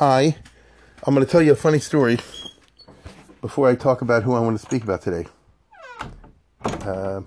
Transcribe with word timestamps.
Hi, 0.00 0.34
I'm 1.04 1.14
going 1.14 1.26
to 1.26 1.30
tell 1.30 1.42
you 1.42 1.52
a 1.52 1.54
funny 1.54 1.78
story 1.78 2.16
before 3.42 3.68
I 3.68 3.74
talk 3.74 4.00
about 4.00 4.22
who 4.22 4.32
I 4.32 4.40
want 4.40 4.58
to 4.58 4.66
speak 4.66 4.82
about 4.82 5.02
today. 5.02 5.26
Uh, 6.64 7.20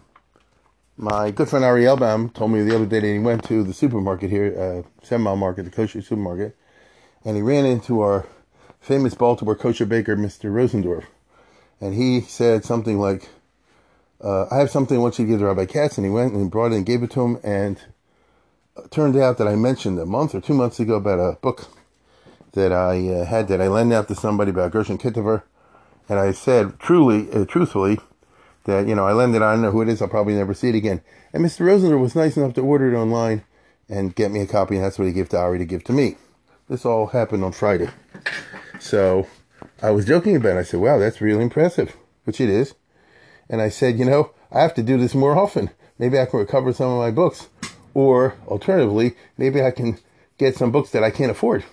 my 0.97 1.29
good 1.29 1.49
friend 1.49 1.63
Ari 1.63 1.83
Elbaum 1.83 2.33
told 2.33 2.49
me 2.49 2.63
the 2.63 2.75
other 2.75 2.87
day 2.87 2.99
that 2.99 3.05
he 3.05 3.19
went 3.19 3.43
to 3.43 3.63
the 3.63 3.75
supermarket 3.75 4.31
here, 4.31 4.55
uh, 4.59 5.05
Seven 5.05 5.21
Mile 5.21 5.35
Market, 5.35 5.65
the 5.65 5.69
kosher 5.69 6.01
supermarket, 6.01 6.57
and 7.23 7.35
he 7.35 7.43
ran 7.43 7.63
into 7.67 8.01
our 8.01 8.25
famous 8.81 9.13
Baltimore 9.13 9.55
kosher 9.55 9.85
baker, 9.85 10.17
Mr. 10.17 10.51
Rosendorf. 10.51 11.05
And 11.79 11.93
he 11.93 12.21
said 12.21 12.65
something 12.65 12.97
like, 12.97 13.29
uh, 14.19 14.47
I 14.49 14.57
have 14.57 14.71
something 14.71 14.97
I 14.97 14.99
want 14.99 15.19
you 15.19 15.25
to 15.25 15.31
give 15.31 15.41
to 15.41 15.45
Rabbi 15.45 15.65
Katz. 15.65 15.99
And 15.99 16.07
he 16.07 16.11
went 16.11 16.33
and 16.33 16.49
brought 16.49 16.71
it 16.71 16.77
and 16.77 16.87
gave 16.87 17.03
it 17.03 17.11
to 17.11 17.21
him. 17.21 17.39
And 17.43 17.79
it 18.77 18.89
turned 18.89 19.15
out 19.15 19.37
that 19.37 19.47
I 19.47 19.55
mentioned 19.55 19.99
a 19.99 20.07
month 20.07 20.33
or 20.33 20.41
two 20.41 20.55
months 20.55 20.79
ago 20.79 20.95
about 20.95 21.19
a 21.19 21.37
book 21.39 21.67
that 22.53 22.71
I 22.71 23.07
uh, 23.09 23.25
had 23.25 23.47
that 23.49 23.61
I 23.61 23.67
lent 23.67 23.93
out 23.93 24.07
to 24.07 24.15
somebody 24.15 24.51
about 24.51 24.71
Gershon 24.71 24.97
Kittiver 24.97 25.43
and 26.09 26.19
I 26.19 26.31
said 26.31 26.79
truly, 26.79 27.31
uh, 27.31 27.45
truthfully, 27.45 27.99
that 28.65 28.87
you 28.87 28.95
know 28.95 29.05
I 29.05 29.13
lend 29.13 29.35
it. 29.35 29.41
I 29.41 29.53
don't 29.53 29.61
know 29.61 29.71
who 29.71 29.81
it 29.81 29.89
is. 29.89 30.01
I'll 30.01 30.07
probably 30.07 30.35
never 30.35 30.53
see 30.53 30.69
it 30.69 30.75
again. 30.75 31.01
And 31.33 31.43
Mr. 31.43 31.65
Rosender 31.65 31.99
was 31.99 32.15
nice 32.15 32.37
enough 32.37 32.53
to 32.55 32.61
order 32.61 32.91
it 32.91 32.97
online 32.97 33.43
and 33.89 34.15
get 34.15 34.31
me 34.31 34.41
a 34.41 34.47
copy, 34.47 34.75
and 34.75 34.83
that's 34.83 34.97
what 34.97 35.07
he 35.07 35.13
gave 35.13 35.29
to 35.29 35.37
Ari 35.37 35.59
to 35.59 35.65
give 35.65 35.83
to 35.85 35.93
me. 35.93 36.17
This 36.69 36.85
all 36.85 37.07
happened 37.07 37.43
on 37.43 37.51
Friday, 37.51 37.89
so 38.79 39.27
I 39.81 39.91
was 39.91 40.05
joking 40.05 40.35
about 40.35 40.55
it. 40.55 40.59
I 40.59 40.63
said, 40.63 40.79
"Wow, 40.79 40.97
that's 40.97 41.21
really 41.21 41.43
impressive," 41.43 41.95
which 42.23 42.39
it 42.39 42.49
is. 42.49 42.73
And 43.49 43.61
I 43.61 43.69
said, 43.69 43.99
"You 43.99 44.05
know, 44.05 44.31
I 44.51 44.61
have 44.61 44.73
to 44.75 44.83
do 44.83 44.97
this 44.97 45.13
more 45.15 45.37
often. 45.37 45.69
Maybe 45.99 46.19
I 46.19 46.25
can 46.25 46.39
recover 46.39 46.73
some 46.73 46.91
of 46.91 46.99
my 46.99 47.11
books, 47.11 47.49
or 47.93 48.35
alternatively, 48.47 49.15
maybe 49.37 49.61
I 49.61 49.71
can 49.71 49.99
get 50.37 50.55
some 50.55 50.71
books 50.71 50.91
that 50.91 51.03
I 51.03 51.11
can't 51.11 51.31
afford." 51.31 51.63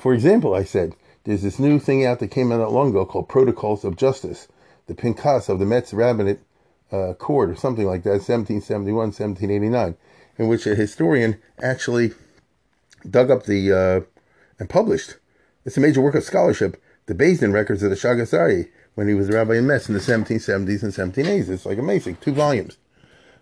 For 0.00 0.14
example, 0.14 0.54
I 0.54 0.64
said, 0.64 0.96
there's 1.24 1.42
this 1.42 1.58
new 1.58 1.78
thing 1.78 2.06
out 2.06 2.20
that 2.20 2.28
came 2.30 2.50
out 2.50 2.60
not 2.60 2.72
long 2.72 2.88
ago 2.88 3.04
called 3.04 3.28
Protocols 3.28 3.84
of 3.84 3.96
Justice, 3.96 4.48
the 4.86 4.94
Pinkas 4.94 5.50
of 5.50 5.58
the 5.58 5.66
Metz 5.66 5.92
Rabbinate 5.92 6.40
uh, 6.90 7.12
Court, 7.12 7.50
or 7.50 7.54
something 7.54 7.84
like 7.84 8.02
that, 8.04 8.22
1771, 8.24 8.94
1789, 8.94 9.96
in 10.38 10.48
which 10.48 10.66
a 10.66 10.74
historian 10.74 11.38
actually 11.62 12.12
dug 13.08 13.30
up 13.30 13.42
the 13.42 13.72
uh, 13.72 14.00
and 14.58 14.70
published. 14.70 15.16
It's 15.66 15.76
a 15.76 15.80
major 15.80 16.00
work 16.00 16.14
of 16.14 16.24
scholarship, 16.24 16.82
the 17.04 17.12
Din 17.12 17.52
records 17.52 17.82
of 17.82 17.90
the 17.90 17.96
Shagas 17.96 18.32
Aryeh 18.32 18.70
when 18.94 19.06
he 19.06 19.12
was 19.12 19.28
a 19.28 19.32
rabbi 19.32 19.58
in 19.58 19.66
Metz 19.66 19.86
in 19.86 19.94
the 19.94 20.00
1770s 20.00 20.82
and 20.82 21.14
1780s. 21.14 21.50
It's 21.50 21.66
like 21.66 21.76
amazing, 21.76 22.16
two 22.22 22.32
volumes. 22.32 22.78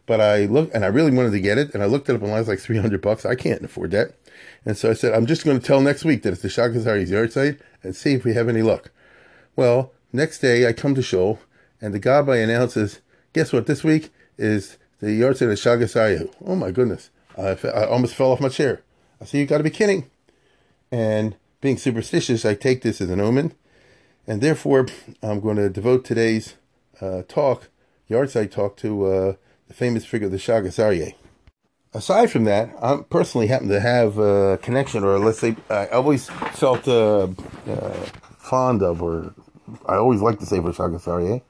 But 0.07 0.21
I 0.21 0.47
looked, 0.47 0.75
and 0.75 0.85
I 0.85 0.89
really 0.89 1.13
wanted 1.13 1.31
to 1.31 1.41
get 1.41 1.57
it, 1.57 1.73
and 1.73 1.85
I 1.85 1.87
looked 1.87 2.09
it 2.09 2.17
up 2.17 2.23
and 2.23 2.31
online. 2.31 2.41
It's 2.41 2.49
like 2.49 2.59
300 2.59 3.01
bucks. 3.01 3.25
I 3.25 3.37
can't 3.37 3.63
afford 3.63 3.93
that. 3.93 4.15
And 4.65 4.77
so 4.77 4.91
I 4.91 4.95
said, 4.95 5.15
I'm 5.15 5.27
just 5.27 5.45
going 5.45 5.59
to 5.59 5.67
tell 5.67 5.81
next 5.81 6.05
week 6.05 6.23
that 6.23 6.33
it's 6.33 6.43
the 6.43 6.49
Shagas 6.49 6.85
Aryeh's 6.85 7.11
yahrzeit 7.11 7.61
and 7.83 7.97
see 7.97 8.15
if 8.15 8.25
we 8.25 8.35
have 8.35 8.49
any 8.49 8.63
luck. 8.63 8.91
Well, 9.57 9.93
next 10.13 10.41
day 10.41 10.67
I 10.67 10.73
come 10.73 10.95
to 10.95 11.03
shul, 11.03 11.39
and 11.81 11.95
the 11.95 12.01
gabbai 12.01 12.43
announces, 12.43 13.01
guess 13.33 13.53
what, 13.53 13.67
this 13.67 13.85
week 13.85 14.11
is 14.37 14.79
the 15.01 15.21
yahrzeit 15.21 15.51
of 15.51 15.59
Shagas 15.59 15.95
Aryeh. 15.95 16.33
Oh 16.45 16.57
my 16.57 16.71
goodness. 16.71 17.11
I, 17.37 17.57
I 17.65 17.87
almost 17.87 18.15
fell 18.15 18.33
off 18.33 18.41
my 18.41 18.49
chair. 18.49 18.83
I 19.21 19.25
said, 19.25 19.39
you 19.39 19.47
got 19.47 19.59
to 19.59 19.65
be 19.65 19.71
kidding. 19.71 20.11
And 20.91 21.37
being 21.61 21.77
superstitious, 21.77 22.45
I 22.45 22.55
take 22.55 22.83
this 22.83 23.01
as 23.01 23.11
an 23.11 23.21
omen. 23.21 23.53
And 24.27 24.41
therefore, 24.41 24.87
I'm 25.23 25.41
going 25.41 25.57
to 25.57 25.71
devote 25.71 26.05
today's 26.05 26.55
uh, 27.01 27.23
talk, 27.29 27.69
yahrzeit 28.11 28.51
talk, 28.51 28.77
to 28.79 29.07
uh, 29.07 29.33
the 29.69 29.75
famous 29.75 30.05
figure, 30.05 30.27
of 30.27 30.33
the 30.33 30.39
Shagas 30.39 30.79
Aryeh 30.79 31.15
aside 31.93 32.31
from 32.31 32.45
that, 32.45 32.71
I 32.83 32.99
personally 33.09 33.47
happen 33.47 33.69
to 33.69 33.81
have 33.81 34.19
a 34.19 34.59
connection, 34.63 35.05
or 35.05 35.19
let's 35.19 35.39
say, 35.39 35.57
I 35.71 35.87
always 35.89 36.29
felt 36.29 36.87
uh, 36.89 37.29
uh, 37.67 38.07
fond 38.39 38.83
of, 38.83 39.03
or 39.03 39.35
I 39.87 39.97
always 39.97 40.21
liked 40.21 40.41
the 40.41 40.47
Sefer 40.47 40.73
Shagas 40.73 41.05
Aryeh 41.05 41.43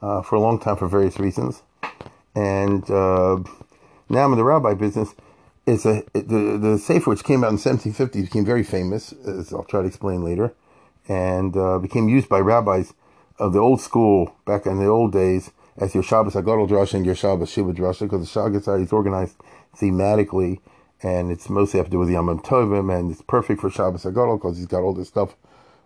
uh, 0.00 0.22
for 0.22 0.36
a 0.36 0.40
long 0.40 0.58
time 0.58 0.76
for 0.76 0.88
various 0.88 1.18
reasons. 1.18 1.62
And 2.34 2.88
uh, 2.90 3.42
now 4.08 4.24
I'm 4.24 4.32
in 4.32 4.38
the 4.38 4.44
rabbi 4.44 4.74
business. 4.74 5.14
It's 5.66 5.84
a 5.86 5.98
it, 6.14 6.28
the 6.28 6.58
the 6.58 6.78
Sefer 6.78 7.10
which 7.10 7.22
came 7.22 7.44
out 7.44 7.52
in 7.52 7.58
1750 7.58 8.22
became 8.22 8.44
very 8.44 8.64
famous, 8.64 9.12
as 9.12 9.52
I'll 9.52 9.64
try 9.64 9.82
to 9.82 9.86
explain 9.86 10.24
later, 10.24 10.52
and 11.08 11.56
uh, 11.56 11.78
became 11.78 12.08
used 12.08 12.28
by 12.28 12.40
rabbis 12.40 12.94
of 13.38 13.52
the 13.52 13.60
old 13.60 13.80
school 13.80 14.34
back 14.44 14.66
in 14.66 14.78
the 14.78 14.86
old 14.86 15.12
days 15.12 15.50
as 15.76 15.94
your 15.94 16.02
Shabbos 16.02 16.34
Agadol 16.34 16.68
Drasha 16.68 16.94
and 16.94 17.06
your 17.06 17.14
Shabbos 17.14 17.50
Shuvah 17.50 17.74
Drasha 17.74 18.00
because 18.00 18.32
the 18.32 18.40
Aryeh 18.40 18.82
is 18.82 18.92
organized 18.92 19.36
thematically, 19.76 20.60
and 21.02 21.30
it's 21.30 21.48
mostly 21.48 21.78
have 21.78 21.86
to 21.86 21.92
do 21.92 21.98
with 21.98 22.10
Yom 22.10 22.26
Tovim, 22.40 22.96
and 22.96 23.10
it's 23.10 23.22
perfect 23.22 23.60
for 23.60 23.70
Shabbos 23.70 24.04
Agadol 24.04 24.38
because 24.38 24.56
he's 24.56 24.66
got 24.66 24.82
all 24.82 24.94
this 24.94 25.08
stuff 25.08 25.34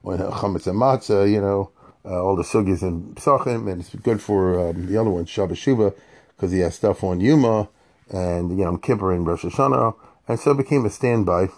on 0.04 0.18
Chametz 0.18 0.66
and 0.66 0.78
Matzah, 0.78 1.30
you 1.30 1.40
know, 1.40 1.70
uh, 2.04 2.22
all 2.22 2.36
the 2.36 2.42
sugis 2.42 2.82
and 2.82 3.16
Pesachim, 3.16 3.70
and 3.70 3.80
it's 3.80 3.94
good 3.94 4.20
for 4.20 4.68
um, 4.68 4.86
the 4.86 4.96
other 4.96 5.10
one, 5.10 5.24
Shabbos 5.24 5.58
Shuvah, 5.58 5.94
because 6.28 6.52
he 6.52 6.60
has 6.60 6.74
stuff 6.74 7.02
on 7.02 7.20
Yuma 7.20 7.68
and 8.10 8.56
Yom 8.58 8.78
Kippur 8.78 9.12
and 9.12 9.26
Rosh 9.26 9.44
Hashanah, 9.44 9.94
and 10.28 10.38
so 10.38 10.52
it 10.52 10.58
became 10.58 10.84
a 10.84 10.90
standby. 10.90 11.48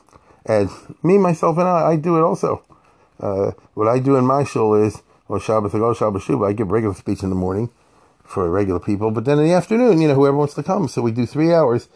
And 0.47 0.71
me, 1.03 1.19
myself, 1.19 1.59
and 1.59 1.69
I, 1.69 1.91
I 1.91 1.97
do 1.97 2.17
it 2.17 2.22
also. 2.22 2.62
Uh, 3.21 3.50
what 3.75 3.88
I 3.88 3.99
do 3.99 4.17
in 4.17 4.25
my 4.25 4.44
shul 4.44 4.75
is, 4.75 5.03
on 5.28 5.41
Shabbos 5.41 5.72
Agadol, 5.72 5.97
Shabbos 5.97 6.25
Shuvah, 6.25 6.49
I 6.49 6.53
give 6.53 6.71
regular 6.71 6.94
speech 6.94 7.22
in 7.22 7.28
the 7.28 7.37
morning 7.37 7.71
for 8.25 8.49
regular 8.49 8.81
people, 8.81 9.11
but 9.11 9.25
then 9.25 9.38
in 9.38 9.47
the 9.47 9.53
afternoon, 9.53 10.00
you 10.00 10.09
know, 10.09 10.15
whoever 10.15 10.37
wants 10.37 10.55
to 10.55 10.62
come, 10.62 10.87
so 10.88 11.03
we 11.03 11.11
do 11.11 11.27
three 11.27 11.53
hours 11.53 11.88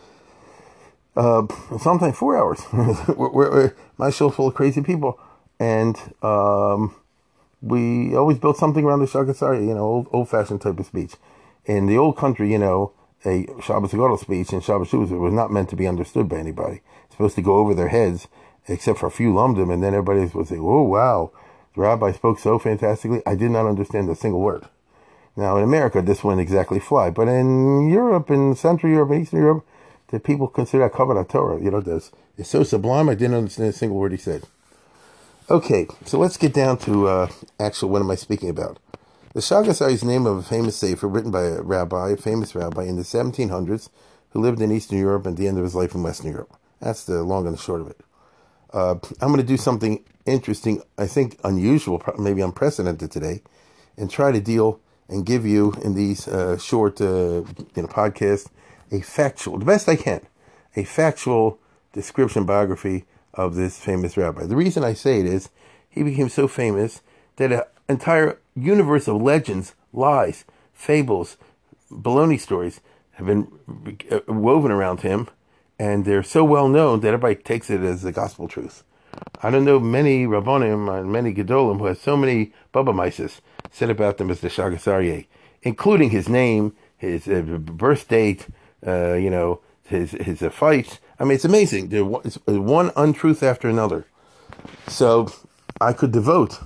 uh, 1.17 1.47
sometimes 1.79 2.17
four 2.17 2.37
hours. 2.37 2.61
we're, 3.17 3.31
we're, 3.31 3.77
my 3.99 4.11
shul's 4.11 4.35
full 4.35 4.49
of 4.49 4.55
crazy 4.55 4.83
people, 4.83 5.19
and 5.59 5.97
um, 6.23 6.95
we 7.61 8.17
always 8.17 8.39
built 8.39 8.57
something 8.57 8.85
around 8.85 9.01
the 9.01 9.07
Shagas 9.07 9.41
Aryeh, 9.41 9.67
you 9.67 9.75
know, 9.75 9.85
old, 9.85 10.09
old-fashioned 10.13 10.61
type 10.61 10.79
of 10.79 10.87
speech. 10.87 11.15
In 11.65 11.87
the 11.87 11.97
old 11.97 12.17
country, 12.17 12.51
you 12.51 12.59
know, 12.59 12.93
a 13.25 13.47
Shabbos 13.63 13.93
Agadol 13.93 14.19
speech 14.19 14.53
and 14.53 14.65
Shabbos 14.65 14.91
Shuvah 14.91 15.19
was 15.19 15.33
not 15.33 15.53
meant 15.53 15.69
to 15.71 15.77
be 15.77 15.87
understood 15.87 16.29
by 16.29 16.39
anybody. 16.39 16.81
It's 17.05 17.15
supposed 17.15 17.37
to 17.37 17.43
go 17.43 17.57
over 17.57 17.75
their 17.75 17.89
heads, 17.89 18.27
except 18.67 18.99
for 18.99 19.07
a 19.07 19.13
few 19.13 19.33
lumdim, 19.33 19.73
and 19.73 19.83
then 19.83 19.95
everybody 19.95 20.27
was 20.35 20.49
say, 20.49 20.59
"Oh 20.59 20.83
wow, 20.83 21.31
the 21.75 21.83
rabbi 21.83 22.13
spoke 22.13 22.39
so 22.39 22.59
fantastically. 22.59 23.23
I 23.25 23.37
did 23.37 23.51
not 23.51 23.67
understand 23.67 24.11
a 24.11 24.17
single 24.17 24.41
word." 24.41 24.67
Now 25.37 25.57
in 25.57 25.65
America, 25.65 26.03
this 26.03 26.25
wouldn't 26.25 26.43
exactly 26.43 26.81
fly, 26.81 27.11
but 27.11 27.29
in 27.29 27.89
Europe, 27.89 28.31
in 28.31 28.55
Central 28.57 28.93
Europe, 28.93 29.13
Eastern 29.13 29.41
Europe, 29.41 29.67
that 30.13 30.23
people 30.23 30.47
consider 30.47 30.89
covered 30.89 31.29
Torah. 31.29 31.61
You 31.61 31.71
know, 31.71 31.81
this 31.81 32.13
it's 32.39 32.51
so 32.51 32.63
sublime. 32.63 33.09
I 33.09 33.15
didn't 33.15 33.37
understand 33.37 33.71
a 33.71 33.73
single 33.73 33.99
word 33.99 34.13
he 34.13 34.19
said. 34.19 34.45
Okay, 35.51 35.89
so 36.05 36.19
let's 36.19 36.37
get 36.37 36.55
down 36.55 36.79
to 36.79 37.09
uh, 37.09 37.29
actual. 37.59 37.89
What 37.89 38.03
am 38.03 38.11
I 38.11 38.15
speaking 38.15 38.49
about? 38.49 38.79
The 39.33 39.41
Shagas 39.41 39.91
is 39.91 40.03
the 40.03 40.07
name 40.07 40.27
of 40.27 40.37
a 40.37 40.43
famous 40.43 40.77
sefer 40.77 41.09
written 41.09 41.31
by 41.31 41.45
a 41.45 41.63
rabbi, 41.63 42.11
a 42.11 42.17
famous 42.19 42.55
rabbi 42.55 42.85
in 42.85 42.97
the 42.97 43.03
1700s, 43.03 43.89
who 44.31 44.41
lived 44.41 44.61
in 44.61 44.71
Eastern 44.71 44.99
Europe 44.99 45.25
and 45.25 45.35
at 45.35 45.41
the 45.41 45.49
end 45.49 45.57
of 45.57 45.65
his 45.65 45.75
life 45.75 45.95
in 45.95 46.03
Western 46.03 46.31
Europe. 46.31 46.55
That's 46.81 47.05
the 47.05 47.23
long 47.23 47.47
and 47.47 47.57
the 47.57 47.61
short 47.61 47.81
of 47.81 47.89
it. 47.89 48.01
Uh, 48.73 48.97
I'm 49.21 49.29
going 49.29 49.39
to 49.39 49.43
do 49.43 49.57
something 49.57 50.05
interesting, 50.27 50.83
I 50.99 51.07
think 51.07 51.39
unusual, 51.45 52.03
maybe 52.19 52.43
unprecedented 52.43 53.11
today, 53.11 53.43
and 53.97 54.11
try 54.11 54.33
to 54.33 54.41
deal 54.41 54.81
and 55.09 55.25
give 55.25 55.47
you 55.47 55.73
in 55.83 55.95
these 55.95 56.29
uh, 56.29 56.59
short, 56.59 57.01
uh, 57.01 57.05
you 57.05 57.47
know, 57.77 57.89
podcasts 57.89 58.49
a 58.93 59.01
factual, 59.01 59.59
the 59.59 59.65
best 59.65 59.89
I 59.89 59.97
can, 59.97 60.21
a 60.77 60.85
factual 60.85 61.59
description 61.93 62.45
biography 62.45 63.07
of 63.35 63.55
this 63.55 63.79
famous 63.79 64.17
rabbi. 64.17 64.45
The 64.45 64.57
reason 64.57 64.85
I 64.85 64.93
say 64.93 65.21
it 65.21 65.27
is 65.27 65.49
he 65.89 66.03
became 66.03 66.29
so 66.29 66.47
famous 66.47 67.01
that 67.37 67.51
an 67.51 67.63
entire 67.89 68.39
universe 68.55 69.09
of 69.09 69.21
legends, 69.21 69.75
lies, 69.93 70.45
fables, 70.73 71.37
baloney 71.91 72.39
stories 72.39 72.81
have 73.13 73.27
been 73.27 73.49
uh, 74.11 74.21
woven 74.29 74.71
around 74.71 75.01
him, 75.01 75.29
and 75.79 76.05
they're 76.05 76.23
so 76.23 76.45
well 76.45 76.69
known 76.69 77.01
that 77.01 77.09
everybody 77.09 77.35
takes 77.35 77.71
it 77.71 77.81
as 77.81 78.03
the 78.03 78.13
gospel 78.13 78.47
truth. 78.47 78.85
I 79.43 79.51
don't 79.51 79.65
know 79.65 79.81
many 79.81 80.27
Rabbonim 80.27 81.01
and 81.01 81.13
many 81.13 81.35
Gedolim 81.35 81.79
who 81.79 81.87
have 81.87 81.99
so 81.99 82.17
many 82.17 82.53
bubbe 82.73 82.95
meises 82.95 83.41
said 83.71 83.91
about 83.91 84.19
them 84.19 84.31
as 84.31 84.41
the 84.41 84.49
shagasariyeh, 84.49 85.27
including 85.63 86.11
his 86.11 86.29
name, 86.29 86.75
his 86.97 87.29
uh, 87.29 87.41
birth 87.43 88.09
date, 88.09 88.47
uh, 88.87 89.15
you 89.15 89.31
know, 89.31 89.61
his 89.85 90.13
his 90.13 90.43
uh, 90.43 90.51
fights. 90.51 90.99
I 91.19 91.25
mean, 91.25 91.35
it's 91.35 91.45
amazing. 91.45 91.89
There, 91.89 92.05
it's 92.25 92.39
one 92.47 92.91
untruth 92.97 93.43
after 93.43 93.69
another. 93.69 94.07
So 94.89 95.33
I 95.81 95.93
could 95.93 96.13
devote 96.13 96.61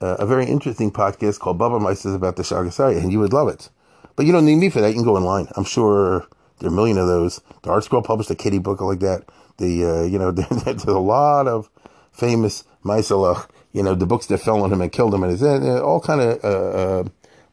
uh, 0.00 0.16
a 0.18 0.26
very 0.26 0.46
interesting 0.46 0.90
podcast 0.90 1.38
called 1.38 1.58
Baba 1.58 1.78
Meisters 1.78 2.14
about 2.14 2.36
the 2.36 2.42
Shagasari, 2.42 2.98
and 2.98 3.12
you 3.12 3.20
would 3.20 3.32
love 3.32 3.48
it. 3.48 3.70
But 4.16 4.26
you 4.26 4.32
don't 4.32 4.46
need 4.46 4.56
me 4.56 4.68
for 4.68 4.80
that. 4.80 4.88
You 4.88 4.94
can 4.94 5.04
go 5.04 5.16
online. 5.16 5.48
I'm 5.56 5.64
sure 5.64 6.26
there 6.58 6.68
are 6.68 6.72
a 6.72 6.74
million 6.74 6.98
of 6.98 7.06
those. 7.06 7.40
The 7.62 7.70
ArtScroll 7.70 8.04
published 8.04 8.30
a 8.30 8.34
kitty 8.34 8.58
book 8.58 8.80
like 8.80 9.00
that. 9.00 9.28
The 9.58 9.84
uh, 9.84 10.02
you 10.02 10.18
know 10.18 10.30
there's 10.32 10.84
a 10.84 10.98
lot 10.98 11.46
of 11.46 11.70
famous 12.12 12.64
Meiselach, 12.84 13.48
you 13.72 13.82
know 13.82 13.94
the 13.94 14.06
books 14.06 14.26
that 14.26 14.38
fell 14.38 14.62
on 14.62 14.72
him 14.72 14.80
and 14.80 14.90
killed 14.90 15.14
him, 15.14 15.22
and 15.22 15.42
uh, 15.42 15.82
all 15.82 16.00
kind 16.00 16.20
of 16.20 16.44
uh, 16.44 16.48
uh, 16.48 17.04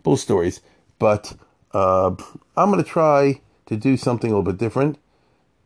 bull 0.03 0.17
stories. 0.17 0.61
But 0.99 1.33
uh, 1.73 2.15
I'm 2.55 2.71
going 2.71 2.83
to 2.83 2.89
try 2.89 3.41
to 3.65 3.75
do 3.75 3.97
something 3.97 4.31
a 4.31 4.37
little 4.37 4.51
bit 4.51 4.59
different, 4.59 4.97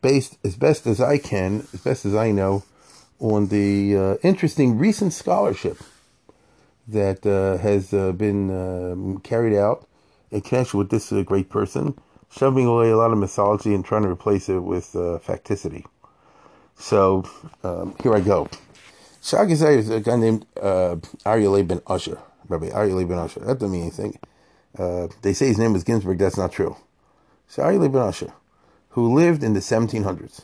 based 0.02 0.38
as 0.44 0.56
best 0.56 0.86
as 0.86 1.00
I 1.00 1.18
can, 1.18 1.66
as 1.72 1.80
best 1.80 2.06
as 2.06 2.14
I 2.14 2.30
know, 2.30 2.64
on 3.18 3.48
the 3.48 3.96
uh, 3.96 4.14
interesting 4.22 4.78
recent 4.78 5.12
scholarship 5.12 5.78
that 6.88 7.24
uh, 7.26 7.58
has 7.62 7.92
uh, 7.92 8.12
been 8.12 8.50
um, 8.50 9.18
carried 9.20 9.56
out 9.56 9.86
in 10.30 10.40
connection 10.40 10.78
with 10.78 10.90
this 10.90 11.12
uh, 11.12 11.22
great 11.22 11.50
person, 11.50 11.98
shoving 12.30 12.66
away 12.66 12.90
a 12.90 12.96
lot 12.96 13.12
of 13.12 13.18
mythology 13.18 13.74
and 13.74 13.84
trying 13.84 14.02
to 14.02 14.08
replace 14.08 14.48
it 14.48 14.60
with 14.60 14.94
uh, 14.96 15.18
facticity. 15.18 15.84
So 16.76 17.24
um, 17.62 17.94
here 18.02 18.14
I 18.14 18.20
go. 18.20 18.48
Shagazai 19.22 19.76
is 19.76 19.90
a 19.90 20.00
guy 20.00 20.16
named 20.16 20.46
uh, 20.60 20.96
Aryeh 21.26 21.66
ben 21.68 21.82
Usher, 21.86 22.18
Rabbi 22.48 22.70
Aryeh 22.70 23.06
ben 23.06 23.18
Usher. 23.18 23.40
That 23.40 23.58
doesn't 23.58 23.70
mean 23.70 23.82
anything. 23.82 24.18
Uh, 24.78 25.08
they 25.20 25.34
say 25.34 25.48
his 25.48 25.58
name 25.58 25.74
was 25.74 25.84
Ginsburg. 25.84 26.18
That's 26.18 26.38
not 26.38 26.52
true. 26.52 26.76
So 27.50 27.64
Aryeh 27.64 27.92
ben 27.92 28.00
Usher, 28.00 28.32
who 28.90 29.12
lived 29.12 29.42
in 29.42 29.54
the 29.54 29.60
1700s. 29.60 30.42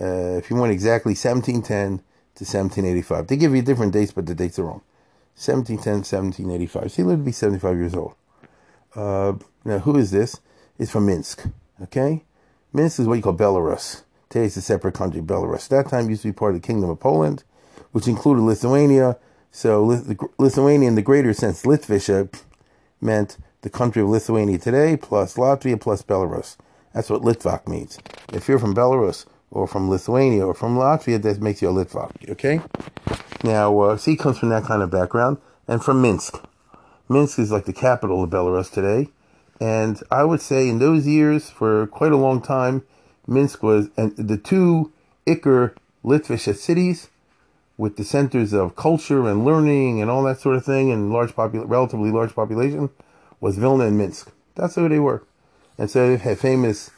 Uh, 0.00 0.38
if 0.38 0.48
you 0.48 0.54
want 0.54 0.70
exactly 0.70 1.10
1710 1.10 2.04
to 2.36 2.44
1785. 2.44 3.26
They 3.26 3.36
give 3.36 3.52
you 3.52 3.62
different 3.62 3.92
dates, 3.92 4.12
but 4.12 4.26
the 4.26 4.34
dates 4.36 4.56
are 4.60 4.62
wrong. 4.62 4.82
1710, 5.34 6.06
1785. 6.06 6.92
So 6.92 6.96
he 6.96 7.02
lived 7.02 7.22
to 7.22 7.24
be 7.24 7.32
75 7.32 7.76
years 7.76 7.94
old. 7.96 8.14
Uh, 8.94 9.32
now, 9.64 9.80
who 9.80 9.96
is 9.96 10.12
this? 10.12 10.38
It's 10.78 10.92
from 10.92 11.06
Minsk. 11.06 11.48
Okay? 11.82 12.22
Minsk 12.72 13.00
is 13.00 13.08
what 13.08 13.14
you 13.16 13.22
call 13.22 13.34
Belarus. 13.34 14.04
Today 14.28 14.44
it's 14.44 14.56
a 14.56 14.62
separate 14.62 14.94
country, 14.94 15.20
Belarus. 15.20 15.66
That 15.66 15.88
time 15.88 16.08
used 16.08 16.22
to 16.22 16.28
be 16.28 16.32
part 16.32 16.54
of 16.54 16.62
the 16.62 16.66
Kingdom 16.66 16.90
of 16.90 17.00
Poland, 17.00 17.42
which 17.90 18.06
included 18.06 18.42
Lithuania. 18.42 19.16
So 19.50 19.84
Lithuania, 20.38 20.86
in 20.86 20.94
the 20.94 21.02
greater 21.02 21.34
sense, 21.34 21.64
Litvisha, 21.64 22.32
meant 23.00 23.36
the 23.62 23.70
country 23.70 24.02
of 24.02 24.08
Lithuania 24.08 24.58
today, 24.58 24.96
plus 24.96 25.36
Latvia, 25.36 25.80
plus 25.80 26.02
Belarus. 26.02 26.56
That's 26.94 27.10
what 27.10 27.22
Litvak 27.22 27.68
means. 27.68 27.98
If 28.32 28.48
you're 28.48 28.58
from 28.58 28.74
Belarus, 28.74 29.26
or 29.50 29.66
from 29.66 29.90
Lithuania, 29.90 30.46
or 30.46 30.54
from 30.54 30.76
Latvia, 30.76 31.20
that 31.22 31.40
makes 31.40 31.60
you 31.60 31.68
a 31.68 31.72
Litvak. 31.72 32.30
Okay? 32.30 32.60
Now, 33.42 33.78
uh, 33.80 33.98
comes 34.18 34.38
from 34.38 34.50
that 34.50 34.64
kind 34.64 34.82
of 34.82 34.90
background 34.90 35.38
and 35.66 35.82
from 35.82 36.02
Minsk. 36.02 36.42
Minsk 37.08 37.38
is 37.38 37.50
like 37.50 37.64
the 37.64 37.72
capital 37.72 38.22
of 38.22 38.30
Belarus 38.30 38.70
today. 38.70 39.10
And 39.60 40.00
I 40.10 40.24
would 40.24 40.40
say 40.40 40.68
in 40.68 40.78
those 40.78 41.06
years, 41.06 41.50
for 41.50 41.86
quite 41.88 42.12
a 42.12 42.16
long 42.16 42.40
time, 42.40 42.84
Minsk 43.26 43.62
was, 43.62 43.88
and 43.96 44.16
the 44.16 44.38
two 44.38 44.92
Iker 45.26 45.74
Litvish 46.04 46.56
cities 46.56 47.08
with 47.76 47.96
the 47.96 48.04
centers 48.04 48.52
of 48.52 48.76
culture 48.76 49.26
and 49.28 49.44
learning 49.44 50.00
and 50.00 50.10
all 50.10 50.22
that 50.24 50.40
sort 50.40 50.56
of 50.56 50.64
thing 50.64 50.90
and 50.90 51.12
large 51.12 51.32
relatively 51.36 52.10
large 52.10 52.34
population 52.34 52.90
was 53.40 53.58
Vilna 53.58 53.86
and 53.86 53.98
Minsk. 53.98 54.32
That's 54.54 54.74
who 54.74 54.88
they 54.88 54.98
were. 54.98 55.24
And 55.78 55.90
so 55.90 56.08
they 56.08 56.16
had 56.16 56.38
famous 56.38 56.90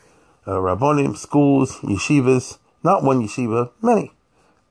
uh, 0.47 0.53
rabbonim, 0.53 1.17
schools, 1.17 1.77
yeshivas, 1.79 2.59
not 2.83 3.05
one 3.05 3.23
yeshiva, 3.23 3.71
many 3.81 4.12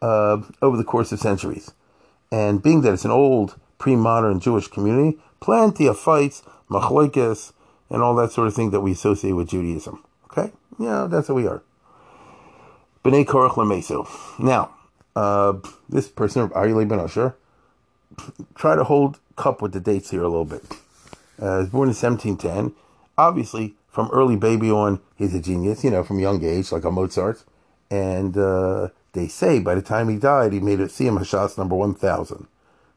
uh, 0.01 0.41
over 0.61 0.77
the 0.77 0.83
course 0.83 1.11
of 1.11 1.19
centuries. 1.19 1.71
And 2.31 2.61
being 2.61 2.81
that 2.81 2.93
it's 2.93 3.05
an 3.05 3.11
old, 3.11 3.59
pre-modern 3.77 4.39
Jewish 4.39 4.67
community, 4.67 5.17
plenty 5.39 5.87
of 5.87 5.97
fights, 5.97 6.43
machloikes, 6.69 7.53
and 7.89 8.01
all 8.01 8.15
that 8.15 8.31
sort 8.31 8.47
of 8.47 8.53
thing 8.53 8.71
that 8.71 8.81
we 8.81 8.91
associate 8.91 9.33
with 9.33 9.49
Judaism. 9.49 10.03
Okay? 10.25 10.51
Yeah, 10.79 11.07
that's 11.09 11.29
what 11.29 11.35
we 11.35 11.47
are. 11.47 11.61
B'nai 13.03 13.25
Korach 13.25 13.51
Lameso. 13.53 14.07
Now, 14.39 14.73
uh, 15.15 15.53
this 15.89 16.07
person, 16.07 16.49
Aryeh 16.49 16.87
Ben 16.87 16.99
Usher, 16.99 17.35
try 18.55 18.75
to 18.75 18.83
hold 18.83 19.19
cup 19.35 19.61
with 19.61 19.73
the 19.73 19.79
dates 19.79 20.11
here 20.11 20.21
a 20.21 20.29
little 20.29 20.45
bit. 20.45 20.63
Uh, 21.41 21.59
was 21.59 21.69
born 21.69 21.89
in 21.89 21.95
1710. 21.95 22.75
Obviously, 23.17 23.75
from 23.87 24.09
early 24.11 24.35
baby 24.35 24.69
on, 24.71 25.01
he's 25.15 25.33
a 25.33 25.41
genius, 25.41 25.83
you 25.83 25.89
know, 25.89 26.03
from 26.03 26.19
young 26.19 26.43
age, 26.43 26.71
like 26.71 26.85
a 26.85 26.91
Mozart. 26.91 27.43
And 27.89 28.37
uh, 28.37 28.89
they 29.13 29.27
say 29.27 29.59
by 29.59 29.75
the 29.75 29.81
time 29.81 30.07
he 30.07 30.17
died, 30.17 30.53
he 30.53 30.59
made 30.59 30.79
it 30.79 30.89
Siyum 30.89 31.19
Hashas 31.19 31.57
number 31.57 31.75
1000. 31.75 32.47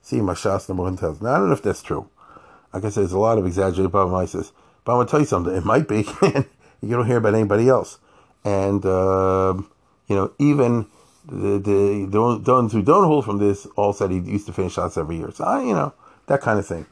Siyum 0.05 0.33
Hashas 0.33 0.69
number 0.69 0.85
1000. 0.85 1.23
Now, 1.23 1.35
I 1.35 1.39
don't 1.39 1.49
know 1.49 1.55
if 1.55 1.63
that's 1.63 1.83
true. 1.83 2.09
Like 2.73 2.85
I 2.85 2.91
said, 2.91 3.03
there's 3.03 3.13
a 3.13 3.19
lot 3.19 3.39
of 3.39 3.47
exaggerated 3.47 3.91
Bavamises. 3.91 4.53
But 4.85 4.93
I'm 4.93 4.99
going 4.99 5.07
to 5.07 5.11
tell 5.11 5.21
you 5.21 5.27
something. 5.27 5.55
It 5.55 5.65
might 5.65 5.89
be. 5.89 6.07
you 6.83 6.91
don't 6.91 7.07
hear 7.07 7.17
about 7.17 7.35
anybody 7.35 7.69
else. 7.69 7.99
And, 8.45 8.85
uh, 8.85 9.55
you 10.07 10.15
know, 10.15 10.33
even 10.39 10.87
the, 11.27 11.59
the, 11.59 12.07
the 12.11 12.53
ones 12.53 12.73
who 12.73 12.83
don't 12.83 13.05
hold 13.05 13.25
from 13.25 13.39
this 13.39 13.67
all 13.77 13.93
said 13.93 14.11
he 14.11 14.19
used 14.19 14.47
to 14.47 14.53
finish 14.53 14.75
shots 14.75 14.99
every 14.99 15.17
year. 15.17 15.31
So, 15.33 15.45
I, 15.45 15.63
you 15.63 15.73
know, 15.73 15.95
that 16.27 16.41
kind 16.41 16.59
of 16.59 16.67
thing. 16.67 16.87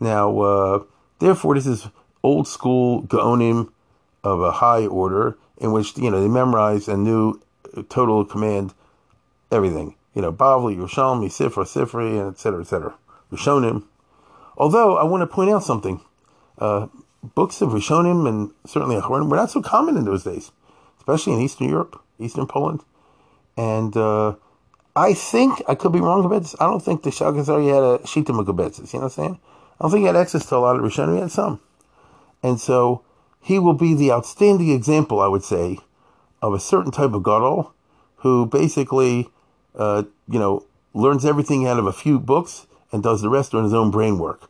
Now, 0.00 0.40
uh, 0.40 0.84
therefore, 1.18 1.54
this 1.54 1.66
is 1.66 1.88
old 2.22 2.48
school 2.48 3.02
Gaonim 3.04 3.70
of 4.22 4.40
a 4.40 4.52
high 4.52 4.86
order 4.86 5.36
in 5.58 5.72
which, 5.72 5.96
you 5.96 6.10
know, 6.10 6.20
they 6.20 6.28
memorized 6.28 6.88
and 6.88 7.04
knew 7.04 7.40
total 7.88 8.24
command 8.24 8.74
everything. 9.50 9.94
You 10.14 10.22
know, 10.22 10.32
Bavli, 10.32 10.76
Yerushalmi, 10.76 11.26
Sifra, 11.26 11.64
Sifri, 11.64 12.20
and 12.20 12.34
et 12.34 12.38
cetera, 12.38 12.60
et 12.60 12.66
cetera. 12.66 12.94
Rishonim. 13.32 13.84
Although, 14.56 14.96
I 14.96 15.04
want 15.04 15.22
to 15.22 15.26
point 15.26 15.50
out 15.50 15.64
something. 15.64 16.00
Uh, 16.58 16.86
books 17.34 17.60
of 17.60 17.70
Rishonim 17.70 18.28
and 18.28 18.50
certainly 18.66 18.96
Achronim 18.96 19.28
were 19.28 19.36
not 19.36 19.50
so 19.50 19.62
common 19.62 19.96
in 19.96 20.04
those 20.04 20.24
days, 20.24 20.52
especially 20.98 21.32
in 21.32 21.40
Eastern 21.40 21.68
Europe, 21.68 22.00
Eastern 22.18 22.46
Poland. 22.46 22.80
And 23.56 23.96
uh, 23.96 24.34
I 24.94 25.14
think, 25.14 25.62
I 25.66 25.74
could 25.74 25.92
be 25.92 26.00
wrong 26.00 26.24
about 26.24 26.42
this, 26.42 26.54
I 26.60 26.66
don't 26.66 26.82
think 26.82 27.02
the 27.02 27.10
Shagazari 27.10 27.68
had 27.72 27.82
a 27.82 28.04
Shita 28.04 28.26
Mekubetzes, 28.26 28.92
you 28.92 29.00
know 29.00 29.06
what 29.06 29.18
I'm 29.18 29.24
saying? 29.24 29.40
I 29.84 29.86
don't 29.86 29.92
think 29.92 30.02
he 30.04 30.06
had 30.06 30.16
access 30.16 30.46
to 30.46 30.56
a 30.56 30.60
lot 30.60 30.76
of 30.76 30.82
Rishonim, 30.82 31.16
he 31.16 31.20
had 31.20 31.30
some. 31.30 31.60
And 32.42 32.58
so, 32.58 33.04
he 33.42 33.58
will 33.58 33.74
be 33.74 33.92
the 33.92 34.12
outstanding 34.12 34.70
example, 34.70 35.20
I 35.20 35.28
would 35.28 35.44
say, 35.44 35.78
of 36.40 36.54
a 36.54 36.58
certain 36.58 36.90
type 36.90 37.12
of 37.12 37.22
gadol 37.22 37.74
who 38.16 38.46
basically, 38.46 39.28
uh, 39.74 40.04
you 40.26 40.38
know, 40.38 40.64
learns 40.94 41.26
everything 41.26 41.66
out 41.66 41.78
of 41.78 41.84
a 41.84 41.92
few 41.92 42.18
books 42.18 42.66
and 42.92 43.02
does 43.02 43.20
the 43.20 43.28
rest 43.28 43.52
on 43.52 43.62
his 43.62 43.74
own 43.74 43.90
brain 43.90 44.18
work, 44.18 44.48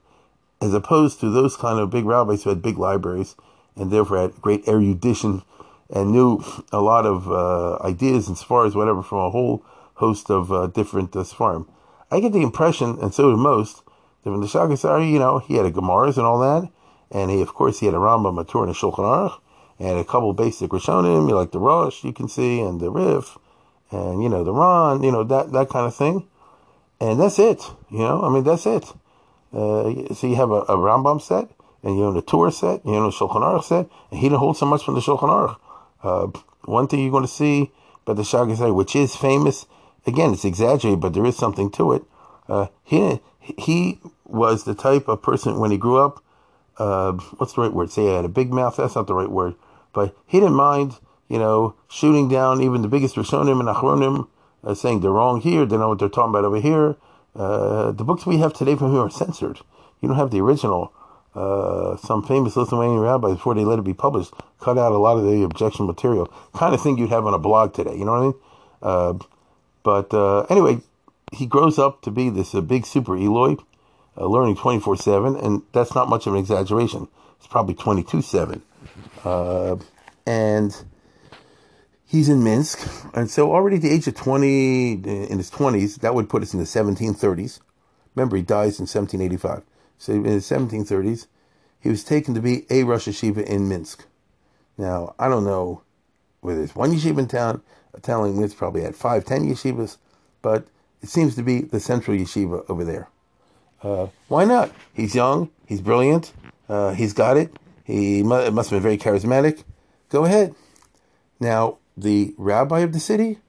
as 0.61 0.73
opposed 0.73 1.19
to 1.19 1.31
those 1.31 1.57
kind 1.57 1.81
of 1.81 1.91
big 1.91 2.05
rabbis 2.05 2.45
who 2.45 2.51
had 2.51 2.63
big 2.63 2.79
libraries 2.79 3.35
and 3.75 3.91
therefore 3.91 4.19
had 4.19 4.41
great 4.41 4.69
erudition 4.69 5.43
and 5.91 6.13
knew 6.13 6.45
a 6.71 6.81
lot 6.81 7.07
of 7.07 7.29
uh, 7.29 7.83
ideas 7.83 8.29
and 8.29 8.37
as 8.37 8.77
whatever 8.77 9.03
from 9.03 9.19
a 9.19 9.31
whole 9.31 9.65
host 9.95 10.31
of 10.31 10.53
uh, 10.53 10.69
different 10.69 11.17
uh, 11.17 11.25
Sfarim. 11.25 11.67
I 12.09 12.21
get 12.21 12.33
the 12.33 12.43
impression, 12.43 13.01
and 13.01 13.13
so 13.13 13.33
do 13.33 13.37
most, 13.37 13.83
the 14.25 14.47
Shagasari, 14.47 15.11
you 15.11 15.19
know, 15.19 15.39
he 15.39 15.57
had 15.57 15.67
a 15.67 15.71
Gemaras 15.71 16.17
and 16.17 16.27
all 16.27 16.39
that, 16.41 16.71
and 17.11 17.31
he, 17.31 17.41
of 17.43 17.55
course, 17.55 17.81
he 17.81 17.87
had 17.87 17.95
a 17.95 17.99
Rambam, 17.99 18.41
a 18.41 18.45
Torah, 18.45 18.67
and 18.67 18.75
a 18.75 18.79
Shulchan 18.79 18.99
Aruch, 18.99 19.39
and 19.79 19.99
a 19.99 20.05
couple 20.05 20.33
basic 20.33 20.71
Rishonim, 20.71 21.29
you 21.29 21.35
like 21.35 21.53
the 21.53 21.59
Rosh, 21.59 22.05
you 22.05 22.13
can 22.13 22.29
see, 22.29 22.61
and 22.61 22.81
the 22.81 22.91
Rif, 22.91 23.37
and 23.91 24.23
you 24.23 24.29
know 24.29 24.45
the 24.45 24.53
Ron, 24.53 25.03
you 25.03 25.13
know 25.13 25.25
that 25.25 25.53
that 25.53 25.69
kind 25.69 25.87
of 25.87 25.95
thing, 25.95 26.27
and 27.01 27.21
that's 27.21 27.39
it. 27.39 27.63
You 27.91 27.99
know, 27.99 28.23
I 28.23 28.31
mean 28.31 28.45
that's 28.45 28.67
it. 28.67 28.93
Uh, 29.53 30.15
so 30.15 30.27
you 30.27 30.37
have 30.37 30.51
a, 30.51 30.63
a 30.63 30.77
Rambam 30.77 31.21
set, 31.21 31.49
and 31.83 31.97
you 31.97 32.05
own 32.05 32.17
a 32.17 32.23
Torah 32.23 32.51
set, 32.51 32.85
you 32.85 32.95
own 32.95 33.07
a 33.07 33.11
Shulchan 33.11 33.43
Aruch 33.43 33.65
set, 33.65 33.89
and 34.11 34.21
he 34.21 34.29
didn't 34.29 34.39
hold 34.39 34.57
so 34.57 34.67
much 34.67 34.85
from 34.85 34.95
the 34.95 35.01
Shulchan 35.01 35.29
Aruch. 35.29 35.57
Uh, 36.03 36.41
one 36.65 36.89
thing 36.89 37.01
you're 37.01 37.11
going 37.11 37.25
to 37.25 37.29
see 37.29 37.71
about 38.03 38.17
the 38.17 38.23
Shagasai, 38.23 38.75
which 38.75 38.97
is 38.97 39.15
famous, 39.15 39.67
again, 40.07 40.33
it's 40.33 40.45
exaggerated, 40.45 41.01
but 41.01 41.15
there 41.15 41.25
is 41.25 41.37
something 41.37 41.71
to 41.73 41.93
it. 41.93 42.03
Uh, 42.49 42.67
he 42.83 43.21
he 43.41 43.99
was 44.25 44.65
the 44.65 44.75
type 44.75 45.09
of 45.09 45.23
person 45.23 45.59
when 45.59 45.71
he 45.71 45.77
grew 45.77 45.99
up. 45.99 46.23
Uh, 46.77 47.13
what's 47.37 47.53
the 47.53 47.63
right 47.63 47.73
word? 47.73 47.91
Say 47.91 48.03
he 48.03 48.15
had 48.15 48.25
a 48.25 48.29
big 48.29 48.53
mouth. 48.53 48.77
That's 48.77 48.95
not 48.95 49.07
the 49.07 49.15
right 49.15 49.31
word. 49.31 49.55
But 49.93 50.17
he 50.27 50.41
didn't 50.41 50.57
mind, 50.57 50.99
you 51.29 51.39
know, 51.39 51.77
shooting 51.89 52.29
down 52.29 52.63
even 52.63 52.83
the 52.83 52.89
biggest 52.89 53.15
Rishonim 53.15 53.61
and 53.61 53.69
Achronim, 53.69 54.29
uh, 54.65 54.75
saying 54.75 55.01
they're 55.01 55.11
wrong 55.11 55.41
here, 55.41 55.65
they 55.67 55.77
know 55.77 55.91
what 55.91 55.99
they're 55.99 56.09
talking 56.09 56.31
about 56.31 56.45
over 56.45 56.61
here. 56.61 56.97
Uh, 57.37 57.93
the 57.93 58.05
books 58.05 58.27
we 58.27 58.39
have 58.39 58.53
today 58.53 58.77
from 58.77 58.93
him 58.93 58.99
are 59.01 59.11
censored. 59.11 59.61
You 60.01 60.09
don't 60.09 60.17
have 60.17 60.31
the 60.31 60.41
original. 60.41 60.93
Uh, 61.35 61.97
some 61.97 62.23
famous 62.23 62.57
Lithuanian 62.57 63.01
rabbis, 63.01 63.35
before 63.35 63.55
they 63.55 63.65
let 63.65 63.79
it 63.79 63.85
be 63.85 63.95
published, 63.95 64.33
cut 64.61 64.79
out 64.79 64.93
a 64.93 64.99
lot 64.99 65.17
of 65.19 65.25
the 65.25 65.43
objection 65.43 65.85
material. 65.85 66.33
Kind 66.55 66.75
of 66.75 66.81
thing 66.81 66.97
you'd 66.97 67.11
have 67.11 67.27
on 67.27 67.35
a 67.35 67.39
blog 67.39 67.75
today, 67.75 67.97
you 67.97 68.05
know 68.05 68.13
what 68.13 68.19
I 68.19 68.23
mean? 68.23 68.35
Uh, 68.83 69.15
but 69.83 70.15
uh, 70.15 70.43
anyway, 70.43 70.79
he 71.33 71.47
grows 71.47 71.79
up 71.79 72.03
to 72.03 72.13
be 72.13 72.31
this 72.31 72.53
big 72.53 72.87
super 72.87 73.13
illui, 73.13 73.61
learning 74.17 74.57
24 74.57 74.97
7, 74.97 75.37
and 75.37 75.63
that's 75.73 75.95
not 75.95 76.09
much 76.09 76.27
of 76.27 76.35
an 76.35 76.39
exaggeration. 76.39 77.09
It's 77.39 77.47
probably 77.47 77.75
22 77.75 78.23
7. 78.23 78.63
Uh, 79.25 79.77
and 80.27 80.85
he's 82.07 82.29
in 82.29 82.45
Minsk, 82.45 82.89
and 83.15 83.31
so 83.31 83.53
already 83.53 83.77
at 83.77 83.83
the 83.83 83.91
age 83.91 84.07
of 84.07 84.15
20, 84.15 84.93
in 84.93 85.39
his 85.39 85.51
20s, 85.51 86.01
that 86.01 86.15
would 86.15 86.29
put 86.29 86.43
us 86.43 86.55
in 86.55 86.61
the 86.61 86.67
1730s. 86.67 87.61
Remember, 88.15 88.37
he 88.37 88.43
dies 88.43 88.79
in 88.79 88.87
1785. 88.87 89.63
So 89.99 90.13
in 90.13 90.23
the 90.23 90.31
1730s, 90.31 91.27
he 91.81 91.89
was 91.89 92.05
taken 92.05 92.35
to 92.35 92.41
be 92.41 92.67
a 92.71 92.85
Rosh 92.85 93.09
Yeshiva 93.09 93.45
in 93.45 93.69
Minsk. 93.69 94.07
Now, 94.79 95.15
I 95.19 95.29
don't 95.29 95.45
know 95.45 95.83
whether 96.41 96.59
there's 96.59 96.75
one 96.75 96.93
yeshiva 96.93 97.19
in 97.19 97.29
town. 97.29 97.63
A 97.95 98.01
town 98.01 98.23
like 98.23 98.35
Minsk 98.35 98.57
probably 98.57 98.83
had 98.83 98.97
five, 98.97 99.25
ten 99.25 99.49
yeshivas, 99.49 99.99
but 100.43 100.67
it 101.03 101.09
seems 101.09 101.37
to 101.37 101.43
be 101.43 101.61
the 101.61 101.81
central 101.81 102.17
yeshiva 102.17 102.69
over 102.69 102.85
there. 102.85 103.09
Uh, 103.85 104.09
why 104.29 104.47
not? 104.47 104.73
He's 104.95 105.15
young, 105.15 105.51
he's 105.67 105.83
brilliant, 105.83 106.33
uh, 106.71 106.95
he's 106.95 107.13
got 107.13 107.37
it. 107.37 107.55
He 107.85 108.23
mu- 108.23 108.51
must 108.51 108.71
have 108.71 108.83
been 108.83 108.83
very 108.83 108.97
charismatic. 108.97 109.63
Go 110.09 110.25
ahead. 110.25 110.55
Now, 111.39 111.77
the 111.95 112.35
rabbi 112.39 112.81
of 112.81 112.95
the 112.95 113.01
city, 113.01 113.41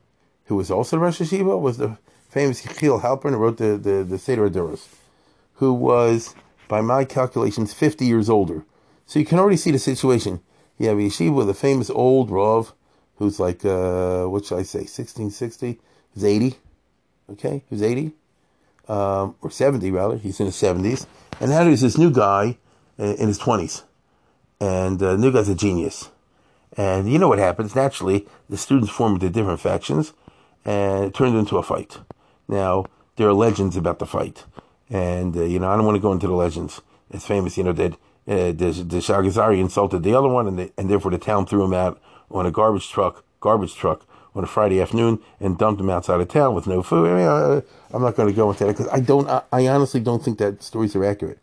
who 0.45 0.57
was 0.57 0.69
also 0.69 0.97
Rosh 0.97 1.21
Yeshiva, 1.21 1.57
was 1.57 1.77
the 1.77 1.97
famous 2.27 2.63
Yechiel 2.63 3.01
Halpern, 3.01 3.31
who 3.31 3.37
wrote 3.37 3.57
the, 3.57 3.77
the, 3.77 4.03
the 4.03 4.17
Seder 4.17 4.49
Adoros, 4.49 4.87
who 5.53 5.73
was, 5.73 6.35
by 6.67 6.81
my 6.81 7.05
calculations, 7.05 7.73
50 7.73 8.05
years 8.05 8.29
older. 8.29 8.65
So 9.05 9.19
you 9.19 9.25
can 9.25 9.39
already 9.39 9.55
see 9.55 9.71
the 9.71 9.79
situation. 9.79 10.41
You 10.77 10.89
have 10.89 10.97
a 10.97 11.01
yeshiva 11.01 11.33
with 11.33 11.49
a 11.49 11.53
famous 11.53 11.89
old 11.89 12.29
Rav, 12.29 12.73
who's 13.15 13.39
like, 13.39 13.63
uh, 13.63 14.25
what 14.25 14.43
should 14.43 14.59
I 14.59 14.63
say, 14.63 14.79
1660? 14.79 15.79
He's 16.13 16.25
80. 16.25 16.55
Okay, 17.31 17.63
he's 17.69 17.81
80. 17.81 18.11
Um, 18.87 19.35
or 19.41 19.49
70 19.49 19.89
rather. 19.91 20.17
He's 20.17 20.39
in 20.39 20.45
his 20.45 20.55
70s. 20.55 21.07
And 21.39 21.51
now 21.51 21.63
there's 21.63 21.81
this 21.81 21.97
new 21.97 22.11
guy 22.11 22.57
in, 22.97 23.27
his 23.27 23.39
20s. 23.39 23.83
And 24.59 25.01
uh, 25.01 25.13
the 25.13 25.17
new 25.17 25.31
guy's 25.31 25.49
a 25.49 25.55
genius. 25.55 26.09
And 26.77 27.11
you 27.11 27.19
know 27.19 27.27
what 27.27 27.39
happens? 27.39 27.75
Naturally, 27.75 28.27
the 28.49 28.57
students 28.57 28.91
form 28.91 29.13
into 29.13 29.29
different 29.29 29.59
factions, 29.59 30.13
and 30.65 31.05
it 31.05 31.13
turns 31.13 31.35
into 31.35 31.57
a 31.57 31.63
fight. 31.63 31.99
Now, 32.47 32.85
there 33.15 33.27
are 33.27 33.33
legends 33.33 33.77
about 33.77 33.99
the 33.99 34.05
fight. 34.05 34.43
And, 34.89 35.35
uh, 35.35 35.43
you 35.43 35.59
know, 35.59 35.69
I 35.69 35.75
don't 35.75 35.85
want 35.85 35.95
to 35.95 36.01
go 36.01 36.11
into 36.11 36.27
the 36.27 36.33
legends. 36.33 36.81
It's 37.11 37.25
famous, 37.25 37.57
you 37.57 37.63
know, 37.63 37.73
that 37.73 37.93
uh, 38.27 38.51
the, 38.51 38.83
the 38.85 38.97
Shagazari 38.97 39.59
insulted 39.59 40.03
the 40.03 40.15
other 40.15 40.27
one, 40.27 40.47
and, 40.47 40.59
the, 40.59 40.71
and 40.77 40.89
therefore 40.89 41.11
the 41.11 41.17
town 41.17 41.45
threw 41.45 41.63
him 41.63 41.73
out 41.73 42.01
on 42.29 42.45
a 42.45 42.51
garbage 42.51 42.89
truck, 42.89 43.23
garbage 43.39 43.75
truck 43.75 44.05
on 44.35 44.43
a 44.43 44.47
Friday 44.47 44.81
afternoon 44.81 45.19
and 45.39 45.57
dumped 45.57 45.81
him 45.81 45.89
outside 45.89 46.19
of 46.19 46.27
town 46.27 46.53
with 46.53 46.67
no 46.67 46.83
food. 46.83 47.09
I 47.09 47.13
mean, 47.15 47.25
uh, 47.25 47.61
I'm 47.91 48.01
not 48.01 48.15
going 48.15 48.27
to 48.27 48.35
go 48.35 48.51
into 48.51 48.65
that 48.65 48.73
because 48.73 48.89
I 48.89 48.99
don't. 48.99 49.27
I, 49.29 49.41
I, 49.51 49.67
honestly 49.67 50.01
don't 50.01 50.23
think 50.23 50.37
that 50.39 50.61
stories 50.61 50.95
are 50.95 51.05
accurate. 51.05 51.39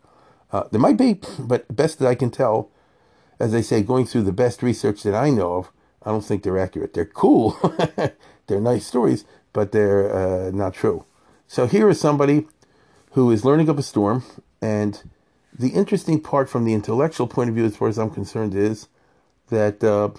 Uh, 0.51 0.63
there 0.71 0.79
might 0.79 0.97
be, 0.97 1.19
but 1.39 1.75
best 1.75 1.99
that 1.99 2.07
I 2.07 2.15
can 2.15 2.29
tell, 2.29 2.69
as 3.39 3.55
I 3.55 3.61
say, 3.61 3.81
going 3.81 4.05
through 4.05 4.23
the 4.23 4.31
best 4.31 4.61
research 4.61 5.01
that 5.03 5.15
I 5.15 5.31
know 5.31 5.55
of, 5.55 5.71
I 6.03 6.11
don't 6.11 6.23
think 6.23 6.43
they're 6.43 6.59
accurate. 6.59 6.93
They're 6.93 7.05
cool, 7.05 7.57
they're 8.47 8.61
nice 8.61 8.85
stories, 8.85 9.25
but 9.51 9.71
they're 9.71 10.13
uh, 10.13 10.51
not 10.51 10.75
true. 10.75 11.05
So 11.47 11.65
here 11.65 11.89
is 11.89 11.99
somebody 11.99 12.47
who 13.11 13.31
is 13.31 13.43
learning 13.43 13.69
up 13.69 13.79
a 13.79 13.83
storm, 13.83 14.23
and 14.61 15.01
the 15.57 15.69
interesting 15.69 16.19
part 16.19 16.49
from 16.49 16.65
the 16.65 16.73
intellectual 16.73 17.27
point 17.27 17.49
of 17.49 17.55
view, 17.55 17.65
as 17.65 17.75
far 17.75 17.87
as 17.87 17.97
I'm 17.97 18.09
concerned, 18.09 18.53
is 18.55 18.87
that 19.49 19.83
uh, 19.83 20.09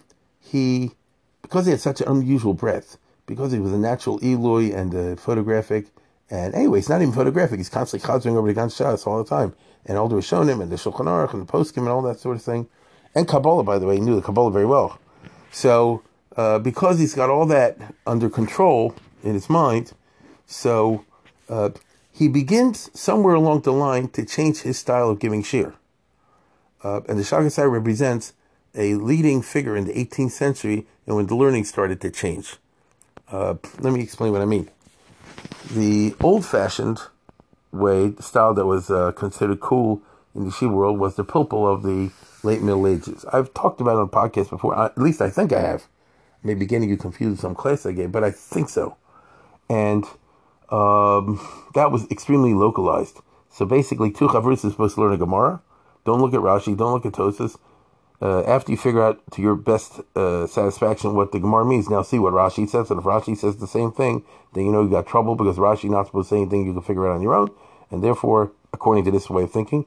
he, 0.41 0.93
because 1.45 1.67
he 1.67 1.73
had 1.73 1.81
such 1.81 2.01
an 2.01 2.09
unusual 2.09 2.55
breadth, 2.55 2.97
because 3.27 3.53
he 3.53 3.59
was 3.59 3.71
a 3.71 3.77
natural 3.77 4.19
illui 4.21 4.75
and 4.75 4.95
a 4.95 5.15
photographic, 5.17 5.89
and 6.31 6.55
anyway, 6.55 6.79
he's 6.79 6.89
not 6.89 7.03
even 7.03 7.13
photographic. 7.13 7.59
He's 7.59 7.69
constantly 7.69 8.09
chazering 8.09 8.35
over 8.35 8.49
the 8.49 8.55
Gan 8.55 8.69
Shas 8.69 9.07
all 9.07 9.23
the 9.23 9.29
time, 9.29 9.55
and 9.85 9.99
all 9.99 10.09
the 10.09 10.17
Rishonim 10.17 10.63
and 10.63 10.73
the 10.73 10.77
Shulchan 10.77 11.05
Aruch 11.05 11.35
and 11.35 11.47
the 11.47 11.53
Poskim 11.53 11.83
and 11.83 11.89
all 11.89 12.01
that 12.01 12.19
sort 12.19 12.37
of 12.37 12.43
thing, 12.43 12.67
and 13.15 13.29
Kabbalah, 13.29 13.63
by 13.63 13.79
the 13.79 13.87
way, 13.87 13.97
he 13.97 14.01
knew 14.01 14.17
the 14.17 14.23
Kabbalah 14.23 14.51
very 14.51 14.65
well. 14.65 14.99
So, 15.53 16.03
uh, 16.35 16.61
because 16.61 16.99
he's 16.99 17.15
got 17.15 17.29
all 17.29 17.45
that 17.47 17.77
under 18.07 18.31
control 18.31 18.95
in 19.23 19.35
his 19.35 19.51
mind, 19.51 19.93
so 20.47 21.05
uh, 21.51 21.71
he 22.11 22.27
begins 22.27 22.91
somewhere 22.99 23.35
along 23.35 23.61
the 23.61 23.73
line 23.73 24.09
to 24.09 24.25
change 24.25 24.63
his 24.63 24.79
style 24.79 25.11
of 25.11 25.19
giving 25.21 25.43
shiur. 25.43 25.75
Uh, 26.83 27.03
and 27.07 27.19
the 27.19 27.23
Shagasai 27.23 27.71
represents 27.71 28.33
a 28.75 28.95
leading 28.95 29.43
figure 29.43 29.77
in 29.77 29.85
the 29.85 29.93
18th 29.93 30.33
century 30.33 30.87
and 31.07 31.17
when 31.17 31.27
the 31.27 31.37
learning 31.37 31.65
started 31.65 32.01
to 32.01 32.11
change. 32.11 32.57
Uh, 33.31 33.55
let 33.81 33.93
me 33.93 34.03
explain 34.03 34.33
what 34.33 34.43
I 34.43 34.47
mean. 34.47 34.71
The 35.73 36.15
old 36.21 36.45
fashioned 36.45 37.01
way, 37.73 38.09
the 38.09 38.23
style 38.23 38.55
that 38.55 38.67
was 38.67 38.91
uh, 38.91 39.13
considered 39.13 39.61
cool 39.61 40.03
in 40.35 40.45
the 40.45 40.51
yeshiva 40.51 40.73
world 40.73 40.99
was 40.99 41.17
the 41.17 41.25
pilpul 41.25 41.73
of 41.73 41.83
the 41.83 42.11
late 42.43 42.63
Middle 42.63 42.87
Ages. 42.87 43.25
I've 43.33 43.55
talked 43.55 43.81
about 43.81 43.97
it 43.97 44.01
on 44.01 44.09
podcasts 44.09 44.51
before, 44.51 44.79
at 44.79 44.99
least 44.99 45.21
I 45.21 45.31
think 45.31 45.53
I 45.53 45.61
have. 45.61 45.87
Maybe 46.43 46.67
getting 46.67 46.91
you 46.91 46.97
confused 46.97 47.31
with 47.31 47.41
some 47.41 47.55
class 47.55 47.87
I 47.87 47.93
gave, 47.93 48.13
but 48.13 48.23
I 48.23 48.31
think 48.31 48.69
so. 48.69 48.97
And 49.71 50.05
um, 50.69 51.41
that 51.75 51.91
was 51.91 52.07
extremely 52.11 52.53
localized. 52.53 53.21
So 53.51 53.65
basically, 53.65 54.11
two 54.11 54.29
chavrus 54.29 54.65
is 54.65 54.73
supposed 54.73 54.97
to 54.97 55.01
learn 55.01 55.13
a 55.13 55.17
Gemara. 55.17 55.63
Don't 56.05 56.21
look 56.21 56.35
at 56.35 56.41
Rashi, 56.41 56.77
don't 56.77 56.93
look 56.93 57.07
at 57.07 57.13
Tosas 57.13 57.57
uh, 58.23 58.43
after 58.45 58.71
you 58.71 58.79
figure 58.79 59.03
out 59.03 59.21
to 59.33 59.43
your 59.43 59.55
best 59.55 60.01
uh, 60.15 60.47
satisfaction 60.47 61.15
what 61.15 61.33
the 61.33 61.41
Gemara 61.41 61.65
means, 61.65 61.89
now 61.89 62.03
see 62.03 62.19
what 62.19 62.33
Rashi 62.33 62.69
says. 62.69 62.91
And 62.91 63.01
if 63.01 63.05
Rashi 63.05 63.37
says 63.37 63.57
the 63.57 63.67
same 63.67 63.93
thing, 63.93 64.25
then 64.55 64.65
you 64.67 64.73
know 64.73 64.83
you 64.83 64.91
got 64.91 65.07
trouble 65.07 65.35
because 65.35 65.57
Rashi 65.57 65.91
not 65.91 66.07
supposed 66.07 66.29
to 66.29 66.35
say 66.35 66.41
anything 66.41 66.65
you 66.65 66.73
can 66.73 66.83
figure 66.83 67.09
out 67.09 67.17
on 67.17 67.23
your 67.23 67.35
own. 67.35 67.51
And 67.91 68.03
therefore, 68.03 68.53
according 68.73 69.05
to 69.05 69.11
this 69.11 69.29
way 69.29 69.43
of 69.43 69.53
thinking, 69.53 69.85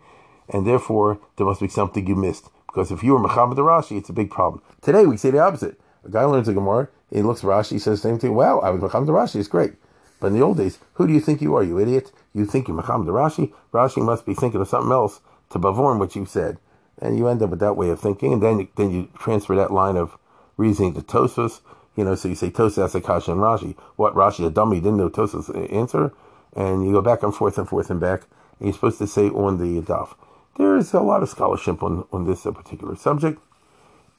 and 0.50 0.68
therefore 0.68 1.20
there 1.38 1.46
must 1.46 1.62
be 1.62 1.68
something 1.68 2.06
you 2.06 2.16
missed. 2.16 2.50
Because 2.68 2.92
if 2.92 3.04
you 3.04 3.14
were 3.14 3.20
Muhammad 3.20 3.58
the 3.58 3.64
Rashi, 3.64 3.98
it's 3.98 4.10
a 4.10 4.14
big 4.14 4.30
problem. 4.30 4.62
Today 4.82 5.06
we 5.06 5.18
say 5.18 5.32
the 5.32 5.40
opposite. 5.40 5.80
A 6.04 6.10
guy 6.10 6.24
learns 6.24 6.48
a 6.48 6.54
Gemara, 6.54 6.90
he 7.10 7.22
looks 7.22 7.44
at 7.44 7.50
Rashi, 7.50 7.72
he 7.72 7.80
says 7.80 8.02
the 8.02 8.10
same 8.10 8.20
thing. 8.20 8.36
Wow, 8.36 8.60
I 8.60 8.70
was 8.70 8.82
Muhammad 8.82 9.08
the 9.08 9.14
Rashi, 9.14 9.38
it's 9.38 9.48
great. 9.48 9.74
But 10.20 10.28
in 10.28 10.34
the 10.34 10.42
old 10.42 10.58
days, 10.58 10.80
who 10.94 11.08
do 11.08 11.14
you 11.14 11.20
think 11.20 11.42
you 11.42 11.56
are, 11.56 11.64
you 11.64 11.80
idiot? 11.80 12.12
You 12.34 12.46
think 12.46 12.68
you're 12.68 12.78
Muhammad 12.78 13.08
the 13.08 13.14
Rashi? 13.14 13.54
Rashi 13.74 14.04
must 14.04 14.26
be 14.26 14.34
thinking 14.34 14.62
of 14.62 14.68
something 14.68 14.92
else 14.92 15.22
to 15.50 15.60
bavorn 15.60 15.98
what 15.98 16.16
you 16.16 16.26
said 16.26 16.60
and 17.00 17.18
you 17.18 17.28
end 17.28 17.42
up 17.42 17.50
with 17.50 17.60
that 17.60 17.78
way 17.78 17.90
of 17.90 18.00
thinking, 18.00 18.34
and 18.34 18.42
then 18.42 18.68
then 18.76 18.92
you 18.92 19.10
transfer 19.18 19.56
that 19.56 19.72
line 19.72 19.98
of 19.98 20.18
reasoning 20.58 20.94
to 20.96 21.02
Tosfos. 21.02 21.62
You 21.96 22.04
know, 22.04 22.16
so 22.16 22.28
you 22.28 22.36
say 22.36 22.50
Tosfos 22.50 23.00
Akash 23.00 23.28
and 23.28 23.42
Rashi. 23.42 23.76
What 23.96 24.14
Rashi 24.14 24.46
a 24.46 24.50
dummy 24.50 24.80
didn't 24.80 24.98
know 24.98 25.10
Tosfos 25.10 25.50
answer, 25.74 26.14
and 26.56 26.86
you 26.86 26.92
go 26.94 27.02
back 27.02 27.24
and 27.24 27.34
forth 27.34 27.58
and 27.58 27.68
forth 27.68 27.90
and 27.90 28.00
back. 28.00 28.24
And 28.60 28.68
you're 28.68 28.74
supposed 28.74 28.98
to 29.00 29.08
say 29.08 29.30
on 29.30 29.58
the 29.58 29.82
daf. 29.82 30.16
There 30.58 30.76
is 30.78 30.94
a 30.94 31.02
lot 31.02 31.24
of 31.24 31.30
scholarship 31.30 31.84
on 31.84 32.06
on 32.12 32.26
this 32.26 32.44
particular 32.44 32.96
subject, 32.96 33.40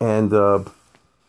and 0.01 0.33
uh, 0.33 0.65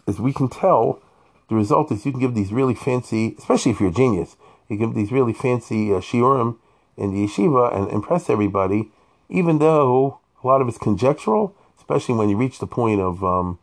as 0.08 0.20
we 0.20 0.34
can 0.34 0.50
tell, 0.50 1.02
the 1.50 1.56
result 1.56 1.92
is 1.92 2.06
you 2.06 2.12
can 2.12 2.22
give 2.22 2.36
these 2.36 2.54
really 2.54 2.76
fancy, 2.76 3.36
especially 3.38 3.72
if 3.72 3.80
you're 3.80 3.90
a 3.90 3.94
genius, 3.94 4.36
you 4.68 4.78
give 4.78 4.94
these 4.94 5.12
really 5.12 5.34
fancy 5.34 5.92
uh, 5.94 5.98
shiurim 6.00 6.58
in 6.96 7.14
the 7.14 7.26
yeshiva 7.26 7.76
and 7.76 7.90
impress 7.92 8.30
everybody, 8.30 8.92
even 9.30 9.60
though 9.60 10.19
a 10.44 10.48
lot 10.48 10.62
of 10.62 10.68
it's 10.68 10.78
conjectural, 10.78 11.56
especially 11.78 12.16
when 12.16 12.30
you 12.30 12.38
reach 12.38 12.60
the 12.60 12.68
point 12.68 13.02
of 13.02 13.24
um, 13.24 13.60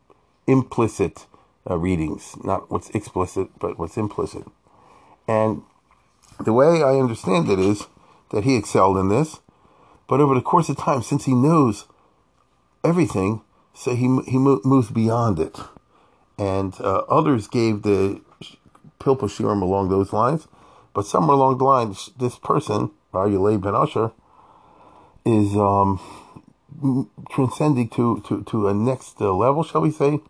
implicit 0.47 1.26
uh, 1.68 1.76
readings, 1.76 2.37
not 2.45 2.71
what's 2.71 2.90
explicit, 2.90 3.49
but 3.59 3.78
what's 3.78 3.97
implicit. 3.97 4.45
And 5.26 5.62
the 6.45 6.52
way 6.52 6.83
I 6.83 6.97
understand 6.97 7.50
it 7.50 7.59
is 7.59 7.87
that 8.30 8.45
he 8.45 8.56
excelled 8.56 8.99
in 8.99 9.09
this, 9.09 9.40
but 10.09 10.21
over 10.21 10.35
the 10.35 10.40
course 10.40 10.68
of 10.68 10.76
time, 10.76 11.02
since 11.02 11.25
he 11.25 11.35
knows 11.35 11.87
everything, 12.85 13.42
so 13.75 13.95
he 13.95 14.21
he 14.26 14.38
moves 14.38 14.90
beyond 14.90 15.38
it. 15.38 15.59
And 16.38 16.75
uh, 16.80 16.99
others 17.09 17.49
gave 17.49 17.83
the 17.83 18.21
Pilpul 19.00 19.28
Shiurim 19.28 19.62
along 19.62 19.88
those 19.88 20.12
lines, 20.12 20.47
but 20.95 21.06
somewhere 21.06 21.37
along 21.37 21.59
the 21.59 21.64
line, 21.64 21.95
this 22.18 22.38
person, 22.38 22.90
Aryeh 23.12 23.61
Ben 23.61 23.75
Usher, 23.75 24.12
is 25.25 25.56
um, 25.56 26.00
transcending 27.30 27.88
to, 27.90 28.23
to, 28.26 28.42
to 28.45 28.68
a 28.68 28.75
next 28.75 29.21
uh, 29.21 29.33
level, 29.33 29.62
shall 29.62 29.80
we 29.80 29.90
say, 29.90 30.21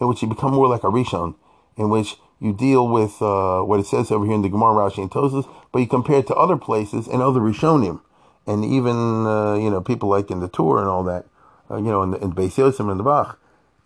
in 0.00 0.08
which 0.08 0.22
you 0.22 0.28
become 0.28 0.52
more 0.52 0.68
like 0.68 0.84
a 0.84 0.88
Rishon, 0.88 1.34
in 1.76 1.90
which 1.90 2.16
you 2.40 2.52
deal 2.52 2.86
with 2.88 3.20
uh, 3.20 3.62
what 3.62 3.80
it 3.80 3.86
says 3.86 4.10
over 4.10 4.24
here 4.24 4.34
in 4.34 4.42
the 4.42 4.48
Gemara, 4.48 4.74
Rashi, 4.74 4.98
and 4.98 5.10
Tosas, 5.10 5.48
but 5.72 5.80
you 5.80 5.86
compare 5.86 6.18
it 6.18 6.26
to 6.28 6.34
other 6.34 6.56
places 6.56 7.08
and 7.08 7.20
other 7.22 7.40
Rishonim, 7.40 8.00
and 8.46 8.64
even 8.64 9.26
uh, 9.26 9.54
you 9.54 9.70
know 9.70 9.80
people 9.80 10.08
like 10.08 10.30
in 10.30 10.40
the 10.40 10.48
Tur 10.48 10.78
and 10.78 10.88
all 10.88 11.02
that, 11.04 11.26
uh, 11.70 11.76
you 11.76 11.90
know, 11.90 12.02
in, 12.02 12.12
the, 12.12 12.18
in 12.18 12.32
Beis 12.32 12.56
Yosef 12.56 12.86
and 12.86 12.98
the 12.98 13.04
Bach, 13.04 13.40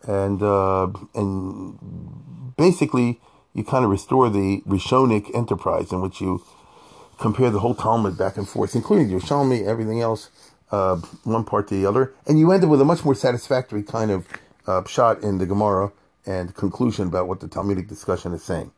and 0.07 0.42
uh, 0.42 0.88
and 1.14 2.57
basically 2.57 3.21
you 3.54 3.64
kind 3.64 3.85
of 3.85 3.90
restore 3.90 4.28
the 4.28 4.62
Rishonic 4.66 5.35
enterprise 5.35 5.92
in 5.92 6.00
which 6.00 6.21
you 6.21 6.42
compare 7.19 7.50
the 7.50 7.61
whole 7.61 7.75
Talmud 7.75 8.19
back 8.19 8.37
and 8.37 8.49
forth, 8.49 8.75
including 8.75 9.09
the 9.09 9.14
Yerushalmi, 9.14 9.66
everything 9.66 10.00
else 10.00 10.31
uh, 10.73 10.97
one 11.25 11.45
part 11.45 11.69
to 11.69 11.75
the 11.75 11.87
other, 11.87 12.14
and 12.26 12.38
you 12.38 12.50
end 12.50 12.64
up 12.64 12.71
with 12.71 12.81
a 12.81 12.85
much 12.85 13.05
more 13.05 13.14
satisfactory 13.14 13.83
kind 13.83 14.11
of 14.11 14.26
uh, 14.67 14.85
shot 14.87 15.23
in 15.23 15.38
the 15.38 15.47
Gemara 15.47 15.93
and 16.26 16.55
conclusion 16.55 17.09
about 17.09 17.29
what 17.29 17.41
the 17.41 17.49
Talmudic 17.49 17.88
discussion 17.88 18.33
is 18.33 18.43
saying. 18.43 18.73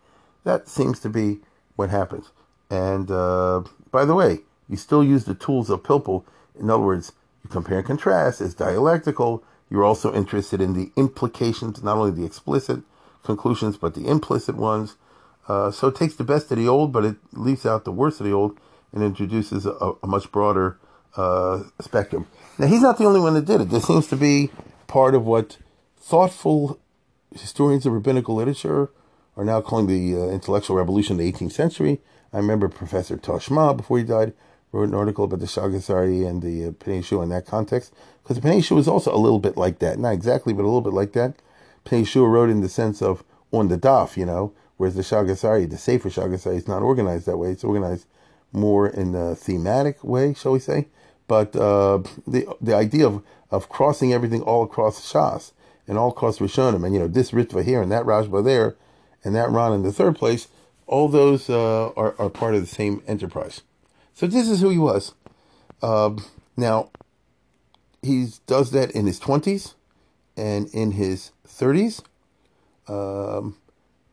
That 0.44 0.68
seems 0.68 1.00
to 1.00 1.08
be 1.08 1.38
what 1.76 1.90
happens. 1.90 2.30
And 2.70 3.10
uh, 3.10 3.62
by 3.90 4.04
the 4.04 4.14
way, 4.14 4.40
you 4.68 4.76
still 4.76 5.04
use 5.04 5.24
the 5.24 5.34
tools 5.34 5.70
of 5.70 5.82
Pilpul. 5.82 6.24
In 6.58 6.70
other 6.70 6.82
words, 6.82 7.12
you 7.42 7.50
compare 7.50 7.78
and 7.78 7.86
contrast. 7.86 8.40
It's 8.40 8.54
dialectical. 8.54 9.44
You're 9.70 9.84
also 9.84 10.14
interested 10.14 10.60
in 10.60 10.74
the 10.74 10.90
implications, 10.96 11.82
not 11.82 11.96
only 11.96 12.10
the 12.10 12.24
explicit 12.24 12.82
conclusions, 13.22 13.76
but 13.76 13.94
the 13.94 14.06
implicit 14.06 14.56
ones. 14.56 14.96
Uh, 15.46 15.70
so 15.70 15.88
it 15.88 15.96
takes 15.96 16.14
the 16.14 16.24
best 16.24 16.50
of 16.50 16.58
the 16.58 16.68
old, 16.68 16.92
but 16.92 17.04
it 17.04 17.16
leaves 17.32 17.66
out 17.66 17.84
the 17.84 17.92
worst 17.92 18.20
of 18.20 18.26
the 18.26 18.32
old 18.32 18.58
and 18.92 19.02
introduces 19.02 19.66
a, 19.66 19.92
a 20.02 20.06
much 20.06 20.32
broader 20.32 20.78
uh, 21.16 21.62
spectrum. 21.80 22.26
Now, 22.58 22.66
he's 22.66 22.82
not 22.82 22.98
the 22.98 23.04
only 23.04 23.20
one 23.20 23.34
that 23.34 23.44
did 23.44 23.60
it. 23.60 23.70
This 23.70 23.84
seems 23.84 24.06
to 24.08 24.16
be 24.16 24.50
part 24.86 25.14
of 25.14 25.24
what 25.24 25.58
thoughtful 25.96 26.80
historians 27.34 27.86
of 27.86 27.92
rabbinical 27.92 28.34
literature 28.34 28.90
are 29.36 29.44
now 29.44 29.60
calling 29.60 29.86
the 29.86 30.16
uh, 30.16 30.26
intellectual 30.30 30.76
revolution 30.76 31.14
of 31.14 31.18
the 31.18 31.32
18th 31.32 31.52
century. 31.52 32.00
I 32.32 32.38
remember 32.38 32.68
Professor 32.68 33.16
Ta-Shma, 33.16 33.76
before 33.76 33.98
he 33.98 34.04
died, 34.04 34.32
wrote 34.72 34.88
an 34.88 34.94
article 34.94 35.24
about 35.24 35.40
the 35.40 35.46
Shagasari 35.46 36.26
and 36.26 36.42
the 36.42 36.66
uh, 36.66 37.22
in 37.22 37.28
that 37.30 37.46
context, 37.46 37.92
because 38.22 38.40
the 38.40 38.48
Pnei 38.48 38.58
Yeshua 38.58 38.76
was 38.76 38.88
also 38.88 39.14
a 39.14 39.18
little 39.18 39.38
bit 39.38 39.56
like 39.56 39.78
that. 39.78 39.98
Not 39.98 40.12
exactly, 40.12 40.52
but 40.52 40.62
a 40.62 40.66
little 40.66 40.80
bit 40.80 40.92
like 40.92 41.12
that. 41.12 41.36
Pnei 41.84 42.02
Yeshua 42.02 42.30
wrote 42.30 42.50
in 42.50 42.60
the 42.60 42.68
sense 42.68 43.00
of 43.00 43.24
on 43.52 43.68
the 43.68 43.78
daf, 43.78 44.16
you 44.16 44.26
know, 44.26 44.52
whereas 44.76 44.96
the 44.96 45.02
Shagasari, 45.02 45.70
the 45.70 45.78
Sefer 45.78 46.10
Shagasari, 46.10 46.56
is 46.56 46.68
not 46.68 46.82
organized 46.82 47.26
that 47.26 47.36
way. 47.36 47.50
It's 47.50 47.64
organized 47.64 48.06
more 48.52 48.88
in 48.88 49.14
a 49.14 49.34
thematic 49.34 50.02
way, 50.02 50.34
shall 50.34 50.52
we 50.52 50.58
say. 50.58 50.88
But 51.26 51.56
uh, 51.56 52.02
the 52.26 52.46
the 52.60 52.74
idea 52.74 53.06
of, 53.06 53.22
of 53.50 53.68
crossing 53.68 54.12
everything 54.12 54.42
all 54.42 54.62
across 54.62 55.12
Shas 55.12 55.52
and 55.86 55.98
all 55.98 56.10
across 56.10 56.38
Rishonim, 56.38 56.84
and 56.84 56.94
you 56.94 57.00
know, 57.00 57.08
this 57.08 57.30
Ritva 57.30 57.64
here 57.64 57.82
and 57.82 57.90
that 57.92 58.04
Rashba 58.04 58.44
there, 58.44 58.76
and 59.22 59.34
that 59.34 59.50
Ron 59.50 59.72
in 59.72 59.82
the 59.82 59.92
third 59.92 60.16
place, 60.16 60.48
all 60.86 61.08
those 61.08 61.48
uh, 61.48 61.90
are, 61.96 62.14
are 62.18 62.30
part 62.30 62.54
of 62.54 62.60
the 62.60 62.66
same 62.66 63.02
enterprise. 63.06 63.62
So 64.14 64.26
this 64.26 64.48
is 64.48 64.60
who 64.60 64.70
he 64.70 64.78
was. 64.78 65.14
Uh, 65.82 66.16
now, 66.56 66.90
he 68.02 68.28
does 68.46 68.70
that 68.70 68.90
in 68.92 69.06
his 69.06 69.18
20s 69.18 69.74
and 70.36 70.68
in 70.68 70.92
his 70.92 71.32
30s 71.46 72.02
um, 72.88 73.56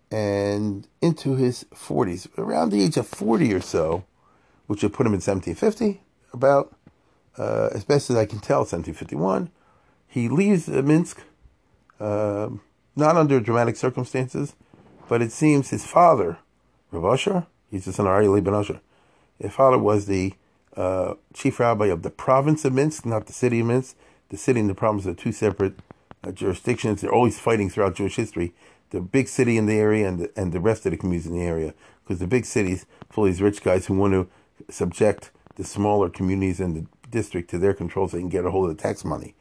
and 0.09 0.87
into 1.01 1.35
his 1.35 1.65
40s. 1.73 2.27
Around 2.37 2.71
the 2.71 2.83
age 2.83 2.97
of 2.97 3.07
40 3.07 3.53
or 3.53 3.61
so, 3.61 4.03
which 4.67 4.83
would 4.83 4.93
put 4.93 5.05
him 5.05 5.13
in 5.13 5.21
1750, 5.21 6.01
about, 6.33 6.73
uh, 7.37 7.69
as 7.73 7.83
best 7.83 8.09
as 8.09 8.15
I 8.15 8.25
can 8.25 8.39
tell, 8.39 8.59
1751, 8.59 9.49
he 10.07 10.27
leaves 10.27 10.67
Minsk, 10.67 11.21
uh, 11.99 12.49
not 12.95 13.15
under 13.15 13.39
dramatic 13.39 13.75
circumstances, 13.75 14.55
but 15.07 15.21
it 15.21 15.31
seems 15.31 15.69
his 15.69 15.85
father, 15.85 16.37
Rav 16.91 17.05
Usher, 17.05 17.47
he's 17.69 17.85
the 17.85 17.93
son 17.93 18.07
of 18.07 18.11
Aryeh 18.11 18.43
ben 18.43 18.53
Usher, 18.53 18.81
his 19.39 19.53
father 19.53 19.77
was 19.77 20.05
the 20.05 20.33
uh, 20.75 21.15
chief 21.33 21.59
rabbi 21.59 21.87
of 21.87 22.03
the 22.03 22.09
province 22.09 22.63
of 22.63 22.73
Minsk, 22.73 23.05
not 23.05 23.25
the 23.25 23.33
city 23.33 23.59
of 23.59 23.67
Minsk. 23.67 23.95
The 24.29 24.37
city 24.37 24.59
and 24.59 24.69
the 24.69 24.75
province 24.75 25.05
are 25.05 25.13
two 25.13 25.31
separate 25.31 25.73
uh, 26.23 26.31
jurisdictions. 26.31 27.01
They're 27.01 27.13
always 27.13 27.39
fighting 27.39 27.69
throughout 27.69 27.95
Jewish 27.95 28.15
history. 28.15 28.53
The 28.91 29.01
big 29.01 29.27
city 29.27 29.57
in 29.57 29.65
the 29.65 29.77
area 29.77 30.07
and 30.07 30.19
the, 30.19 30.31
and 30.35 30.53
the 30.53 30.59
rest 30.59 30.85
of 30.85 30.91
the 30.91 30.97
communities 30.97 31.27
in 31.27 31.37
the 31.37 31.43
area, 31.43 31.73
because 32.03 32.19
the 32.19 32.27
big 32.27 32.45
cities 32.45 32.85
full 33.09 33.25
of 33.25 33.31
these 33.31 33.41
rich 33.41 33.63
guys 33.63 33.87
who 33.87 33.95
want 33.95 34.13
to 34.13 34.27
subject 34.71 35.31
the 35.55 35.63
smaller 35.63 36.09
communities 36.09 36.59
in 36.59 36.73
the 36.73 36.85
district 37.11 37.49
to 37.51 37.59
their 37.59 37.73
control 37.73 38.07
so 38.07 38.17
they 38.17 38.21
can 38.21 38.29
get 38.29 38.45
a 38.45 38.51
hold 38.51 38.69
of 38.69 38.77
the 38.77 38.81
tax 38.81 39.05
money. 39.05 39.35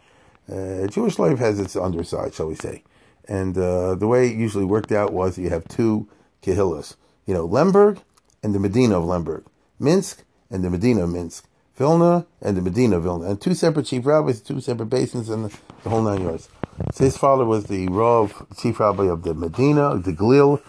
Uh, 0.50 0.86
Jewish 0.88 1.18
life 1.18 1.38
has 1.38 1.60
its 1.60 1.76
underside, 1.76 2.34
shall 2.34 2.48
we 2.48 2.56
say. 2.56 2.82
And 3.28 3.56
uh, 3.56 3.94
the 3.94 4.08
way 4.08 4.28
it 4.28 4.36
usually 4.36 4.64
worked 4.64 4.92
out 4.92 5.12
was 5.12 5.38
you 5.38 5.50
have 5.50 5.68
two 5.68 6.08
kehillas, 6.42 6.96
you 7.26 7.34
know, 7.34 7.46
Lemberg 7.46 8.00
and 8.42 8.54
the 8.54 8.58
Medina 8.58 8.98
of 8.98 9.04
Lemberg. 9.04 9.44
Minsk 9.78 10.24
and 10.50 10.64
the 10.64 10.70
Medina 10.70 11.04
of 11.04 11.10
Minsk, 11.10 11.46
Vilna 11.76 12.26
and 12.42 12.56
the 12.56 12.62
Medina 12.62 12.98
of 12.98 13.04
Vilna, 13.04 13.30
and 13.30 13.40
two 13.40 13.54
separate 13.54 13.86
chief 13.86 14.04
rabbis, 14.04 14.40
two 14.40 14.60
separate 14.60 14.86
basins, 14.86 15.30
and 15.30 15.46
the, 15.46 15.88
whole 15.88 16.02
nine 16.02 16.22
yards. 16.22 16.48
So 16.92 17.04
his 17.04 17.16
father 17.16 17.44
was 17.44 17.64
the 17.64 17.88
Rav, 17.88 18.46
chief 18.58 18.80
rabbi 18.80 19.04
of 19.04 19.22
the 19.22 19.34
Medina, 19.34 19.82
of 19.82 20.04
the 20.04 20.12
Galil 20.12 20.60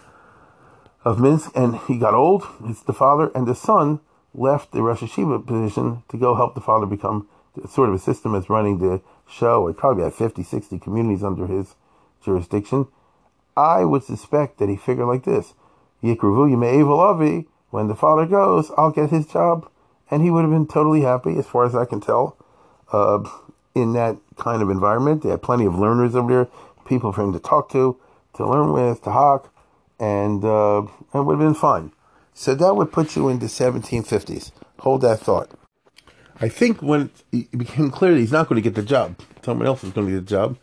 of 1.04 1.20
Minsk, 1.20 1.50
and 1.54 1.76
he 1.88 1.98
got 1.98 2.14
old. 2.14 2.44
It's 2.64 2.82
the 2.82 2.92
father 2.92 3.30
and 3.34 3.46
the 3.46 3.54
son 3.54 4.00
left 4.34 4.72
the 4.72 4.82
Rosh 4.82 5.00
Yeshiva 5.02 5.46
position 5.46 6.02
to 6.08 6.16
go 6.16 6.34
help 6.34 6.54
the 6.54 6.60
father 6.60 6.86
become 6.86 7.28
sort 7.68 7.88
of 7.88 7.94
a 7.94 7.98
system 7.98 8.34
as 8.34 8.48
running 8.48 8.78
the 8.78 9.00
show. 9.28 9.68
It 9.68 9.76
probably 9.76 10.04
had 10.04 10.14
50, 10.14 10.42
60 10.42 10.78
communities 10.78 11.22
under 11.22 11.46
his 11.46 11.74
jurisdiction. 12.24 12.88
I 13.56 13.84
would 13.84 14.04
suspect 14.04 14.58
that 14.58 14.68
he 14.68 14.76
figured 14.76 15.06
like 15.06 15.24
this: 15.24 15.54
Yikruvu 16.02 16.50
Yimei 16.50 17.46
when 17.72 17.88
the 17.88 17.94
father 17.94 18.26
goes, 18.26 18.70
I'll 18.76 18.90
get 18.90 19.10
his 19.10 19.26
job. 19.26 19.68
And 20.10 20.22
he 20.22 20.30
would 20.30 20.42
have 20.42 20.50
been 20.50 20.66
totally 20.66 21.00
happy, 21.00 21.38
as 21.38 21.46
far 21.46 21.64
as 21.64 21.74
I 21.74 21.86
can 21.86 22.00
tell, 22.00 22.36
uh, 22.92 23.26
in 23.74 23.94
that 23.94 24.18
kind 24.36 24.62
of 24.62 24.68
environment. 24.68 25.22
They 25.22 25.30
had 25.30 25.40
plenty 25.40 25.64
of 25.64 25.74
learners 25.74 26.14
over 26.14 26.30
there, 26.30 26.48
people 26.84 27.12
for 27.12 27.22
him 27.22 27.32
to 27.32 27.38
talk 27.38 27.70
to, 27.70 27.98
to 28.34 28.46
learn 28.46 28.72
with, 28.72 29.02
to 29.04 29.10
hawk, 29.10 29.50
and 29.98 30.44
uh, 30.44 30.82
it 31.14 31.22
would 31.22 31.38
have 31.38 31.46
been 31.46 31.54
fun. 31.54 31.92
So 32.34 32.54
that 32.54 32.74
would 32.74 32.92
put 32.92 33.14
you 33.16 33.28
in 33.28 33.38
the 33.38 33.46
1750s. 33.46 34.52
Hold 34.80 35.02
that 35.02 35.20
thought. 35.20 35.50
I 36.40 36.48
think 36.48 36.82
when 36.82 37.10
it 37.30 37.56
became 37.56 37.90
clear 37.90 38.12
that 38.12 38.20
he's 38.20 38.32
not 38.32 38.48
going 38.48 38.60
to 38.60 38.68
get 38.68 38.74
the 38.74 38.82
job, 38.82 39.16
someone 39.44 39.66
else 39.66 39.84
is 39.84 39.92
going 39.92 40.08
to 40.08 40.12
get 40.14 40.26
the 40.26 40.30
job. 40.30 40.58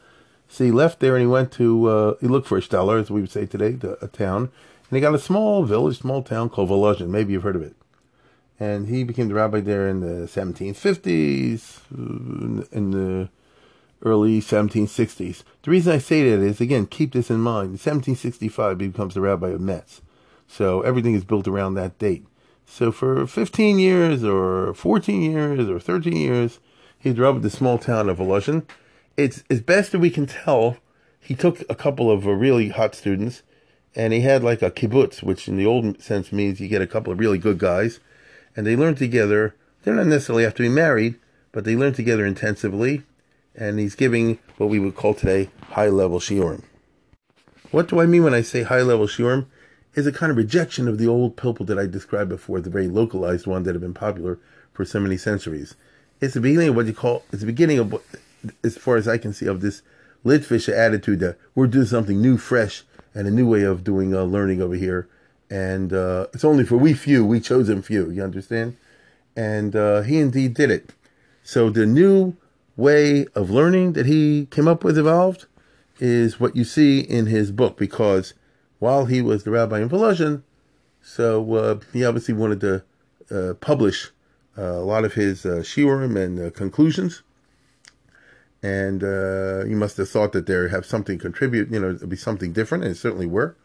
So 0.49 0.65
he 0.65 0.71
left 0.71 0.99
there 0.99 1.15
and 1.15 1.21
he 1.21 1.27
went 1.27 1.51
to, 1.53 1.87
uh, 1.87 2.13
he 2.19 2.27
looked 2.27 2.47
for 2.47 2.57
a 2.57 2.61
stellar, 2.61 2.97
as 2.97 3.11
we 3.11 3.21
would 3.21 3.31
say 3.31 3.45
today, 3.45 3.77
a 4.01 4.07
town, 4.07 4.49
and 4.89 4.97
he 4.97 4.99
got 4.99 5.13
a 5.13 5.19
small 5.19 5.63
village, 5.63 5.99
small 5.99 6.23
town 6.23 6.49
called 6.49 6.69
Volozhin. 6.69 7.09
Maybe 7.09 7.33
you've 7.33 7.43
heard 7.43 7.55
of 7.55 7.61
it. 7.61 7.75
And 8.59 8.87
he 8.87 9.03
became 9.03 9.29
the 9.29 9.35
rabbi 9.35 9.61
there 9.61 9.87
in 9.87 10.01
the 10.01 10.27
1750s, 10.27 11.79
in 12.71 12.91
the 12.91 13.29
early 14.03 14.41
1760s. 14.41 15.43
The 15.61 15.71
reason 15.71 15.93
I 15.93 15.99
say 15.99 16.29
that 16.29 16.43
is, 16.43 16.59
again, 16.59 16.87
keep 16.87 17.13
this 17.13 17.29
in 17.29 17.39
mind. 17.39 17.67
In 17.67 17.71
1765, 17.73 18.79
he 18.79 18.87
becomes 18.87 19.13
the 19.13 19.21
rabbi 19.21 19.49
of 19.49 19.61
Metz. 19.61 20.01
So 20.51 20.81
everything 20.81 21.13
is 21.13 21.23
built 21.23 21.47
around 21.47 21.75
that 21.75 21.99
date. 21.99 22.25
So 22.65 22.91
for 22.91 23.25
15 23.27 23.79
years, 23.79 24.23
or 24.23 24.73
14 24.73 25.21
years, 25.21 25.69
or 25.69 25.79
13 25.79 26.15
years, 26.15 26.59
the 27.03 27.13
rabbi 27.13 27.39
the 27.39 27.49
small 27.49 27.77
town 27.77 28.09
of 28.09 28.17
Volozhin. 28.17 28.67
It's 29.15 29.43
as 29.49 29.61
best 29.61 29.91
that 29.91 29.99
we 29.99 30.09
can 30.09 30.25
tell. 30.25 30.77
He 31.19 31.35
took 31.35 31.61
a 31.69 31.75
couple 31.75 32.11
of 32.11 32.25
uh, 32.27 32.31
really 32.31 32.69
hot 32.69 32.95
students 32.95 33.43
and 33.95 34.11
he 34.11 34.21
had 34.21 34.43
like 34.43 34.61
a 34.61 34.71
kibbutz, 34.71 35.23
which 35.23 35.47
in 35.47 35.55
the 35.57 35.65
old 35.65 36.01
sense 36.01 36.31
means 36.31 36.59
you 36.59 36.67
get 36.67 36.81
a 36.81 36.87
couple 36.87 37.13
of 37.13 37.19
really 37.19 37.37
good 37.37 37.57
guys, 37.57 37.99
and 38.55 38.65
they 38.65 38.75
learn 38.75 38.95
together. 38.95 39.55
They 39.83 39.91
don't 39.91 40.09
necessarily 40.09 40.43
have 40.43 40.53
to 40.55 40.63
be 40.63 40.69
married, 40.69 41.15
but 41.51 41.63
they 41.63 41.75
learn 41.75 41.93
together 41.93 42.25
intensively, 42.25 43.03
and 43.55 43.79
he's 43.79 43.95
giving 43.95 44.37
what 44.57 44.69
we 44.69 44.79
would 44.79 44.95
call 44.95 45.13
today 45.13 45.49
high 45.71 45.89
level 45.89 46.19
shiurim. 46.19 46.63
What 47.71 47.87
do 47.87 47.99
I 47.99 48.05
mean 48.05 48.23
when 48.23 48.33
I 48.33 48.41
say 48.41 48.63
high 48.63 48.81
level 48.81 49.07
shiurim? 49.07 49.47
Is 49.95 50.07
a 50.07 50.11
kind 50.11 50.29
of 50.29 50.37
rejection 50.37 50.87
of 50.87 50.97
the 50.97 51.07
old 51.07 51.35
pilpul 51.35 51.65
that 51.67 51.79
I 51.79 51.85
described 51.85 52.29
before, 52.29 52.61
the 52.61 52.69
very 52.69 52.87
localized 52.87 53.47
one 53.47 53.63
that 53.63 53.73
had 53.73 53.81
been 53.81 53.93
popular 53.93 54.39
for 54.71 54.85
so 54.85 54.99
many 54.99 55.17
centuries. 55.17 55.75
It's 56.21 56.35
the 56.35 56.41
beginning 56.41 56.69
of 56.69 56.75
what 56.75 56.85
you 56.85 56.93
call, 56.93 57.23
it's 57.31 57.41
the 57.41 57.47
beginning 57.47 57.79
of, 57.79 58.01
as 58.63 58.77
far 58.77 58.97
as 58.97 59.07
I 59.07 59.17
can 59.17 59.33
see, 59.33 59.47
of 59.47 59.61
this 59.61 59.81
Litvish 60.23 60.71
attitude 60.71 61.19
that 61.21 61.37
we're 61.55 61.67
doing 61.67 61.85
something 61.85 62.21
new, 62.21 62.37
fresh, 62.37 62.83
and 63.13 63.27
a 63.27 63.31
new 63.31 63.49
way 63.49 63.63
of 63.63 63.83
doing 63.83 64.13
uh, 64.13 64.23
learning 64.23 64.61
over 64.61 64.75
here. 64.75 65.09
And 65.49 65.91
uh, 65.91 66.27
it's 66.33 66.45
only 66.45 66.63
for 66.63 66.77
we 66.77 66.93
few, 66.93 67.25
we 67.25 67.39
chosen 67.39 67.81
few. 67.81 68.11
You 68.11 68.23
understand? 68.23 68.77
And 69.35 69.75
uh, 69.75 70.01
he 70.01 70.19
indeed 70.19 70.53
did 70.53 70.69
it. 70.69 70.91
So 71.43 71.69
the 71.69 71.85
new 71.85 72.35
way 72.77 73.25
of 73.33 73.49
learning 73.49 73.93
that 73.93 74.05
he 74.05 74.47
came 74.51 74.67
up 74.67 74.83
with 74.83 74.97
evolved 74.97 75.47
is 75.99 76.39
what 76.39 76.55
you 76.55 76.63
see 76.63 76.99
in 76.99 77.25
his 77.25 77.51
book. 77.51 77.77
Because 77.77 78.33
while 78.79 79.05
he 79.05 79.21
was 79.21 79.43
the 79.43 79.51
rabbi 79.51 79.79
in 79.81 79.89
Volozhin, 79.89 80.43
so 81.01 81.53
uh, 81.55 81.79
he 81.93 82.03
obviously 82.03 82.33
wanted 82.33 82.61
to 82.61 82.83
uh, 83.31 83.53
publish 83.55 84.09
uh, 84.57 84.63
a 84.63 84.83
lot 84.83 85.05
of 85.05 85.13
his 85.13 85.45
uh, 85.45 85.59
shiurim 85.59 86.17
and 86.17 86.53
conclusions 86.53 87.21
and 88.61 89.03
uh, 89.03 89.63
you 89.65 89.75
must 89.75 89.97
have 89.97 90.09
thought 90.09 90.33
that 90.33 90.45
they 90.45 90.69
have 90.69 90.85
something 90.85 91.17
contribute, 91.17 91.71
you 91.71 91.79
know, 91.79 91.91
it'd 91.91 92.09
be 92.09 92.17
something 92.17 92.51
different, 92.51 92.83
and 92.83 92.91
it 92.91 92.97
certainly 92.97 93.25
were. 93.25 93.55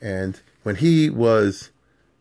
And 0.00 0.40
when 0.62 0.76
he 0.76 1.10
was 1.10 1.70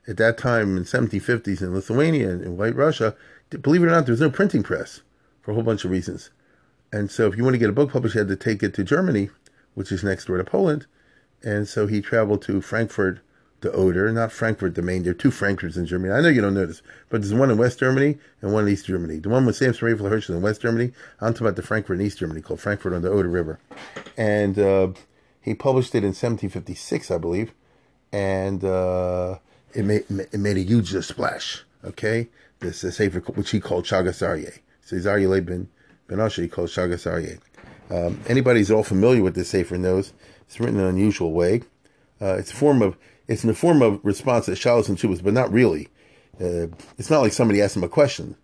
at 0.08 0.17
that 0.17 0.38
time 0.38 0.76
in 0.76 0.84
1750s 0.84 1.62
in 1.62 1.74
Lithuania 1.74 2.30
and 2.30 2.41
in 2.41 2.58
White 2.58 2.76
Russia, 2.76 3.15
believe 3.62 3.82
it 3.82 3.88
or 3.88 3.91
not, 3.91 4.06
there 4.06 4.13
was 4.13 4.22
no 4.22 4.30
printing 4.30 4.63
press 4.63 5.02
for 5.41 5.52
a 5.52 5.54
whole 5.54 5.63
bunch 5.63 5.86
of 5.86 5.91
reasons. 5.91 6.32
And 6.91 7.10
so, 7.10 7.28
if 7.28 7.38
you 7.38 7.44
want 7.44 7.54
to 7.54 7.60
get 7.60 7.70
a 7.70 7.74
book 7.74 7.91
published, 7.91 8.15
you 8.15 8.20
had 8.20 8.28
to 8.28 8.36
take 8.36 8.62
it 8.62 8.74
to 8.74 8.84
Germany, 8.84 9.30
which 9.76 9.91
is 9.91 10.04
next 10.04 10.26
door 10.26 10.38
to 10.38 10.44
Poland. 10.44 10.88
And 11.43 11.67
so 11.67 11.88
he 11.88 12.01
traveled 12.01 12.41
to 12.43 12.62
Frankfurt 12.62 13.19
the 13.62 13.71
Oder, 13.71 14.12
not 14.12 14.32
Frankfurt 14.32 14.75
the 14.75 14.82
Main. 14.82 15.04
There 15.04 15.12
are 15.12 15.15
two 15.15 15.32
Frankfurts 15.32 15.77
in 15.77 15.86
Germany. 15.86 16.13
I 16.13 16.21
know 16.21 16.30
you 16.30 16.41
don't 16.41 16.56
know 16.56 16.65
this, 16.65 16.82
but 17.10 17.21
there's 17.21 17.34
one 17.34 17.51
in 17.51 17.58
West 17.58 17.80
Germany 17.80 18.17
and 18.41 18.54
one 18.54 18.67
in 18.67 18.73
East 18.73 18.88
Germany. 18.88 19.17
The 19.17 19.30
one 19.30 19.45
with 19.45 19.56
Samson 19.56 19.88
Raphael 19.88 20.10
Hirsch 20.10 20.30
is 20.30 20.36
in 20.36 20.41
West 20.41 20.62
Germany. 20.62 20.91
I'm 21.19 21.34
talking 21.34 21.47
about 21.47 21.56
the 21.56 21.62
Frankfurt 21.62 21.99
in 21.99 22.06
East 22.06 22.17
Germany 22.17 22.41
called 22.41 22.60
Frankfurt 22.60 22.93
on 22.93 23.04
the 23.04 23.10
Oder 23.10 23.30
River. 23.30 23.60
And 24.17 24.58
uh, 24.58 24.89
he 25.41 25.54
published 25.54 25.93
it 25.93 25.99
in 25.99 26.10
1756, 26.10 27.12
I 27.12 27.17
believe. 27.19 27.54
And 28.12 28.63
uh, 28.63 29.38
it, 29.73 29.86
made, 29.86 30.06
it 30.10 30.39
made 30.39 30.58
a 30.58 30.62
huge 30.62 30.93
splash, 31.06 31.63
okay? 31.86 32.30
This 32.60 32.84
is 32.84 32.97
Sefer, 32.97 33.19
which 33.19 33.51
he 33.51 33.60
called 33.60 33.86
Shagas 33.86 34.21
Aryeh. 34.21 34.60
So 34.84 34.95
Aryeh 34.95 35.45
ben, 35.45 35.69
ben 36.08 36.19
Asher, 36.19 36.41
he 36.41 36.47
called 36.47 36.69
Shagas 36.69 37.10
Aryeh. 37.10 37.39
Um, 37.91 38.21
anybody 38.27 38.60
who's 38.60 38.71
all 38.71 38.84
familiar 38.84 39.21
with 39.21 39.36
this 39.36 39.49
Sefer 39.49 39.77
knows 39.77 40.13
it's 40.51 40.59
written 40.59 40.75
in 40.75 40.83
an 40.83 40.89
unusual 40.89 41.31
way 41.31 41.61
Uh, 42.21 42.35
it's 42.35 42.51
a 42.51 42.55
form 42.55 42.81
of 42.81 42.97
it's 43.27 43.43
in 43.43 43.47
the 43.47 43.55
form 43.55 43.81
of 43.81 44.03
response 44.03 44.45
to 44.45 44.51
shalos 44.51 44.89
and 44.89 44.97
tshuvas, 44.97 45.23
but 45.23 45.33
not 45.33 45.51
really. 45.51 45.87
Uh, 46.39 46.67
it's 46.97 47.09
not 47.09 47.21
like 47.21 47.31
somebody 47.31 47.61
asks 47.61 47.77
him 47.77 47.83
a 47.83 47.87
question. 47.87 48.35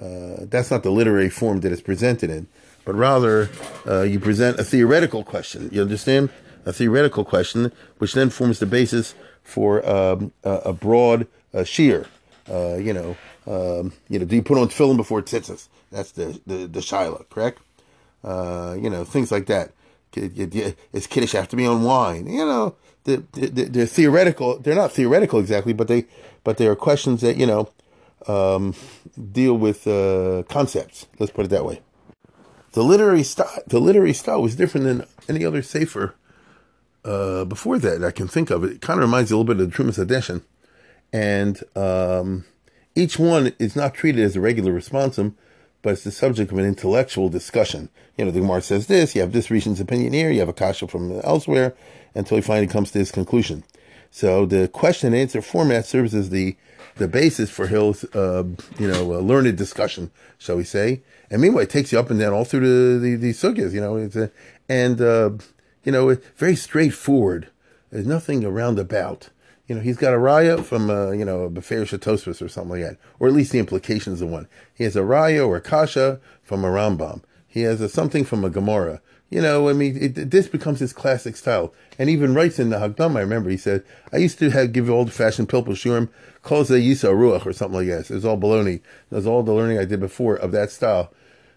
Uh, 0.00 0.44
that's 0.50 0.70
not 0.70 0.82
the 0.82 0.90
literary 0.90 1.30
form 1.30 1.60
that 1.60 1.72
it's 1.72 1.80
presented 1.80 2.28
in, 2.28 2.46
but 2.84 2.94
rather 2.94 3.48
uh, 3.86 4.02
you 4.02 4.20
present 4.20 4.60
a 4.60 4.64
theoretical 4.64 5.24
question. 5.24 5.70
You 5.72 5.80
understand? 5.80 6.28
A 6.66 6.72
theoretical 6.72 7.24
question, 7.24 7.72
which 7.98 8.12
then 8.12 8.28
forms 8.28 8.58
the 8.58 8.66
basis 8.66 9.14
for 9.42 9.84
um, 9.88 10.32
a, 10.44 10.50
a, 10.66 10.72
broad 10.74 11.26
uh, 11.54 11.64
shear. 11.64 12.06
Uh, 12.50 12.74
you 12.74 12.92
know, 12.92 13.16
um, 13.46 13.94
you 14.08 14.18
know, 14.18 14.26
do 14.26 14.36
you 14.36 14.42
put 14.42 14.58
on 14.58 14.68
tefillin 14.68 14.98
before 14.98 15.22
tzitzis? 15.22 15.68
That's 15.90 16.12
the 16.12 16.38
the, 16.46 16.66
the 16.66 16.82
shiloh, 16.82 17.24
correct? 17.30 17.60
You 18.22 18.90
know, 18.90 19.04
things 19.04 19.32
like 19.32 19.46
that. 19.46 19.72
Is 20.16 21.06
kiddush 21.06 21.32
have 21.32 21.48
to 21.48 21.56
be 21.56 21.66
on 21.66 21.82
wine? 21.82 22.26
You 22.26 22.44
know, 22.46 22.76
they're, 23.04 23.22
they're, 23.32 23.86
theoretical. 23.86 24.58
They're 24.58 24.74
not 24.74 24.92
theoretical 24.92 25.38
exactly, 25.38 25.72
but 25.72 25.88
they 25.88 26.06
but 26.44 26.56
they 26.56 26.66
are 26.66 26.74
questions 26.74 27.20
that 27.20 27.36
you 27.36 27.46
know 27.46 27.70
um, 28.26 28.74
deal 29.32 29.54
with 29.54 29.86
uh, 29.86 30.42
concepts. 30.48 31.06
Let's 31.18 31.32
put 31.32 31.44
it 31.44 31.48
that 31.48 31.64
way. 31.64 31.80
The 32.72 32.82
literary 32.82 33.22
style, 33.22 33.62
the 33.66 33.78
literary 33.78 34.12
style 34.12 34.42
was 34.42 34.56
different 34.56 34.86
than 34.86 35.06
any 35.28 35.44
other 35.44 35.62
sefer 35.62 36.14
uh, 37.04 37.44
before 37.44 37.78
that 37.78 38.04
I 38.04 38.10
can 38.10 38.28
think 38.28 38.50
of. 38.50 38.64
It 38.64 38.80
kind 38.80 38.98
of 38.98 39.04
reminds 39.06 39.30
you 39.30 39.36
a 39.36 39.38
little 39.38 39.54
bit 39.54 39.62
of 39.62 39.70
the 39.70 39.76
Trumas 39.76 40.04
Hadeshen, 40.04 40.42
and 41.12 41.62
um, 41.74 42.44
each 42.94 43.18
one 43.18 43.52
is 43.58 43.76
not 43.76 43.94
treated 43.94 44.24
as 44.24 44.36
a 44.36 44.40
regular 44.40 44.72
responsum, 44.72 45.34
but 45.82 45.92
it's 45.92 46.04
the 46.04 46.10
subject 46.10 46.52
of 46.52 46.58
an 46.58 46.64
intellectual 46.64 47.28
discussion. 47.28 47.88
You 48.16 48.24
know, 48.24 48.30
the 48.30 48.40
Gemara 48.40 48.62
says 48.62 48.86
this, 48.86 49.14
you 49.14 49.20
have 49.20 49.32
this 49.32 49.48
Rishon's 49.48 49.80
opinion 49.80 50.12
here, 50.12 50.30
you 50.30 50.40
have 50.40 50.48
a 50.48 50.52
kasha 50.52 50.88
from 50.88 51.20
elsewhere, 51.20 51.74
until 52.14 52.36
he 52.36 52.42
finally 52.42 52.66
comes 52.66 52.90
to 52.90 52.98
his 52.98 53.12
conclusion. 53.12 53.64
So 54.10 54.46
the 54.46 54.68
question 54.68 55.08
and 55.08 55.16
answer 55.16 55.42
format 55.42 55.86
serves 55.86 56.14
as 56.14 56.30
the 56.30 56.56
the 56.96 57.08
basis 57.08 57.50
for 57.50 57.66
Hill's, 57.66 58.04
uh, 58.14 58.44
you 58.78 58.88
know, 58.88 59.04
learned 59.04 59.54
discussion, 59.58 60.10
shall 60.38 60.56
we 60.56 60.64
say? 60.64 61.02
And 61.30 61.42
meanwhile, 61.42 61.64
it 61.64 61.70
takes 61.70 61.92
you 61.92 61.98
up 61.98 62.08
and 62.08 62.18
down 62.18 62.32
all 62.32 62.46
through 62.46 62.98
the 62.98 62.98
the, 62.98 63.16
the 63.16 63.30
sugyas, 63.32 63.72
you 63.72 63.80
know, 63.82 63.98
a, 63.98 64.30
and 64.68 65.00
uh, 65.00 65.30
you 65.84 65.92
know, 65.92 66.08
it's 66.08 66.26
very 66.36 66.56
straightforward. 66.56 67.48
There's 67.90 68.06
nothing 68.06 68.44
around 68.44 68.78
about. 68.78 69.28
You 69.66 69.74
know, 69.74 69.80
he's 69.80 69.96
got 69.96 70.14
a 70.14 70.18
raya 70.18 70.64
from, 70.64 70.90
uh, 70.90 71.10
you 71.10 71.24
know, 71.24 71.42
a 71.42 71.50
Befer 71.50 71.82
Shatosvis 71.82 72.40
or 72.40 72.48
something 72.48 72.80
like 72.80 72.82
that, 72.82 72.98
or 73.18 73.26
at 73.26 73.34
least 73.34 73.52
the 73.52 73.58
implications 73.58 74.22
of 74.22 74.28
one. 74.28 74.48
He 74.74 74.84
has 74.84 74.96
a 74.96 75.00
raya 75.00 75.46
or 75.46 75.56
a 75.56 75.60
kasha 75.60 76.20
from 76.42 76.64
a 76.64 76.68
Rambam. 76.68 77.22
He 77.48 77.62
has 77.62 77.80
a, 77.80 77.88
something 77.88 78.24
from 78.24 78.44
a 78.44 78.50
Gemara. 78.50 79.00
You 79.28 79.40
know, 79.40 79.68
I 79.68 79.72
mean, 79.72 79.96
it, 80.00 80.30
this 80.30 80.46
becomes 80.46 80.78
his 80.78 80.92
classic 80.92 81.36
style. 81.36 81.74
And 81.98 82.08
even 82.08 82.34
writes 82.34 82.60
in 82.60 82.70
the 82.70 82.76
Hagdam, 82.76 83.16
I 83.16 83.20
remember, 83.20 83.50
he 83.50 83.56
said, 83.56 83.82
I 84.12 84.18
used 84.18 84.38
to 84.38 84.50
have 84.50 84.72
give 84.72 84.88
old 84.88 85.12
fashioned 85.12 85.48
pilpul 85.48 85.70
shurim, 85.70 86.10
calls 86.42 86.70
a 86.70 86.74
Yisa 86.74 87.10
Ruach 87.10 87.44
or 87.44 87.52
something 87.52 87.78
like 87.78 87.88
that. 87.88 88.08
It 88.10 88.14
was 88.14 88.24
all 88.24 88.38
baloney. 88.38 88.76
It 88.76 88.82
was 89.10 89.26
all 89.26 89.42
the 89.42 89.52
learning 89.52 89.78
I 89.78 89.84
did 89.84 89.98
before 89.98 90.36
of 90.36 90.52
that 90.52 90.70
style 90.70 91.12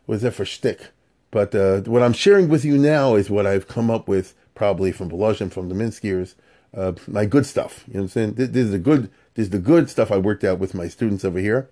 was 0.08 0.24
there 0.24 0.32
for 0.32 0.45
shtick. 0.45 0.88
But 1.30 1.54
uh, 1.54 1.82
what 1.82 2.02
I'm 2.02 2.13
sharing 2.13 2.50
with 2.50 2.65
you 2.65 2.78
now 2.78 3.13
is 3.13 3.30
what 3.30 3.45
I've 3.45 3.67
come 3.67 3.91
up 3.91 4.08
with 4.08 4.34
probably 4.56 4.91
from 4.91 5.12
Volozhin, 5.12 5.52
from 5.52 5.69
the 5.69 5.76
Minskiers, 5.76 6.34
uh, 6.75 6.93
my 7.08 7.25
good 7.25 7.45
stuff. 7.45 7.84
You 7.88 7.95
know 7.95 7.99
what 8.01 8.03
I'm 8.03 8.10
saying? 8.10 8.34
This, 8.34 8.49
this, 8.49 8.65
is 8.65 8.71
the 8.71 8.79
good, 8.79 9.10
this 9.34 9.45
is 9.45 9.49
the 9.49 9.60
good 9.60 9.89
stuff 9.89 10.12
I 10.12 10.17
worked 10.17 10.43
out 10.43 10.60
with 10.60 10.73
my 10.73 10.88
students 10.88 11.25
over 11.25 11.39
here. 11.39 11.69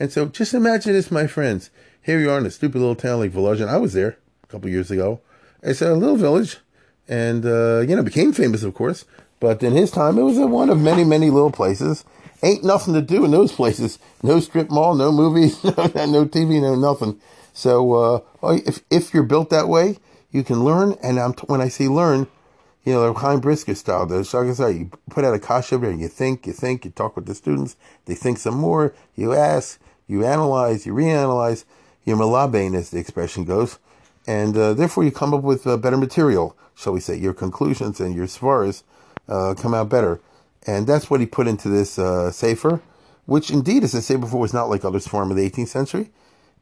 And 0.00 0.12
so 0.12 0.26
just 0.26 0.54
imagine 0.54 0.92
this, 0.92 1.10
my 1.10 1.26
friends. 1.26 1.70
Here 2.02 2.20
you 2.20 2.30
are 2.30 2.38
in 2.38 2.46
a 2.46 2.50
stupid 2.50 2.78
little 2.78 2.94
town 2.94 3.18
like 3.20 3.32
Volozhin. 3.32 3.68
I 3.68 3.78
was 3.78 3.92
there 3.92 4.18
a 4.44 4.46
couple 4.46 4.70
years 4.70 4.90
ago. 4.90 5.20
It's 5.62 5.82
a 5.82 5.94
little 5.94 6.16
village 6.16 6.58
and, 7.08 7.44
uh, 7.44 7.80
you 7.80 7.96
know, 7.96 8.02
became 8.02 8.32
famous, 8.32 8.62
of 8.62 8.74
course. 8.74 9.04
But 9.40 9.62
in 9.62 9.72
his 9.72 9.90
time, 9.90 10.18
it 10.18 10.22
was 10.22 10.38
one 10.38 10.70
of 10.70 10.80
many, 10.80 11.04
many 11.04 11.30
little 11.30 11.50
places. 11.50 12.04
Ain't 12.42 12.64
nothing 12.64 12.94
to 12.94 13.02
do 13.02 13.24
in 13.24 13.30
those 13.30 13.52
places. 13.52 13.98
No 14.22 14.40
strip 14.40 14.70
mall, 14.70 14.94
no 14.94 15.10
movies, 15.10 15.62
no 15.64 15.72
TV, 15.72 16.60
no 16.60 16.74
nothing. 16.74 17.20
So 17.52 17.94
uh, 17.94 18.20
if 18.52 18.80
if 18.90 19.12
you're 19.12 19.24
built 19.24 19.50
that 19.50 19.68
way, 19.68 19.98
you 20.30 20.44
can 20.44 20.64
learn. 20.64 20.96
And 21.02 21.18
I'm, 21.18 21.32
when 21.46 21.60
I 21.60 21.68
say 21.68 21.88
learn, 21.88 22.28
you 22.88 22.94
know, 22.94 23.12
the 23.12 23.18
Chaim 23.18 23.40
Brisker 23.40 23.74
style, 23.74 24.06
the 24.06 24.20
Shagazai, 24.20 24.78
you 24.78 24.90
put 25.10 25.22
out 25.22 25.34
a 25.34 25.38
kasha 25.38 25.76
and 25.76 26.00
you 26.00 26.08
think, 26.08 26.46
you 26.46 26.54
think, 26.54 26.86
you 26.86 26.90
talk 26.90 27.16
with 27.16 27.26
the 27.26 27.34
students, 27.34 27.76
they 28.06 28.14
think 28.14 28.38
some 28.38 28.56
more, 28.56 28.94
you 29.14 29.34
ask, 29.34 29.78
you 30.06 30.24
analyze, 30.24 30.86
you 30.86 30.94
reanalyze, 30.94 31.66
you 32.06 32.16
malabain, 32.16 32.74
as 32.74 32.88
the 32.88 32.98
expression 32.98 33.44
goes, 33.44 33.78
and 34.26 34.56
uh, 34.56 34.72
therefore 34.72 35.04
you 35.04 35.12
come 35.12 35.34
up 35.34 35.42
with 35.42 35.66
uh, 35.66 35.76
better 35.76 35.98
material, 35.98 36.56
shall 36.74 36.94
we 36.94 37.00
say. 37.00 37.14
Your 37.14 37.34
conclusions 37.34 38.00
and 38.00 38.14
your 38.14 38.26
svaras 38.26 38.84
uh, 39.28 39.52
come 39.52 39.74
out 39.74 39.90
better. 39.90 40.18
And 40.66 40.86
that's 40.86 41.10
what 41.10 41.20
he 41.20 41.26
put 41.26 41.46
into 41.46 41.68
this 41.68 41.98
uh, 41.98 42.30
sefer, 42.30 42.80
which 43.26 43.50
indeed, 43.50 43.84
as 43.84 43.94
I 43.94 44.00
said 44.00 44.22
before, 44.22 44.40
was 44.40 44.54
not 44.54 44.70
like 44.70 44.82
other 44.82 44.98
form 44.98 45.30
of 45.30 45.36
the 45.36 45.50
18th 45.50 45.68
century 45.68 46.08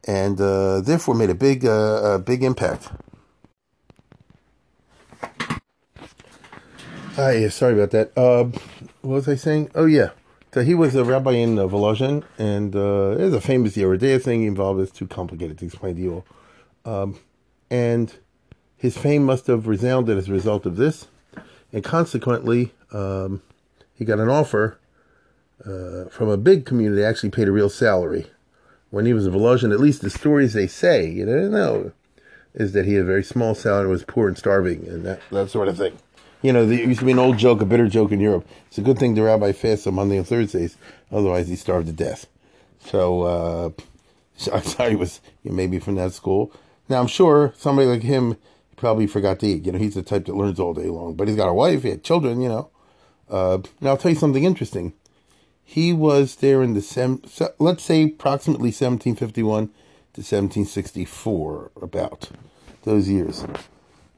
and 0.05 0.41
uh, 0.41 0.81
therefore 0.81 1.15
made 1.15 1.29
a 1.29 1.35
big, 1.35 1.65
uh, 1.65 2.17
big 2.17 2.43
impact. 2.43 2.89
Hi, 7.17 7.47
sorry 7.47 7.73
about 7.73 7.89
that. 7.89 8.15
Uh, 8.15 8.43
what 9.01 9.15
was 9.15 9.27
I 9.27 9.33
saying? 9.33 9.71
Oh 9.73 9.87
yeah, 9.87 10.11
so 10.53 10.61
he 10.61 10.75
was 10.75 10.93
a 10.93 11.03
rabbi 11.03 11.31
in 11.31 11.57
uh, 11.57 11.63
Volozhin, 11.63 12.23
and 12.37 12.75
uh, 12.75 13.15
there's 13.15 13.33
a 13.33 13.41
famous 13.41 13.75
Yoreh 13.75 13.97
De'ah 13.97 14.21
thing 14.21 14.43
involved. 14.43 14.79
It's 14.81 14.91
too 14.91 15.07
complicated 15.07 15.57
to 15.57 15.65
explain 15.65 15.95
to 15.95 16.01
you 16.03 16.23
all. 16.85 17.01
Um, 17.01 17.19
and 17.71 18.13
his 18.75 18.95
fame 18.95 19.23
must 19.23 19.47
have 19.47 19.65
resounded 19.65 20.15
as 20.15 20.29
a 20.29 20.31
result 20.31 20.67
of 20.67 20.75
this, 20.75 21.07
and 21.73 21.83
consequently, 21.83 22.71
um, 22.91 23.41
he 23.95 24.05
got 24.05 24.19
an 24.19 24.29
offer 24.29 24.77
uh, 25.65 26.09
from 26.11 26.29
a 26.29 26.37
big 26.37 26.67
community. 26.67 27.03
Actually, 27.03 27.31
paid 27.31 27.47
a 27.47 27.51
real 27.51 27.67
salary 27.67 28.27
when 28.91 29.07
he 29.07 29.13
was 29.13 29.25
a 29.25 29.31
Volozhin, 29.31 29.73
at 29.73 29.79
least 29.79 30.03
the 30.03 30.11
stories 30.11 30.53
they 30.53 30.67
say, 30.67 31.09
you 31.09 31.25
know, 31.25 31.91
is 32.53 32.73
that 32.73 32.85
he 32.85 32.93
had 32.93 33.01
a 33.01 33.07
very 33.07 33.23
small 33.23 33.55
salary, 33.55 33.87
was 33.87 34.03
poor 34.03 34.27
and 34.27 34.37
starving, 34.37 34.87
and 34.87 35.03
that, 35.03 35.19
that 35.31 35.49
sort 35.49 35.67
of 35.67 35.79
thing. 35.79 35.97
You 36.41 36.53
know, 36.53 36.65
there 36.65 36.77
used 36.77 36.99
to 36.99 37.05
be 37.05 37.11
an 37.11 37.19
old 37.19 37.37
joke, 37.37 37.61
a 37.61 37.65
bitter 37.65 37.87
joke 37.87 38.11
in 38.11 38.19
Europe. 38.19 38.47
It's 38.67 38.77
a 38.77 38.81
good 38.81 38.99
thing 38.99 39.15
the 39.15 39.23
rabbi 39.23 39.51
fasts 39.51 39.87
on 39.87 39.95
Monday 39.95 40.17
and 40.17 40.27
Thursdays, 40.27 40.77
otherwise 41.11 41.47
he 41.47 41.55
starved 41.55 41.87
to 41.87 41.93
death. 41.93 42.27
So, 42.79 43.23
uh, 43.23 43.69
he 44.89 44.95
was 44.95 45.19
maybe 45.43 45.79
from 45.79 45.95
that 45.95 46.13
school. 46.13 46.51
Now, 46.89 46.99
I'm 46.99 47.07
sure 47.07 47.53
somebody 47.57 47.87
like 47.87 48.03
him 48.03 48.37
probably 48.75 49.07
forgot 49.07 49.39
to 49.39 49.47
eat. 49.47 49.65
You 49.65 49.71
know, 49.71 49.79
he's 49.79 49.95
the 49.95 50.03
type 50.03 50.25
that 50.25 50.35
learns 50.35 50.59
all 50.59 50.73
day 50.73 50.89
long, 50.89 51.15
but 51.15 51.27
he's 51.27 51.37
got 51.37 51.49
a 51.49 51.53
wife, 51.53 51.83
he 51.83 51.89
had 51.89 52.03
children, 52.03 52.39
you 52.39 52.49
know. 52.49 52.69
Uh, 53.29 53.59
now, 53.81 53.91
I'll 53.91 53.97
tell 53.97 54.11
you 54.11 54.17
something 54.17 54.43
interesting 54.43 54.93
he 55.69 55.91
was 55.91 56.37
there 56.37 56.63
in 56.63 56.75
the 56.75 56.81
sem- 56.81 57.21
let's 57.59 57.83
say 57.83 58.03
approximately 58.03 58.69
1751 58.69 59.67
to 59.67 60.21
1764 60.21 61.71
about 61.81 62.29
those 62.83 63.09
years 63.09 63.45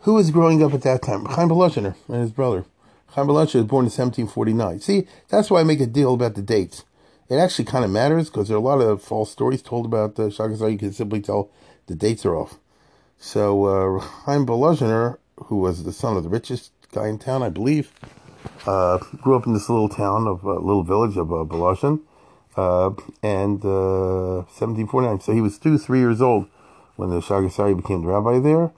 who 0.01 0.13
was 0.13 0.31
growing 0.31 0.63
up 0.63 0.73
at 0.73 0.81
that 0.83 1.01
time? 1.01 1.25
Chaim 1.25 1.49
Volozhiner 1.49 1.95
and 2.07 2.21
his 2.21 2.31
brother. 2.31 2.65
Chaim 3.07 3.27
Volozhiner 3.27 3.55
was 3.55 3.65
born 3.65 3.85
in 3.85 3.91
1749 3.91 4.79
see 4.79 5.07
that's 5.29 5.49
why 5.49 5.61
I 5.61 5.63
make 5.63 5.81
a 5.81 5.85
deal 5.85 6.13
about 6.13 6.35
the 6.35 6.41
dates. 6.41 6.83
It 7.29 7.35
actually 7.35 7.65
kind 7.65 7.85
of 7.85 7.91
matters 7.91 8.29
because 8.29 8.47
there 8.47 8.57
are 8.57 8.59
a 8.59 8.63
lot 8.63 8.81
of 8.81 9.01
false 9.01 9.31
stories 9.31 9.61
told 9.61 9.85
about 9.85 10.15
the 10.15 10.29
Shagazar 10.29 10.71
you 10.71 10.77
can 10.77 10.93
simply 10.93 11.21
tell 11.21 11.49
the 11.87 11.95
dates 11.95 12.25
are 12.25 12.35
off. 12.35 12.57
So 13.17 13.65
uh, 13.65 13.99
Chaim 13.99 14.45
Volozhiner 14.45 15.17
who 15.45 15.57
was 15.57 15.83
the 15.83 15.93
son 15.93 16.17
of 16.17 16.23
the 16.23 16.29
richest 16.29 16.71
guy 16.91 17.07
in 17.07 17.17
town 17.17 17.43
I 17.43 17.49
believe 17.49 17.91
uh, 18.65 18.97
grew 19.21 19.35
up 19.35 19.45
in 19.45 19.53
this 19.53 19.69
little 19.69 19.89
town 19.89 20.27
of 20.27 20.43
a 20.43 20.49
uh, 20.49 20.53
little 20.59 20.83
village 20.83 21.17
of 21.17 21.31
uh, 21.31 21.43
uh, 22.57 22.89
and 23.23 23.63
uh, 23.63 24.43
1749. 24.51 25.21
So 25.21 25.33
he 25.33 25.41
was 25.41 25.57
two, 25.57 25.77
three 25.77 25.99
years 25.99 26.21
old 26.21 26.47
when 26.95 27.09
the 27.09 27.21
Shagasari 27.21 27.75
became 27.75 28.01
the 28.01 28.07
rabbi 28.07 28.39
there, 28.39 28.71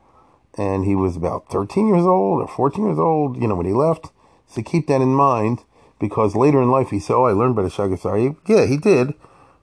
and 0.57 0.85
he 0.85 0.95
was 0.95 1.15
about 1.15 1.49
13 1.49 1.87
years 1.87 2.05
old 2.05 2.41
or 2.41 2.47
14 2.47 2.85
years 2.85 2.99
old, 2.99 3.41
you 3.41 3.47
know, 3.47 3.55
when 3.55 3.65
he 3.65 3.73
left. 3.73 4.09
So 4.47 4.61
keep 4.61 4.87
that 4.87 5.01
in 5.01 5.13
mind 5.13 5.63
because 5.99 6.35
later 6.35 6.61
in 6.61 6.69
life 6.69 6.89
he 6.89 6.99
said, 6.99 7.15
"Oh, 7.15 7.25
I 7.25 7.31
learned 7.31 7.55
by 7.55 7.61
the 7.61 7.69
Shagasari." 7.69 8.35
Yeah, 8.47 8.65
he 8.65 8.77
did, 8.77 9.13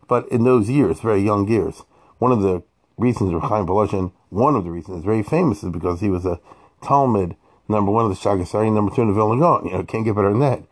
but 0.08 0.28
in 0.28 0.44
those 0.44 0.70
years, 0.70 1.00
very 1.00 1.20
young 1.20 1.46
years, 1.48 1.82
one 2.18 2.32
of 2.32 2.40
the 2.40 2.62
reasons 2.96 3.34
of 3.34 3.42
Chaim 3.42 3.66
Volozhin, 3.66 4.12
one 4.30 4.56
of 4.56 4.64
the 4.64 4.70
reasons, 4.70 5.04
very 5.04 5.22
famous, 5.22 5.62
is 5.62 5.70
because 5.70 6.00
he 6.00 6.08
was 6.08 6.24
a 6.24 6.40
Talmud 6.82 7.36
number 7.68 7.92
one 7.92 8.06
of 8.06 8.10
the 8.10 8.16
Shagasari, 8.16 8.72
number 8.72 8.94
two 8.94 9.02
in 9.02 9.08
the 9.08 9.14
Vilna. 9.14 9.64
You 9.64 9.72
know, 9.72 9.84
can't 9.84 10.04
get 10.04 10.14
better 10.14 10.30
than 10.30 10.40
that. 10.40 10.62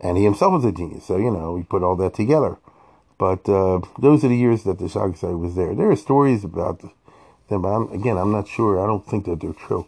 And 0.00 0.16
he 0.16 0.24
himself 0.24 0.52
was 0.52 0.64
a 0.64 0.72
genius. 0.72 1.04
So, 1.04 1.16
you 1.16 1.30
know, 1.30 1.52
we 1.52 1.62
put 1.62 1.82
all 1.82 1.96
that 1.96 2.14
together. 2.14 2.58
But 3.18 3.48
uh, 3.48 3.80
those 3.98 4.24
are 4.24 4.28
the 4.28 4.36
years 4.36 4.64
that 4.64 4.78
the 4.78 4.86
Shagasari 4.86 5.38
was 5.38 5.54
there. 5.54 5.74
There 5.74 5.90
are 5.90 5.96
stories 5.96 6.44
about 6.44 6.82
them, 7.48 7.62
but 7.62 7.68
I'm, 7.68 7.92
again, 7.92 8.16
I'm 8.16 8.32
not 8.32 8.48
sure. 8.48 8.82
I 8.82 8.86
don't 8.86 9.06
think 9.06 9.24
that 9.26 9.40
they're 9.40 9.52
true. 9.52 9.86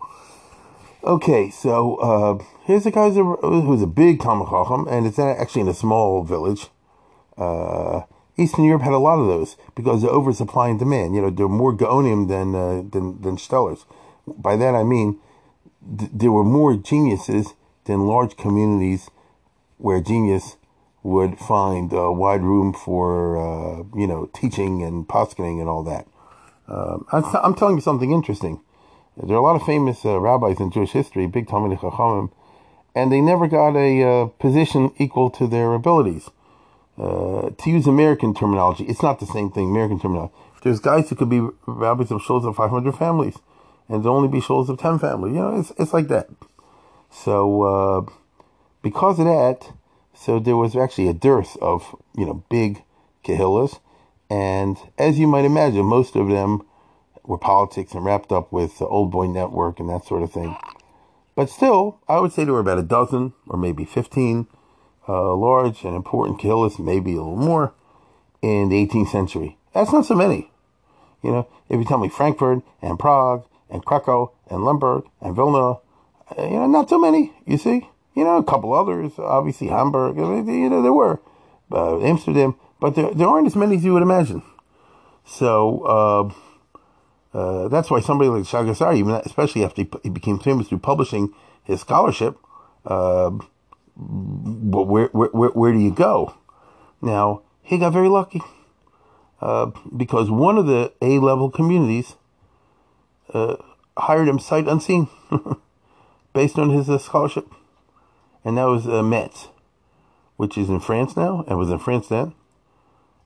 Okay, 1.05 1.49
so 1.51 1.97
uh, 1.97 2.45
here's 2.65 2.85
a 2.85 2.91
guy 2.91 3.11
who's 3.11 3.83
a 3.83 3.87
big 3.87 4.21
Talmud 4.21 4.49
Chacham, 4.49 4.87
and 4.89 5.07
it's 5.07 5.19
actually 5.19 5.63
in 5.63 5.69
a 5.69 5.75
small 5.75 6.25
village. 6.25 6.67
Uh, 7.37 8.03
Eastern 8.37 8.65
Europe 8.65 8.83
had 8.83 8.93
a 8.93 8.99
lot 8.99 9.19
of 9.19 9.27
those 9.27 9.57
because 9.75 10.03
of 10.03 10.11
oversupply 10.11 10.69
and 10.69 10.79
demand. 10.79 11.15
You 11.15 11.23
know, 11.23 11.31
there 11.31 11.47
were 11.47 11.55
more 11.55 11.77
Gaonim 11.77 12.29
than, 12.29 12.55
uh, 12.55 12.83
than, 12.91 13.21
than 13.23 13.37
Stellars. 13.37 13.85
By 14.27 14.57
that 14.57 14.75
I 14.75 14.83
mean, 14.83 15.19
th- 15.99 16.11
there 16.13 16.33
were 16.33 16.45
more 16.45 16.77
geniuses 16.77 17.55
than 17.85 18.07
large 18.07 18.37
communities 18.37 19.11
where 19.79 20.01
genius 20.01 20.57
would 21.03 21.39
find 21.39 21.93
uh, 21.93 22.11
wide 22.11 22.43
room 22.43 22.73
for, 22.73 23.39
uh, 23.39 23.85
you 23.97 24.07
know, 24.07 24.29
teaching 24.35 24.83
and 24.83 25.07
poskening 25.09 25.61
and 25.61 25.69
all 25.69 25.83
that. 25.85 26.07
Um, 26.69 27.07
I'm, 27.13 27.25
I'm, 27.43 27.55
telling 27.55 27.77
you 27.77 27.81
something 27.81 28.13
interesting. 28.13 28.61
There 29.17 29.37
are 29.37 29.41
a 29.41 29.43
lot 29.43 29.57
of 29.57 29.63
famous 29.65 30.05
uh, 30.05 30.21
rabbis 30.21 30.61
in 30.61 30.71
Jewish 30.71 30.91
history, 30.91 31.27
big 31.27 31.47
Talmidei 31.47 31.79
Chachamim, 31.79 32.31
and 32.95 33.11
they 33.11 33.21
never 33.21 33.47
got 33.47 33.75
a 33.75 34.03
uh, 34.03 34.27
position 34.27 34.93
equal 34.99 35.31
to 35.31 35.47
their 35.47 35.73
abilities. 35.73 36.31
Uh, 36.99 37.51
to 37.57 37.71
use 37.71 37.87
American 37.87 38.35
terminology, 38.35 38.85
it's 38.85 39.03
not 39.03 39.21
the 39.21 39.27
same 39.27 39.51
thing, 39.51 39.71
American 39.71 39.99
terminology. 39.99 40.35
There's 40.63 40.81
guys 40.81 41.09
who 41.09 41.17
could 41.17 41.31
be 41.31 41.47
rabbis 41.67 42.11
of 42.11 42.21
shuls 42.21 42.47
of 42.47 42.57
500 42.57 42.93
families, 42.97 43.39
and 43.89 44.05
there 44.05 44.11
only 44.11 44.29
be 44.29 44.41
shuls 44.41 44.69
of 44.69 44.79
10 44.79 44.99
families. 44.99 45.35
You 45.35 45.41
know, 45.41 45.61
it's, 45.61 45.73
it's 45.79 45.93
like 45.93 46.09
that. 46.09 46.29
So, 47.11 47.63
uh, 47.63 48.13
because 48.83 49.19
of 49.19 49.27
that, 49.27 49.73
so 50.15 50.39
there 50.39 50.57
was 50.57 50.77
actually 50.77 51.09
a 51.09 51.15
dearth 51.15 51.57
of, 51.63 51.95
you 52.17 52.27
know, 52.27 52.45
big 52.51 52.83
kahillas. 53.25 53.79
And 54.31 54.77
as 54.99 55.19
you 55.19 55.27
might 55.27 55.45
imagine, 55.45 55.85
most 55.85 56.17
of 56.17 56.29
them 56.29 56.67
were 57.25 57.39
politics 57.39 57.93
and 57.93 58.05
wrapped 58.05 58.33
up 58.33 58.53
with 58.53 58.79
the 58.79 58.87
old 58.87 59.11
boy 59.11 59.27
network 59.27 59.81
and 59.81 59.89
that 59.89 60.05
sort 60.05 60.23
of 60.23 60.33
thing. 60.33 60.57
But 61.35 61.51
still, 61.51 62.01
I 62.09 62.19
would 62.21 62.33
say 62.33 62.45
there 62.45 62.55
were 62.55 62.61
about 62.61 62.79
a 62.79 62.83
dozen 62.83 63.33
or 63.47 63.59
maybe 63.59 63.85
15 63.85 64.47
uh, 65.09 65.35
large 65.35 65.85
and 65.85 65.95
important 65.95 66.41
kahillas, 66.41 66.79
maybe 66.79 67.13
a 67.13 67.17
little 67.17 67.37
more, 67.37 67.73
in 68.43 68.69
the 68.69 68.87
18th 68.87 69.09
century. 69.09 69.57
That's 69.73 69.93
not 69.93 70.05
so 70.05 70.15
many. 70.15 70.51
You 71.23 71.33
know, 71.33 71.49
if 71.69 71.79
you 71.79 71.85
tell 71.85 71.99
me 71.99 72.09
Frankfurt 72.09 72.63
and 72.83 72.99
Prague 72.99 73.45
and 73.71 73.85
Krakow 73.85 74.33
and 74.51 74.65
Lemberg 74.65 75.05
and 75.21 75.35
Vilna, 75.35 75.71
uh, 75.71 75.79
you 76.39 76.51
know, 76.51 76.67
not 76.67 76.89
so 76.89 76.99
many, 76.99 77.33
you 77.47 77.59
see? 77.59 77.89
You 78.15 78.25
know, 78.25 78.37
a 78.37 78.45
couple 78.45 78.75
others, 78.75 79.13
obviously 79.19 79.69
Hamburg, 79.69 80.17
you 80.17 80.71
know, 80.71 80.83
there 80.83 80.93
were, 80.93 81.21
uh, 81.71 82.01
Amsterdam, 82.01 82.57
but 82.81 82.95
there, 82.95 83.13
there 83.13 83.29
aren't 83.29 83.47
as 83.47 83.57
many 83.57 83.77
as 83.77 83.85
you 83.85 83.93
would 83.93 84.03
imagine. 84.03 84.43
So, 85.25 86.33
uh, 87.35 87.37
uh, 87.37 87.69
that's 87.69 87.91
why 87.91 88.01
somebody 88.01 88.31
like 88.31 88.45
Shaagas 88.45 88.79
Aryeh, 88.79 89.25
especially 89.27 89.65
after 89.65 89.85
he 90.03 90.11
became 90.11 90.39
famous 90.39 90.69
through 90.69 90.79
publishing 90.79 91.35
his 91.65 91.81
scholarship, 91.81 92.39
uh, 92.87 93.31
where, 93.97 95.09
where, 95.09 95.29
where, 95.29 95.51
where 95.51 95.73
do 95.73 95.79
you 95.79 95.91
go? 95.91 96.35
Now, 97.03 97.43
he 97.63 97.79
got 97.79 97.93
very 97.93 98.09
lucky. 98.09 98.41
Uh, 99.41 99.71
because 99.97 100.31
one 100.31 100.59
of 100.59 100.67
the 100.67 100.93
A 101.01 101.19
level 101.19 101.51
communities 101.51 102.17
uh, 103.33 103.57
hired 103.97 104.29
him 104.29 104.39
sight 104.39 104.67
unseen 104.67 105.09
based 106.33 106.59
on 106.59 106.71
his 106.71 106.91
uh, 106.91 106.99
scholarship. 106.99 107.47
And 108.45 108.57
that 108.57 108.65
was 108.65 108.87
uh, 108.87 109.03
Metz, 109.03 109.49
which 110.37 110.57
is 110.57 110.69
in 110.69 110.81
France 110.81 111.17
now 111.17 111.45
and 111.47 111.59
was 111.59 111.71
in 111.71 111.79
France 111.79 112.09
then. 112.09 112.35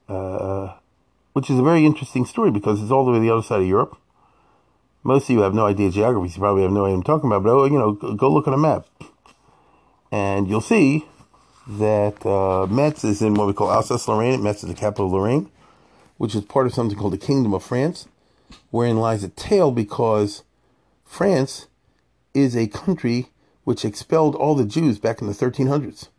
Uh, 0.09 0.75
which 1.33 1.49
is 1.49 1.59
a 1.59 1.63
very 1.63 1.87
interesting 1.87 2.27
story 2.27 2.51
because 2.51 2.83
it's 2.83 2.91
all 2.91 3.05
the 3.05 3.11
way 3.11 3.19
the 3.19 3.31
other 3.31 3.43
side 3.43 3.61
of 3.61 3.67
Europe. 3.67 3.97
Most 5.03 5.25
of 5.25 5.31
you 5.31 5.41
have 5.41 5.55
no 5.55 5.67
idea 5.67 5.91
geography, 5.91 6.29
so 6.29 6.37
you 6.37 6.41
probably 6.41 6.63
have 6.63 6.73
no 6.73 6.85
idea 6.85 6.97
I'm 6.97 7.03
talking 7.03 7.29
about, 7.29 7.43
but 7.43 7.51
oh, 7.51 7.65
you 7.65 7.79
know, 7.79 7.93
go 7.93 8.31
look 8.31 8.47
at 8.47 8.55
a 8.55 8.59
map. 8.59 8.87
And 10.11 10.49
you'll 10.49 10.61
see 10.61 11.07
that 11.67 12.25
uh, 12.27 12.67
Metz 12.67 13.03
is 13.03 13.23
in 13.23 13.35
what 13.35 13.47
we 13.47 13.55
call 13.55 13.71
Alsace-Lorraine. 13.71 14.43
Metz 14.43 14.63
is 14.63 14.69
the 14.69 14.75
capital 14.75 15.07
of 15.07 15.13
Lorraine 15.13 15.51
which 16.23 16.37
is 16.37 16.43
part 16.43 16.67
of 16.67 16.73
something 16.73 16.97
called 16.97 17.13
the 17.13 17.19
Kingdom 17.19 17.53
of 17.53 17.65
France, 17.65 18.07
wherein 18.71 18.97
lies 18.97 19.25
a 19.25 19.29
tale 19.29 19.73
because 19.73 20.45
France 21.05 21.67
is 22.33 22.57
a 22.57 22.69
country 22.69 23.31
which 23.65 23.85
expelled 23.85 24.37
all 24.37 24.55
the 24.55 24.65
Jews 24.65 25.01
back 25.01 25.21
in 25.21 25.27
the 25.27 25.33
1300s. 25.33 26.11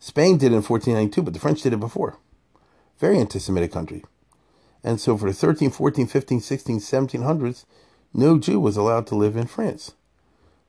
Spain 0.00 0.38
did 0.38 0.46
it 0.46 0.56
in 0.56 0.62
1492, 0.62 1.22
but 1.22 1.34
the 1.34 1.38
French 1.38 1.62
did 1.62 1.72
it 1.72 1.78
before. 1.78 2.18
Very 3.02 3.18
anti 3.18 3.40
Semitic 3.40 3.72
country. 3.72 4.04
And 4.84 5.00
so 5.00 5.16
for 5.16 5.26
the 5.26 5.34
13, 5.34 5.72
14, 5.72 6.06
15, 6.06 6.40
16, 6.40 6.78
1700s, 6.78 7.64
no 8.14 8.38
Jew 8.38 8.60
was 8.60 8.76
allowed 8.76 9.08
to 9.08 9.16
live 9.16 9.34
in 9.34 9.48
France. 9.48 9.94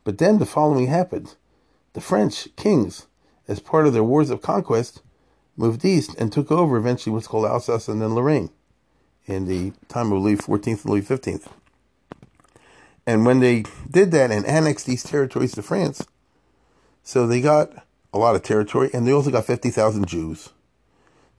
But 0.03 0.17
then 0.17 0.39
the 0.39 0.47
following 0.47 0.87
happened. 0.87 1.35
The 1.93 2.01
French 2.01 2.47
kings, 2.55 3.05
as 3.47 3.59
part 3.59 3.85
of 3.85 3.93
their 3.93 4.03
wars 4.03 4.31
of 4.31 4.41
conquest, 4.41 5.03
moved 5.55 5.85
east 5.85 6.15
and 6.17 6.33
took 6.33 6.51
over 6.51 6.75
eventually 6.75 7.13
what's 7.13 7.27
called 7.27 7.45
Alsace 7.45 7.87
and 7.87 8.01
then 8.01 8.15
Lorraine 8.15 8.49
in 9.27 9.45
the 9.45 9.73
time 9.87 10.11
of 10.11 10.23
Louis 10.23 10.37
XIV 10.37 10.65
and 10.65 10.85
Louis 10.85 11.01
XV. 11.01 11.47
And 13.05 13.27
when 13.27 13.41
they 13.41 13.63
did 13.87 14.09
that 14.09 14.31
and 14.31 14.43
annexed 14.47 14.87
these 14.87 15.03
territories 15.03 15.51
to 15.51 15.61
France, 15.61 16.03
so 17.03 17.27
they 17.27 17.41
got 17.41 17.85
a 18.11 18.17
lot 18.17 18.33
of 18.33 18.41
territory 18.41 18.89
and 18.91 19.05
they 19.05 19.11
also 19.11 19.29
got 19.29 19.45
50,000 19.45 20.07
Jews. 20.07 20.49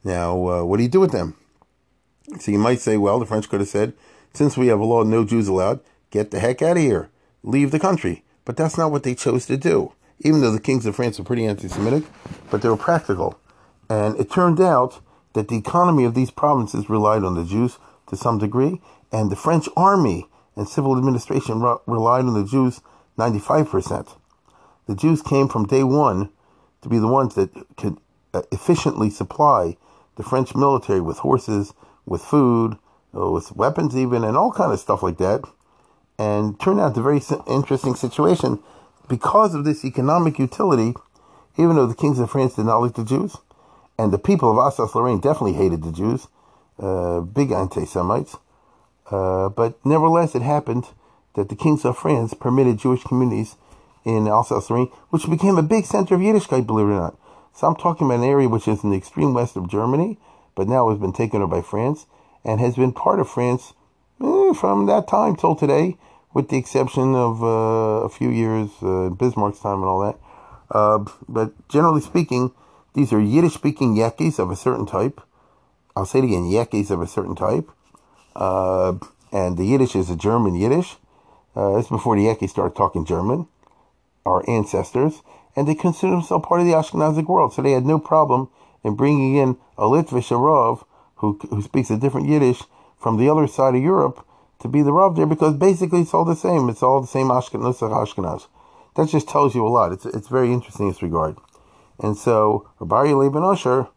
Now, 0.05 0.49
uh, 0.49 0.65
what 0.65 0.77
do 0.77 0.83
you 0.83 0.89
do 0.89 1.01
with 1.01 1.13
them? 1.13 1.35
So 2.39 2.53
you 2.53 2.59
might 2.59 2.81
say, 2.81 2.97
well, 2.97 3.19
the 3.19 3.27
French 3.27 3.49
could 3.49 3.61
have 3.61 3.69
said, 3.69 3.95
since 4.33 4.57
we 4.57 4.67
have 4.69 4.81
a 4.81 4.85
law 4.85 5.03
no 5.03 5.25
Jews 5.25 5.49
allowed, 5.49 5.81
get 6.11 6.31
the 6.31 6.41
heck 6.41 6.63
out 6.63 6.77
of 6.77 6.83
here, 6.83 7.11
leave 7.43 7.71
the 7.71 7.81
country. 7.81 8.25
But 8.45 8.57
that's 8.57 8.77
not 8.77 8.91
what 8.91 9.03
they 9.03 9.15
chose 9.15 9.47
to 9.47 9.57
do. 9.57 9.93
Even 10.21 10.41
though 10.41 10.53
the 10.53 10.61
kings 10.61 10.87
of 10.87 10.97
France 10.97 11.19
were 11.19 11.25
pretty 11.25 11.47
anti 11.47 11.69
Semitic, 11.69 12.05
but 12.51 12.63
they 12.63 12.69
were 12.69 12.77
practical. 12.77 13.39
And 13.89 14.19
it 14.19 14.31
turned 14.31 14.61
out 14.61 15.01
that 15.33 15.49
the 15.49 15.57
economy 15.57 16.05
of 16.05 16.15
these 16.15 16.31
provinces 16.31 16.89
relied 16.89 17.25
on 17.25 17.35
the 17.35 17.45
Jews 17.45 17.79
to 18.09 18.17
some 18.17 18.39
degree, 18.39 18.81
and 19.11 19.31
the 19.31 19.37
French 19.37 19.69
army 19.77 20.29
and 20.57 20.69
civil 20.69 20.97
administration 20.97 21.61
relied 21.87 22.25
on 22.25 22.35
the 22.35 22.45
Jews 22.45 22.81
95%. 23.19 24.17
The 24.87 24.95
Jews 24.95 25.23
came 25.23 25.49
from 25.49 25.67
day 25.67 25.83
one 25.83 26.31
to 26.83 26.89
be 26.89 26.99
the 26.99 27.09
ones 27.09 27.35
that 27.35 27.51
could 27.77 27.99
uh, 28.33 28.43
efficiently 28.53 29.11
supply 29.11 29.77
the 30.17 30.23
French 30.23 30.55
military 30.55 31.01
with 31.01 31.19
horses, 31.19 31.75
with 32.07 32.23
food, 32.23 32.77
uh, 33.17 33.31
with 33.31 33.55
weapons 33.55 33.97
even, 33.97 34.25
and 34.25 34.37
all 34.37 34.53
kind 34.53 34.73
of 34.73 34.81
stuff 34.81 35.03
like 35.03 35.19
that. 35.19 35.43
And 36.19 36.59
turned 36.61 36.81
out 36.81 36.97
a 36.97 37.03
very 37.03 37.21
interesting 37.47 37.95
situation 37.95 38.61
because 39.09 39.55
of 39.55 39.65
this 39.65 39.85
economic 39.85 40.39
utility, 40.39 40.95
even 41.57 41.77
though 41.77 41.87
the 41.87 41.95
kings 41.95 42.19
of 42.19 42.31
France 42.31 42.55
did 42.55 42.67
not 42.67 42.79
like 42.79 42.95
the 42.95 43.05
Jews, 43.05 43.37
and 43.99 44.13
the 44.13 44.19
people 44.19 44.51
of 44.51 44.59
Alsace-Lorraine 44.59 45.21
definitely 45.21 45.55
hated 45.55 45.83
the 45.83 45.93
Jews, 45.93 46.29
uh, 46.79 47.21
big 47.21 47.51
anti-Semites. 47.53 48.37
Uh, 49.11 49.49
but 49.49 49.85
nevertheless, 49.85 50.35
it 50.35 50.43
happened 50.43 50.89
that 51.35 51.49
the 51.49 51.57
kings 51.57 51.85
of 51.85 51.99
France 51.99 52.33
permitted 52.35 52.79
Jewish 52.79 53.03
communities 53.03 53.57
in 54.05 54.29
Alsace-Lorraine, 54.29 54.91
which 55.11 55.29
became 55.29 55.59
a 55.59 55.63
big 55.63 55.85
center 55.85 56.15
of 56.15 56.21
Yiddishkeit, 56.21 56.67
believe 56.67 56.87
it 56.87 56.93
or 56.93 57.01
not. 57.01 57.19
So 57.55 57.69
I'm 57.69 57.77
talking 57.77 58.09
about 58.09 58.19
an 58.19 58.25
area 58.25 58.49
which 58.49 58.67
is 58.67 58.83
in 58.83 58.91
the 58.91 58.97
extreme 58.97 59.33
west 59.33 59.57
of 59.57 59.71
Germany, 59.71 60.19
but 60.57 60.67
now 60.67 60.91
has 60.91 60.99
been 60.99 61.13
taken 61.13 61.41
over 61.41 61.57
by 61.57 61.63
France 61.63 62.07
and 62.45 62.59
has 62.61 62.75
been 62.75 62.93
part 62.93 63.21
of 63.21 63.29
France 63.29 63.75
eh, 64.21 64.53
from 64.55 64.87
that 64.87 65.07
time 65.07 65.37
till 65.37 65.55
today, 65.55 65.97
with 66.35 66.49
the 66.49 66.57
exception 66.57 67.15
of 67.15 67.45
uh, 67.45 68.05
a 68.05 68.09
few 68.09 68.29
years, 68.29 68.71
uh, 68.83 69.09
Bismarck's 69.09 69.61
time 69.61 69.79
and 69.79 69.85
all 69.85 70.01
that. 70.01 70.19
Uh, 70.69 71.05
but 71.29 71.53
generally 71.69 72.01
speaking, 72.01 72.51
these 72.95 73.13
are 73.13 73.21
Yiddish 73.21 73.55
speaking 73.55 73.95
Yekkis 73.95 74.41
of 74.41 74.51
a 74.51 74.57
certain 74.57 74.85
type. 74.85 75.21
I'll 75.95 76.07
say 76.07 76.19
it 76.19 76.25
again 76.25 76.51
Yekkis 76.51 76.91
of 76.91 77.01
a 77.01 77.07
certain 77.07 77.37
type. 77.37 77.71
Uh, 78.35 78.95
and 79.31 79.57
the 79.57 79.65
Yiddish 79.65 79.95
is 79.95 80.11
a 80.11 80.17
German 80.17 80.57
Yiddish. 80.57 80.97
Uh, 81.55 81.77
this 81.77 81.85
is 81.85 81.91
before 81.91 82.17
the 82.17 82.25
Yekkis 82.25 82.51
started 82.51 82.77
talking 82.77 83.05
German, 83.05 83.47
our 84.27 84.43
ancestors. 84.51 85.23
And 85.57 85.69
they 85.69 85.75
consider 85.75 86.13
themselves 86.13 86.47
part 86.47 86.61
of 86.61 86.67
the 86.67 86.73
Ashkenazic 86.73 87.27
world. 87.27 87.55
So 87.55 87.63
they 87.63 87.73
had 87.73 87.87
no 87.87 87.99
problem 87.99 88.49
in 88.83 88.97
bringing 88.97 89.37
in 89.37 89.57
a 89.79 89.85
Litvish, 89.85 90.31
a 90.31 90.37
Rav, 90.37 90.85
who, 91.17 91.39
who 91.51 91.63
speaks 91.63 91.91
a 91.91 91.97
different 91.97 92.29
Yiddish 92.29 92.63
from 92.99 93.17
the 93.17 93.29
other 93.29 93.47
side 93.47 93.75
of 93.75 93.83
Europe 93.83 94.27
to 94.61 94.69
be 94.69 94.83
the 94.83 94.93
Rav 94.93 95.17
there 95.17 95.27
because 95.27 95.55
basically 95.55 96.01
it's 96.01 96.15
all 96.15 96.25
the 96.25 96.37
same. 96.37 96.69
It's 96.69 96.83
all 96.83 97.01
the 97.01 97.07
same 97.07 97.29
Ashkenaz, 97.29 97.81
Ashkenaz. 97.81 98.47
That 98.97 99.09
just 99.09 99.29
tells 99.29 99.55
you 99.55 99.67
a 99.67 99.69
lot. 99.69 99.93
It's, 99.93 100.07
it's 100.07 100.29
very 100.29 100.53
interesting 100.53 100.87
in 100.87 100.93
this 100.93 101.03
regard. 101.03 101.37
And 101.99 102.17
so 102.17 102.69
Rabbi 102.81 103.13
Laban 103.13 103.45
Usher 103.45 103.89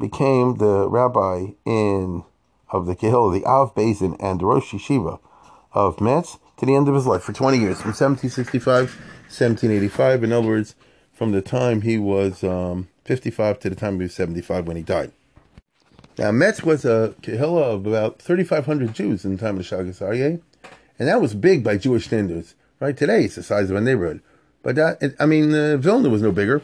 became 0.00 0.56
the 0.56 0.88
rabbi 0.88 1.52
in 1.64 2.24
of 2.70 2.86
the 2.86 2.96
Kehillah, 2.96 3.38
the 3.38 3.46
Av 3.46 3.74
Beis 3.74 3.98
Din, 3.98 4.16
and 4.18 4.40
the 4.40 4.46
Rosh 4.46 4.72
Yeshiva 4.72 5.20
of 5.72 6.00
Metz 6.00 6.38
to 6.56 6.66
the 6.66 6.74
end 6.74 6.88
of 6.88 6.94
his 6.94 7.06
life 7.06 7.22
for 7.22 7.32
20 7.32 7.58
years, 7.58 7.80
from 7.80 7.90
1765 7.90 8.96
1785. 9.28 10.24
In 10.24 10.32
other 10.32 10.46
words, 10.46 10.74
from 11.22 11.30
the 11.30 11.40
time 11.40 11.82
he 11.82 11.98
was 11.98 12.42
um, 12.42 12.88
55 13.04 13.60
to 13.60 13.70
the 13.70 13.76
time 13.76 13.94
he 13.94 14.02
was 14.02 14.12
75 14.12 14.66
when 14.66 14.76
he 14.76 14.82
died. 14.82 15.12
Now, 16.18 16.32
Metz 16.32 16.64
was 16.64 16.84
a 16.84 17.14
Kehillah 17.22 17.74
of 17.74 17.86
about 17.86 18.20
3,500 18.20 18.92
Jews 18.92 19.24
in 19.24 19.36
the 19.36 19.38
time 19.38 19.56
of 19.56 19.68
the 19.68 19.76
Shaagas 19.76 20.00
Aryeh, 20.00 20.40
and 20.98 21.08
that 21.08 21.20
was 21.20 21.36
big 21.36 21.62
by 21.62 21.76
Jewish 21.76 22.06
standards. 22.06 22.56
Right 22.80 22.96
today, 22.96 23.22
it's 23.26 23.36
the 23.36 23.44
size 23.44 23.70
of 23.70 23.76
a 23.76 23.80
neighborhood. 23.80 24.20
But 24.64 24.74
that, 24.74 25.14
I 25.20 25.26
mean, 25.26 25.54
uh, 25.54 25.76
Vilna 25.76 26.08
was 26.08 26.22
no 26.22 26.32
bigger. 26.32 26.60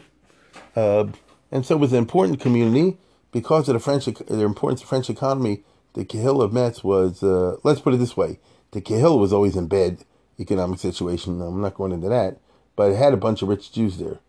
Uh, 0.75 1.05
and 1.53 1.65
so 1.65 1.75
it 1.75 1.79
was 1.79 1.93
an 1.93 1.99
important 1.99 2.41
community 2.41 2.97
because 3.31 3.69
of 3.69 3.75
the 3.75 3.79
French, 3.79 4.07
the 4.07 4.43
importance 4.43 4.81
of 4.81 4.89
French 4.89 5.09
economy. 5.09 5.63
The 5.93 6.03
Kehillah 6.03 6.43
of 6.43 6.51
Metz 6.51 6.83
was, 6.83 7.23
uh, 7.23 7.55
let's 7.63 7.79
put 7.79 7.93
it 7.93 7.97
this 7.97 8.17
way, 8.17 8.39
the 8.71 8.81
Kehillah 8.81 9.21
was 9.21 9.31
always 9.31 9.55
in 9.55 9.67
bad 9.67 9.99
economic 10.37 10.79
situation. 10.79 11.41
I'm 11.41 11.61
not 11.61 11.75
going 11.75 11.93
into 11.93 12.09
that, 12.09 12.39
but 12.75 12.91
it 12.91 12.97
had 12.97 13.13
a 13.13 13.17
bunch 13.17 13.41
of 13.41 13.47
rich 13.47 13.71
Jews 13.71 13.99
there. 13.99 14.19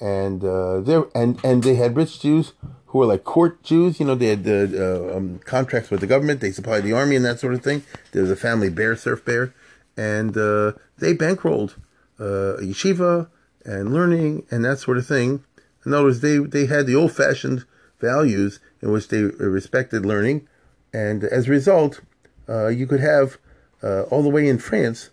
And 0.00 0.44
uh, 0.44 0.80
there 0.80 1.04
and 1.14 1.42
and 1.44 1.62
they 1.62 1.76
had 1.76 1.96
rich 1.96 2.20
Jews 2.20 2.52
who 2.86 2.98
were 2.98 3.06
like 3.06 3.24
court 3.24 3.62
Jews. 3.62 3.98
You 3.98 4.06
know, 4.06 4.14
they 4.14 4.28
had 4.28 4.44
the 4.44 5.10
uh, 5.12 5.16
um, 5.16 5.40
contracts 5.44 5.90
with 5.90 6.00
the 6.00 6.06
government. 6.06 6.40
They 6.40 6.50
supplied 6.50 6.84
the 6.84 6.92
army 6.92 7.16
and 7.16 7.24
that 7.24 7.40
sort 7.40 7.54
of 7.54 7.62
thing. 7.62 7.82
There 8.12 8.22
was 8.22 8.30
a 8.30 8.36
family 8.36 8.68
Berr, 8.68 8.96
Cerf 8.96 9.24
Berr, 9.24 9.54
and 9.96 10.36
uh, 10.36 10.72
they 10.98 11.14
bankrolled 11.14 11.76
uh, 12.18 12.60
yeshiva 12.60 13.28
and 13.64 13.92
learning 13.92 14.46
and 14.50 14.64
that 14.64 14.78
sort 14.78 14.98
of 14.98 15.06
thing. 15.06 15.44
In 15.84 15.94
other 15.94 16.04
words, 16.04 16.20
they 16.20 16.38
they 16.38 16.66
had 16.66 16.86
the 16.86 16.94
old 16.94 17.12
fashioned 17.12 17.64
values 18.00 18.60
in 18.82 18.92
which 18.92 19.08
they 19.08 19.22
respected 19.22 20.04
learning, 20.04 20.46
and 20.92 21.24
as 21.24 21.48
a 21.48 21.50
result, 21.50 22.00
uh, 22.48 22.68
you 22.68 22.86
could 22.86 23.00
have 23.00 23.38
uh, 23.82 24.02
all 24.02 24.22
the 24.22 24.28
way 24.28 24.48
in 24.48 24.58
France 24.58 25.10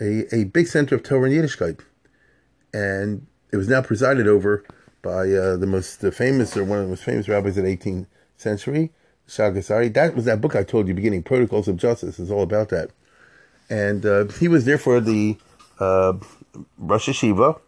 a, 0.00 0.34
a 0.34 0.44
big 0.44 0.66
center 0.66 0.94
of 0.94 1.02
Torah 1.02 1.30
and 1.30 1.32
Yiddishkeit, 1.32 1.80
and 2.72 3.26
it 3.54 3.56
was 3.56 3.68
now 3.68 3.80
presided 3.80 4.26
over 4.26 4.64
by 5.00 5.30
uh, 5.30 5.56
the 5.56 5.66
most 5.66 6.00
famous 6.12 6.56
or 6.56 6.64
one 6.64 6.78
of 6.78 6.84
the 6.86 6.90
most 6.90 7.04
famous 7.04 7.28
rabbis 7.28 7.56
of 7.56 7.62
the 7.62 7.76
18th 7.76 8.06
century, 8.36 8.90
Shagas 9.28 9.70
Aryeh. 9.70 9.94
That 9.94 10.16
was 10.16 10.24
that 10.24 10.40
book 10.40 10.56
I 10.56 10.64
told 10.64 10.88
you 10.88 10.94
beginning, 10.94 11.22
Protocols 11.22 11.68
of 11.68 11.76
Justice, 11.76 12.18
is 12.18 12.32
all 12.32 12.42
about 12.42 12.70
that. 12.70 12.90
And 13.70 14.04
uh, 14.04 14.24
he 14.40 14.48
was 14.48 14.64
therefore 14.64 14.98
the 14.98 15.36
uh, 15.78 16.14
Rosh 16.78 17.08
Yeshiva, 17.08 17.60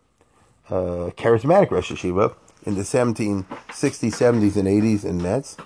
uh, 0.71 1.11
charismatic 1.17 1.71
Rosh 1.71 1.93
Yeshiva 1.93 2.35
in 2.65 2.75
the 2.75 2.83
1760s, 2.83 3.47
70s, 3.69 4.57
and 4.57 4.67
80s 4.67 5.05
in 5.05 5.23
Metz, 5.23 5.57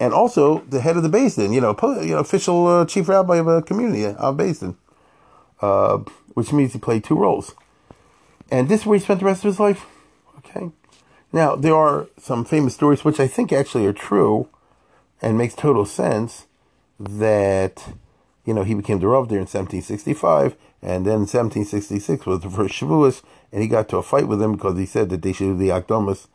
and 0.00 0.14
also 0.14 0.60
the 0.60 0.80
head 0.80 0.96
of 0.96 1.02
the 1.02 1.10
Beis 1.10 1.36
Din, 1.36 1.52
you 1.52 1.60
know, 1.60 1.76
you 2.00 2.14
know 2.14 2.18
official 2.18 2.66
uh, 2.66 2.86
chief 2.86 3.10
rabbi 3.10 3.36
of 3.36 3.46
a 3.46 3.60
community 3.60 4.06
of 4.06 4.36
Beis 4.38 4.60
Din, 4.60 4.78
uh, 5.60 5.98
which 6.32 6.50
means 6.50 6.72
he 6.72 6.78
played 6.78 7.04
two 7.04 7.16
roles. 7.16 7.54
And 8.50 8.68
this 8.68 8.80
is 8.80 8.86
where 8.86 8.98
he 8.98 9.04
spent 9.04 9.20
the 9.20 9.26
rest 9.26 9.44
of 9.44 9.48
his 9.48 9.60
life. 9.60 9.86
Okay. 10.38 10.70
Now, 11.32 11.54
there 11.54 11.76
are 11.76 12.08
some 12.18 12.44
famous 12.44 12.74
stories 12.74 13.04
which 13.04 13.20
I 13.20 13.26
think 13.26 13.52
actually 13.52 13.86
are 13.86 13.92
true 13.92 14.48
and 15.22 15.38
makes 15.38 15.54
total 15.54 15.86
sense 15.86 16.46
that, 16.98 17.94
you 18.44 18.52
know, 18.52 18.64
he 18.64 18.74
became 18.74 18.98
the 18.98 19.06
Rav 19.06 19.28
there 19.28 19.38
in 19.38 19.42
1765 19.42 20.56
and 20.82 21.06
then 21.06 21.14
in 21.14 21.28
1766 21.28 22.26
was 22.26 22.40
the 22.40 22.50
first 22.50 22.74
Shavuos 22.74 23.22
and 23.52 23.62
he 23.62 23.68
got 23.68 23.88
to 23.90 23.98
a 23.98 24.02
fight 24.02 24.26
with 24.26 24.42
him 24.42 24.52
because 24.52 24.78
he 24.78 24.86
said 24.86 25.10
that 25.10 25.22
they 25.22 25.32
should 25.32 25.44
do 25.44 25.56
the 25.56 25.68
Akdomus 25.68 26.26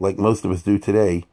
like 0.00 0.18
most 0.18 0.44
of 0.44 0.50
us 0.50 0.62
do 0.62 0.78
today 0.78 1.24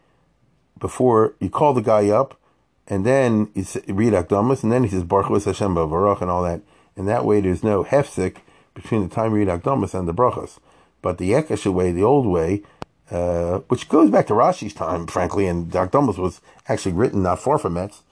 before 0.78 1.36
you 1.40 1.50
call 1.50 1.74
the 1.74 1.82
guy 1.82 2.10
up 2.10 2.40
and 2.88 3.06
then 3.06 3.50
you 3.54 3.66
read 3.88 4.14
Akdomus 4.14 4.64
and 4.64 4.72
then 4.72 4.84
he 4.84 4.90
says 4.90 5.04
Baruch 5.04 5.44
Hashem 5.44 5.74
Baruch 5.74 6.22
and 6.22 6.30
all 6.30 6.44
that. 6.44 6.62
And 6.96 7.08
that 7.08 7.24
way 7.24 7.40
there's 7.40 7.64
no 7.64 7.84
hefsik 7.84 8.38
between 8.82 9.08
the 9.08 9.14
time 9.14 9.32
you 9.32 9.46
read 9.46 9.48
Akdomus 9.48 9.94
and 9.94 10.08
the 10.08 10.14
brachas. 10.14 10.60
But 11.02 11.18
the 11.18 11.32
Ekesha 11.32 11.74
way, 11.74 11.92
the 11.92 12.04
old 12.04 12.26
way, 12.26 12.64
uh, 13.12 13.60
which 13.70 13.90
goes 13.90 14.10
back 14.10 14.28
to 14.28 14.34
Rashi's 14.34 14.74
time, 14.74 15.08
frankly, 15.08 15.48
and 15.48 15.72
the 15.72 15.80
Akdomus 15.80 16.18
was 16.18 16.42
actually 16.68 16.94
written 16.94 17.24
not 17.24 17.40
far 17.40 17.58
from 17.58 17.74
Metz, 17.74 18.04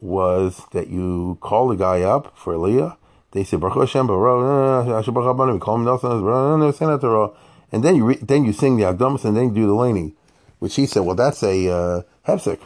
was 0.00 0.62
that 0.72 0.88
you 0.88 1.38
call 1.40 1.68
the 1.68 1.76
guy 1.76 2.02
up 2.02 2.36
for 2.36 2.56
Leah. 2.56 2.96
They 3.32 3.44
say 3.44 3.56
Baruch 3.56 3.78
Hashem, 3.78 4.06
Baruch, 4.06 5.52
we 5.52 5.58
call 5.58 5.76
him 5.76 5.84
Nelson, 5.84 7.30
and 7.72 7.82
then 7.82 7.96
you 7.96 8.04
re- 8.04 8.18
then 8.22 8.44
you 8.44 8.52
sing 8.52 8.76
the 8.76 8.84
Akdomus 8.84 9.24
and 9.24 9.36
then 9.36 9.48
you 9.48 9.54
do 9.54 9.66
the 9.66 9.74
laning, 9.74 10.14
which 10.58 10.76
he 10.76 10.86
said, 10.86 11.00
well, 11.00 11.16
that's 11.16 11.42
a 11.42 11.68
uh, 11.68 12.02
hefsek. 12.26 12.60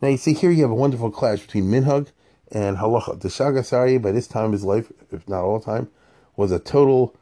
Now 0.00 0.08
you 0.08 0.16
see 0.16 0.32
here 0.32 0.50
you 0.50 0.62
have 0.62 0.70
a 0.70 0.74
wonderful 0.74 1.10
clash 1.10 1.42
between 1.42 1.64
minhag 1.64 2.10
and 2.50 2.78
halacha. 2.78 3.20
The 3.20 3.28
Shagas 3.28 3.72
Aryeh, 3.72 4.00
by 4.00 4.12
this 4.12 4.26
time 4.26 4.46
of 4.46 4.52
his 4.52 4.64
life, 4.64 4.90
if 5.10 5.28
not 5.28 5.42
all 5.42 5.60
time, 5.60 5.88
was 6.36 6.52
a 6.52 6.58
total 6.58 7.16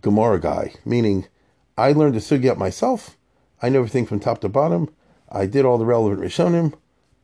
Gemara 0.00 0.40
guy, 0.40 0.74
meaning 0.84 1.26
I 1.76 1.92
learned 1.92 2.14
the 2.14 2.20
sugya 2.20 2.56
myself. 2.56 3.16
I 3.60 3.68
know 3.68 3.78
everything 3.78 4.06
from 4.06 4.20
top 4.20 4.40
to 4.42 4.48
bottom. 4.48 4.92
I 5.30 5.46
did 5.46 5.64
all 5.64 5.78
the 5.78 5.84
relevant 5.84 6.20
Rishonim, 6.20 6.74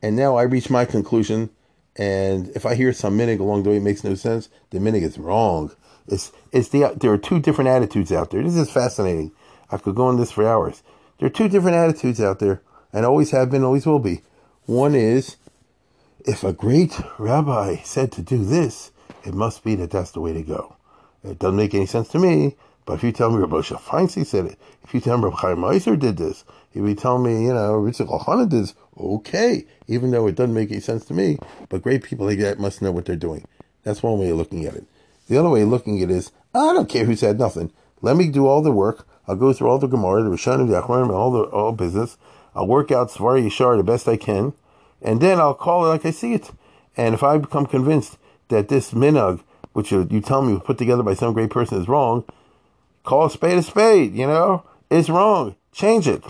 and 0.01 0.15
now 0.15 0.35
I 0.35 0.43
reach 0.43 0.69
my 0.69 0.85
conclusion. 0.85 1.49
And 1.95 2.49
if 2.49 2.65
I 2.65 2.75
hear 2.75 2.91
some 2.91 3.17
minig 3.17 3.39
along 3.39 3.63
the 3.63 3.69
way, 3.69 3.77
it 3.77 3.83
makes 3.83 4.03
no 4.03 4.15
sense. 4.15 4.49
The 4.71 4.79
minig 4.79 5.03
is 5.03 5.17
wrong. 5.17 5.71
It's 6.07 6.31
it's 6.51 6.69
the 6.69 6.93
there 6.95 7.11
are 7.11 7.17
two 7.17 7.39
different 7.39 7.69
attitudes 7.69 8.11
out 8.11 8.31
there. 8.31 8.43
This 8.43 8.55
is 8.55 8.69
fascinating. 8.69 9.31
I 9.71 9.77
could 9.77 9.95
go 9.95 10.07
on 10.07 10.17
this 10.17 10.31
for 10.31 10.47
hours. 10.47 10.83
There 11.17 11.27
are 11.27 11.31
two 11.31 11.47
different 11.47 11.77
attitudes 11.77 12.19
out 12.19 12.39
there, 12.39 12.61
and 12.91 13.05
always 13.05 13.31
have 13.31 13.49
been, 13.49 13.63
always 13.63 13.85
will 13.85 13.99
be. 13.99 14.21
One 14.65 14.93
is 14.93 15.37
if 16.25 16.43
a 16.43 16.53
great 16.53 16.99
rabbi 17.17 17.77
said 17.83 18.11
to 18.13 18.21
do 18.21 18.43
this, 18.43 18.91
it 19.23 19.33
must 19.33 19.63
be 19.63 19.75
that 19.75 19.91
that's 19.91 20.11
the 20.11 20.21
way 20.21 20.33
to 20.33 20.43
go. 20.43 20.75
It 21.25 21.39
doesn't 21.39 21.55
make 21.55 21.73
any 21.73 21.85
sense 21.85 22.07
to 22.09 22.19
me, 22.19 22.55
but 22.85 22.93
if 22.93 23.03
you 23.03 23.11
tell 23.11 23.31
me 23.31 23.37
Rabbi 23.37 23.57
Feinstein 23.57 24.25
said 24.25 24.45
it, 24.45 24.59
if 24.83 24.93
you 24.93 24.99
tell 24.99 25.17
me 25.17 25.25
Rabbi 25.25 25.37
Chaim 25.37 25.57
Meiser 25.57 25.97
did 25.97 26.17
this, 26.17 26.43
if 26.73 26.87
you 26.87 26.93
tell 26.93 27.17
me, 27.17 27.45
you 27.45 27.53
know, 27.53 27.73
Ritzig 27.73 28.07
Ohana 28.07 28.47
did 28.47 28.63
this, 28.63 28.75
okay, 28.97 29.65
even 29.87 30.11
though 30.11 30.27
it 30.27 30.35
doesn't 30.35 30.53
make 30.53 30.71
any 30.71 30.79
sense 30.79 31.05
to 31.05 31.13
me, 31.13 31.39
but 31.69 31.81
great 31.81 32.03
people 32.03 32.25
like 32.25 32.39
that 32.39 32.59
must 32.59 32.81
know 32.81 32.91
what 32.91 33.05
they're 33.05 33.15
doing. 33.15 33.45
That's 33.83 34.03
one 34.03 34.19
way 34.19 34.29
of 34.29 34.37
looking 34.37 34.65
at 34.65 34.75
it. 34.75 34.85
The 35.27 35.37
other 35.37 35.49
way 35.49 35.61
of 35.61 35.69
looking 35.69 36.01
at 36.01 36.11
it 36.11 36.15
is, 36.15 36.31
I 36.53 36.73
don't 36.73 36.89
care 36.89 37.05
who 37.05 37.15
said 37.15 37.39
nothing. 37.39 37.71
Let 38.01 38.17
me 38.17 38.27
do 38.27 38.45
all 38.45 38.61
the 38.61 38.71
work. 38.71 39.07
I'll 39.27 39.35
go 39.35 39.51
through 39.51 39.69
all 39.69 39.79
the 39.79 39.87
Gemara, 39.87 40.21
the 40.21 40.29
Rishonim, 40.29 40.67
the 40.69 40.79
Achronim, 40.79 41.11
all 41.11 41.31
the 41.31 41.43
all 41.45 41.71
business. 41.71 42.17
I'll 42.53 42.67
work 42.67 42.91
out 42.91 43.09
Svar 43.09 43.41
Yishar 43.41 43.75
the 43.77 43.83
best 43.83 44.07
I 44.07 44.17
can, 44.17 44.53
and 45.01 45.19
then 45.19 45.39
I'll 45.39 45.55
call 45.55 45.85
it 45.85 45.89
like 45.89 46.05
I 46.05 46.11
see 46.11 46.33
it. 46.33 46.51
And 46.95 47.15
if 47.15 47.23
I 47.23 47.37
become 47.37 47.65
convinced 47.65 48.17
that 48.49 48.69
this 48.69 48.91
minag 48.91 49.41
which 49.75 49.91
you, 49.91 50.07
you 50.09 50.21
tell 50.21 50.41
me 50.41 50.53
was 50.53 50.61
put 50.63 50.77
together 50.77 51.03
by 51.03 51.13
some 51.13 51.33
great 51.33 51.49
person 51.49 51.81
is 51.81 51.89
wrong, 51.89 52.23
call 53.03 53.25
a 53.25 53.29
spade 53.29 53.57
a 53.57 53.61
spade, 53.61 54.15
you 54.15 54.25
know? 54.25 54.63
It's 54.89 55.09
wrong. 55.09 55.57
Change 55.73 56.07
it. 56.07 56.23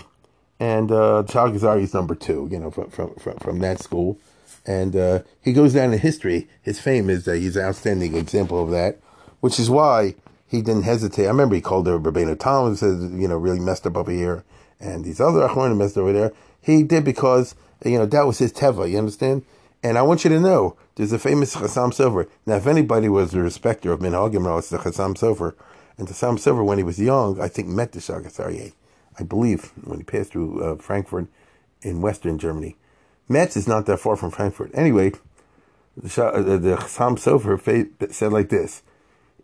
And 0.58 0.90
uh, 0.90 1.22
Chal 1.28 1.54
is 1.54 1.94
number 1.94 2.16
two, 2.16 2.48
you 2.50 2.58
know, 2.58 2.72
from, 2.72 2.90
from, 2.90 3.14
from, 3.14 3.36
from 3.36 3.60
that 3.60 3.80
school. 3.80 4.18
And 4.66 4.96
uh, 4.96 5.20
he 5.40 5.52
goes 5.52 5.74
down 5.74 5.92
in 5.92 6.00
history. 6.00 6.48
His 6.60 6.80
fame 6.80 7.08
is 7.08 7.24
that 7.26 7.36
he's 7.36 7.54
an 7.54 7.66
outstanding 7.66 8.16
example 8.16 8.60
of 8.60 8.72
that, 8.72 8.98
which 9.38 9.60
is 9.60 9.70
why 9.70 10.16
he 10.48 10.60
didn't 10.60 10.82
hesitate. 10.82 11.26
I 11.26 11.28
remember 11.28 11.54
he 11.54 11.60
called 11.60 11.84
the 11.84 12.00
Rabbeinu 12.00 12.40
Tom 12.40 12.66
and 12.66 12.76
said, 12.76 12.98
you 13.20 13.28
know, 13.28 13.36
really 13.36 13.60
messed 13.60 13.86
up 13.86 13.96
over 13.96 14.10
here. 14.10 14.42
And 14.80 15.04
these 15.04 15.20
other 15.20 15.46
Achronim 15.46 15.76
messed 15.76 15.96
over 15.96 16.12
there. 16.12 16.32
He 16.60 16.82
did 16.82 17.04
because, 17.04 17.54
you 17.84 17.96
know, 17.96 18.06
that 18.06 18.26
was 18.26 18.38
his 18.38 18.52
teva, 18.52 18.90
you 18.90 18.98
understand? 18.98 19.44
And 19.86 19.96
I 19.96 20.02
want 20.02 20.24
you 20.24 20.30
to 20.30 20.40
know, 20.40 20.76
there's 20.96 21.12
a 21.12 21.18
famous 21.18 21.54
Chassam 21.54 21.92
Sofer. 21.92 22.28
Now, 22.44 22.56
if 22.56 22.66
anybody 22.66 23.08
was 23.08 23.32
a 23.34 23.40
respecter 23.40 23.92
of 23.92 24.00
Minhagim, 24.00 24.58
it's 24.58 24.68
the 24.68 24.78
Chassam 24.78 25.14
Sofer. 25.14 25.54
And 25.96 26.08
Chassam 26.08 26.38
Sofer, 26.38 26.64
when 26.64 26.78
he 26.78 26.82
was 26.82 26.98
young, 26.98 27.40
I 27.40 27.46
think 27.46 27.68
met 27.68 27.92
the 27.92 28.00
Shagas. 28.00 28.72
I 29.16 29.22
believe, 29.22 29.70
when 29.84 29.98
he 29.98 30.04
passed 30.04 30.32
through 30.32 30.60
uh, 30.60 30.76
Frankfurt 30.78 31.28
in 31.82 32.00
Western 32.00 32.36
Germany. 32.36 32.76
Metz 33.28 33.56
is 33.56 33.68
not 33.68 33.86
that 33.86 34.00
far 34.00 34.16
from 34.16 34.32
Frankfurt. 34.32 34.72
Anyway, 34.74 35.12
the, 35.96 36.24
uh, 36.24 36.42
the 36.42 36.76
Chassam 36.78 37.16
Sofer 37.16 38.12
said 38.12 38.32
like 38.32 38.48
this. 38.48 38.82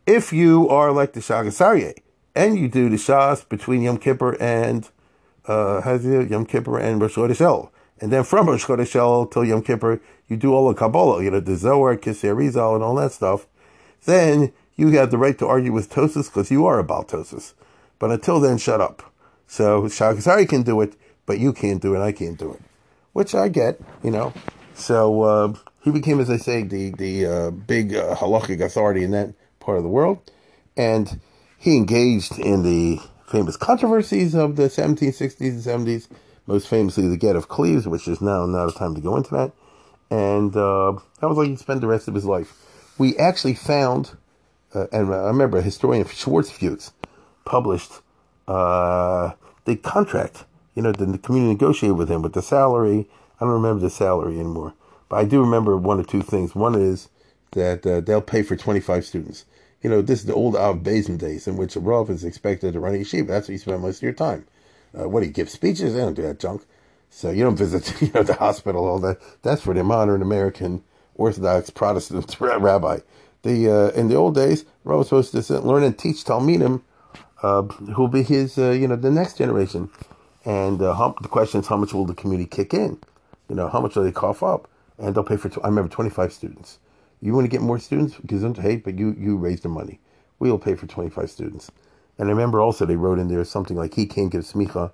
If 0.07 0.33
you 0.33 0.69
are 0.69 0.91
like 0.91 1.13
the 1.13 1.21
Shagas 1.21 1.61
Aryeh, 1.65 1.97
and 2.35 2.59
you 2.59 2.67
do 2.67 2.89
the 2.89 2.97
Shas 2.97 3.49
between 3.49 3.83
Yom 3.83 3.99
Kippur 3.99 4.37
and 4.43 4.91
uh, 5.47 5.99
Yom 6.29 6.47
Kippur 6.47 6.81
and 6.81 7.01
Rosh 7.01 7.15
Chodesh 7.15 7.71
and 8.03 8.11
then 8.11 8.25
from 8.25 8.49
Rosh 8.49 8.65
Chodesh 8.65 9.31
till 9.31 9.45
Yom 9.45 9.63
Kippur, 9.63 10.01
you 10.27 10.37
do 10.37 10.53
all 10.53 10.69
the 10.69 10.75
Kabbalah, 10.75 11.23
you 11.23 11.31
know, 11.31 11.39
the 11.39 11.55
Zohar, 11.55 11.97
Kisei 11.97 12.37
Rizal, 12.37 12.75
and 12.75 12.83
all 12.83 12.97
that 12.97 13.13
stuff. 13.13 13.47
Then 14.07 14.53
you 14.75 14.89
have 14.89 15.13
the 15.13 15.19
right 15.19 15.39
to 15.39 15.47
argue 15.47 15.71
with 15.71 15.89
Tosis 15.89 16.27
because 16.27 16.51
you 16.51 16.67
are 16.67 16.81
about 16.81 17.07
Tosis. 17.07 17.55
But 18.01 18.11
until 18.11 18.41
then, 18.41 18.59
shut 18.59 18.81
up. 18.81 19.13
So 19.47 19.83
Shagas 19.83 20.27
Aryeh 20.27 20.49
can 20.49 20.65
do 20.65 20.81
it, 20.81 20.97
but 21.27 21.39
you 21.39 21.53
can't 21.53 21.81
do 21.81 21.95
it. 21.95 22.01
I 22.01 22.11
can't 22.11 22.37
do 22.37 22.53
it, 22.53 22.61
which 23.13 23.37
I 23.37 23.47
get, 23.47 23.81
you 24.03 24.11
know. 24.11 24.33
So 24.75 25.23
uh, 25.23 25.55
he 25.83 25.93
became, 25.93 26.19
as 26.19 26.29
I 26.29 26.39
say, 26.39 26.65
the 26.65 26.91
the 26.91 27.27
uh, 27.27 27.51
big 27.53 27.95
uh, 27.95 28.17
halachic 28.17 28.61
authority 28.61 29.05
in 29.05 29.13
that 29.13 29.33
part 29.61 29.77
of 29.77 29.85
the 29.85 29.89
world, 29.89 30.19
and 30.77 31.21
he 31.57 31.77
engaged 31.77 32.37
in 32.37 32.65
the 32.65 32.99
famous 33.29 33.57
controversies 33.57 34.35
of 34.35 34.57
the 34.57 34.65
1760s 34.65 35.41
and 35.41 35.87
70s 35.87 36.09
most 36.47 36.69
famously 36.69 37.09
the 37.09 37.17
Get 37.17 37.37
of 37.37 37.49
Cleves, 37.49 37.87
which 37.87 38.09
is 38.09 38.21
now 38.21 38.47
not 38.47 38.69
a 38.69 38.73
time 38.73 38.95
to 38.95 39.01
go 39.01 39.17
into 39.17 39.31
that. 39.35 39.53
And 40.11 40.55
uh, 40.57 40.93
that 41.21 41.29
was 41.29 41.39
like 41.39 41.49
he 41.49 41.57
spent 41.57 41.81
the 41.81 41.87
rest 41.87 42.09
of 42.09 42.15
his 42.15 42.25
life. 42.25 42.55
We 42.99 43.17
actually 43.17 43.55
found, 43.55 44.17
uh, 44.75 44.87
and 44.93 45.13
I 45.13 45.29
remember 45.29 45.59
a 45.59 45.63
historian, 45.63 46.05
Schwarzfuchs, 46.05 46.93
published 47.45 47.93
uh, 48.47 49.33
the 49.65 49.77
contract. 49.77 50.45
You 50.75 50.83
know, 50.83 50.93
the, 50.93 51.07
the 51.07 51.19
community 51.19 51.55
negotiated 51.55 51.97
with 51.97 52.11
him 52.11 52.23
with 52.23 52.35
the 52.35 52.43
salary. 52.43 53.09
I 53.41 53.45
don't 53.45 53.55
remember 53.55 53.81
the 53.81 53.91
salary 53.91 54.39
anymore, 54.39 54.75
but 55.09 55.17
I 55.17 55.25
do 55.25 55.41
remember 55.41 55.77
one 55.77 56.01
or 56.01 56.05
two 56.05 56.23
things. 56.23 56.55
One 56.55 56.75
is 56.75 57.09
that 57.53 57.87
uh, 57.87 58.01
they'll 58.01 58.23
pay 58.23 58.43
for 58.43 58.57
25 58.57 59.05
students. 59.05 59.45
You 59.83 59.91
know, 59.91 60.01
this 60.01 60.21
is 60.21 60.27
the 60.27 60.35
old 60.35 60.57
Av 60.57 60.77
Beis 60.77 61.07
Din 61.07 61.17
days 61.17 61.49
in 61.49 61.57
which 61.57 61.75
a 61.77 61.81
Rav 61.81 62.09
is 62.09 62.25
expected 62.25 62.73
to 62.73 62.81
run 62.81 62.95
a 62.95 62.99
yeshiva. 62.99 63.29
That's 63.29 63.49
where 63.49 63.55
you 63.55 63.59
spend 63.59 63.83
most 63.83 63.99
of 63.99 64.03
your 64.03 64.13
time. 64.13 64.47
Uh, 64.99 65.09
what 65.09 65.21
do 65.21 65.27
you 65.27 65.33
give 65.33 65.51
speeches? 65.51 65.95
They 65.95 66.01
don't 66.01 66.15
do 66.15 66.23
that 66.23 66.41
junk. 66.41 66.65
So 67.11 67.31
you 67.31 67.45
don't 67.45 67.57
visit 67.57 67.95
you 68.03 68.11
know 68.15 68.23
the 68.23 68.35
hospital 68.35 68.87
all 68.87 68.99
that. 69.01 69.19
That's 69.43 69.63
for 69.63 69.75
the 69.75 69.85
modern 69.85 70.23
American 70.23 70.85
Orthodox 71.17 71.71
Protestant 71.71 72.37
rabbi. 72.41 73.01
The 73.43 73.71
uh, 73.71 73.89
in 73.99 74.09
the 74.09 74.17
old 74.17 74.35
days, 74.35 74.65
Rabbi 74.85 74.99
was 74.99 75.09
supposed 75.09 75.33
to 75.33 75.61
learn 75.61 75.83
and 75.85 75.99
teach 75.99 76.25
Talmidim 76.25 76.83
uh, 77.43 77.63
who 77.63 78.03
will 78.03 78.09
be 78.09 78.23
his, 78.23 78.59
uh, 78.59 78.71
you 78.71 78.89
know, 78.89 78.97
the 78.97 79.11
next 79.11 79.39
generation. 79.39 79.91
And 80.45 80.83
uh, 80.83 80.95
how, 80.95 81.17
the 81.23 81.29
question 81.29 81.61
is, 81.61 81.69
how 81.69 81.77
much 81.77 81.95
will 81.95 82.07
the 82.07 82.15
community 82.15 82.49
kick 82.49 82.75
in? 82.75 82.99
You 83.49 83.57
know, 83.57 83.69
how 83.69 83.81
much 83.81 83.97
will 83.97 84.05
they 84.05 84.13
cough 84.13 84.43
up? 84.43 84.69
And 84.99 85.15
they'll 85.15 85.25
pay 85.25 85.37
for. 85.37 85.51
I 85.65 85.69
remember 85.69 85.91
twenty 85.91 86.11
five 86.11 86.33
students. 86.33 86.79
You 87.23 87.35
want 87.35 87.45
to 87.47 87.51
get 87.51 87.63
more 87.63 87.79
students? 87.79 88.17
Because 88.17 88.43
don't 88.43 88.57
hey, 88.59 88.77
but 88.77 88.99
you 88.99 89.17
you 89.19 89.37
raise 89.37 89.61
the 89.63 89.69
money. 89.69 90.01
We 90.39 90.51
will 90.51 90.59
pay 90.59 90.75
for 90.77 90.87
twenty 90.87 91.11
five 91.11 91.31
students. 91.31 91.71
And 92.23 92.31
I 92.31 92.35
remember 92.35 92.61
also 92.61 92.87
they 92.87 92.95
wrote 92.95 93.19
in 93.19 93.27
there 93.27 93.45
something 93.45 93.77
like 93.77 93.95
he 93.95 94.07
can't 94.07 94.31
give 94.31 94.43
smicha 94.43 94.93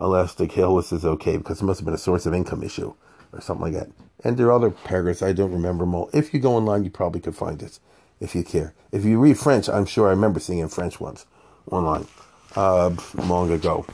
unless 0.00 0.34
the 0.34 0.48
Kehillis 0.48 0.92
is 0.92 1.04
okay 1.04 1.36
because 1.36 1.62
it 1.62 1.64
must 1.64 1.78
have 1.78 1.84
been 1.84 1.94
a 1.94 1.96
source 1.96 2.26
of 2.26 2.34
income 2.34 2.64
issue 2.64 2.92
or 3.32 3.40
something 3.40 3.62
like 3.62 3.74
that. 3.74 3.88
And 4.24 4.36
there 4.36 4.48
are 4.48 4.52
other 4.52 4.70
paragraphs 4.72 5.22
I 5.22 5.32
don't 5.32 5.52
remember 5.52 5.84
them 5.84 5.94
all. 5.94 6.10
If 6.12 6.34
you 6.34 6.40
go 6.40 6.56
online, 6.56 6.82
you 6.82 6.90
probably 6.90 7.20
could 7.20 7.36
find 7.36 7.62
it 7.62 7.78
if 8.18 8.34
you 8.34 8.42
care. 8.42 8.74
If 8.90 9.04
you 9.04 9.20
read 9.20 9.38
French, 9.38 9.68
I'm 9.68 9.86
sure 9.86 10.08
I 10.08 10.10
remember 10.10 10.40
seeing 10.40 10.58
in 10.58 10.66
French 10.66 10.98
once 10.98 11.24
online 11.70 12.08
uh, 12.56 12.96
long 13.14 13.52
ago. 13.52 13.86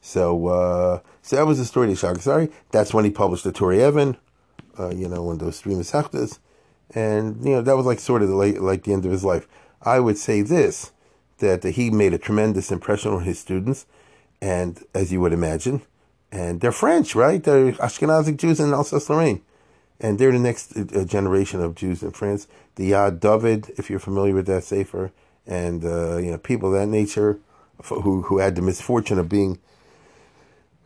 So, 0.00 0.48
uh, 0.48 1.00
so 1.22 1.36
that 1.36 1.46
was 1.46 1.58
the 1.58 1.66
story 1.66 1.92
of 1.92 1.98
Shagas 1.98 2.26
Aryeh. 2.26 2.52
That's 2.72 2.92
when 2.92 3.04
he 3.04 3.12
published 3.12 3.44
the 3.44 3.52
Turei 3.52 3.86
Even, 3.86 4.16
uh, 4.76 4.90
you 4.90 5.06
know, 5.06 5.22
when 5.22 5.38
those 5.38 5.60
three 5.60 5.74
Masechtas. 5.74 6.40
And, 6.96 7.44
you 7.44 7.52
know, 7.52 7.62
that 7.62 7.76
was 7.76 7.86
like 7.86 8.00
sort 8.00 8.22
of 8.22 8.28
the, 8.28 8.34
like, 8.34 8.58
like 8.58 8.82
the 8.82 8.92
end 8.92 9.06
of 9.06 9.12
his 9.12 9.22
life. 9.22 9.46
I 9.82 10.00
would 10.00 10.18
say 10.18 10.42
this, 10.42 10.90
that 11.38 11.64
he 11.64 11.90
made 11.90 12.14
a 12.14 12.18
tremendous 12.18 12.70
impression 12.70 13.12
on 13.12 13.24
his 13.24 13.38
students. 13.38 13.86
And 14.40 14.82
as 14.94 15.12
you 15.12 15.20
would 15.20 15.32
imagine, 15.32 15.82
and 16.30 16.60
they're 16.60 16.72
French, 16.72 17.14
right? 17.14 17.42
They're 17.42 17.72
Ashkenazic 17.72 18.36
Jews 18.36 18.60
in 18.60 18.72
Alsace-Lorraine. 18.74 19.42
And 20.00 20.18
they're 20.18 20.32
the 20.32 20.38
next 20.38 20.76
uh, 20.76 21.04
generation 21.04 21.60
of 21.60 21.76
Jews 21.76 22.02
in 22.02 22.10
France. 22.10 22.48
The 22.74 22.90
Yad 22.90 23.20
David, 23.20 23.72
if 23.78 23.88
you're 23.88 24.00
familiar 24.00 24.34
with 24.34 24.46
that 24.46 24.64
Sefer, 24.64 25.12
and, 25.46 25.84
uh, 25.84 26.16
you 26.16 26.32
know, 26.32 26.38
people 26.38 26.74
of 26.74 26.80
that 26.80 26.88
nature 26.88 27.38
who, 27.84 28.22
who 28.22 28.38
had 28.38 28.56
the 28.56 28.62
misfortune 28.62 29.18
of 29.18 29.28
being 29.28 29.58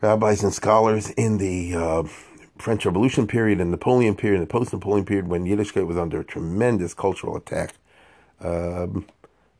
rabbis 0.01 0.43
and 0.43 0.53
scholars 0.53 1.09
in 1.11 1.39
the 1.39 1.75
uh, 1.75 2.03
French 2.57 2.85
Revolution 2.85 3.25
period 3.25 3.59
and 3.59 3.71
Napoleon 3.71 4.15
period, 4.15 4.39
and 4.39 4.47
the 4.47 4.51
post-Napoleon 4.51 5.05
period, 5.05 5.27
when 5.27 5.45
Yiddishkeit 5.45 5.87
was 5.87 5.97
under 5.97 6.23
tremendous 6.23 6.93
cultural 6.93 7.35
attack. 7.35 7.73
Um, 8.41 9.07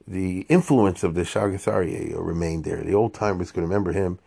the 0.10 0.41
influence 0.49 1.03
of 1.03 1.14
the 1.14 1.22
Shagas 1.22 1.72
Aryeh 1.72 2.16
remained 2.18 2.64
there. 2.64 2.82
The 2.84 2.95
old 2.95 3.14
timers 3.14 3.51
could 3.51 3.62
remember 3.62 3.91
him, 3.91 4.18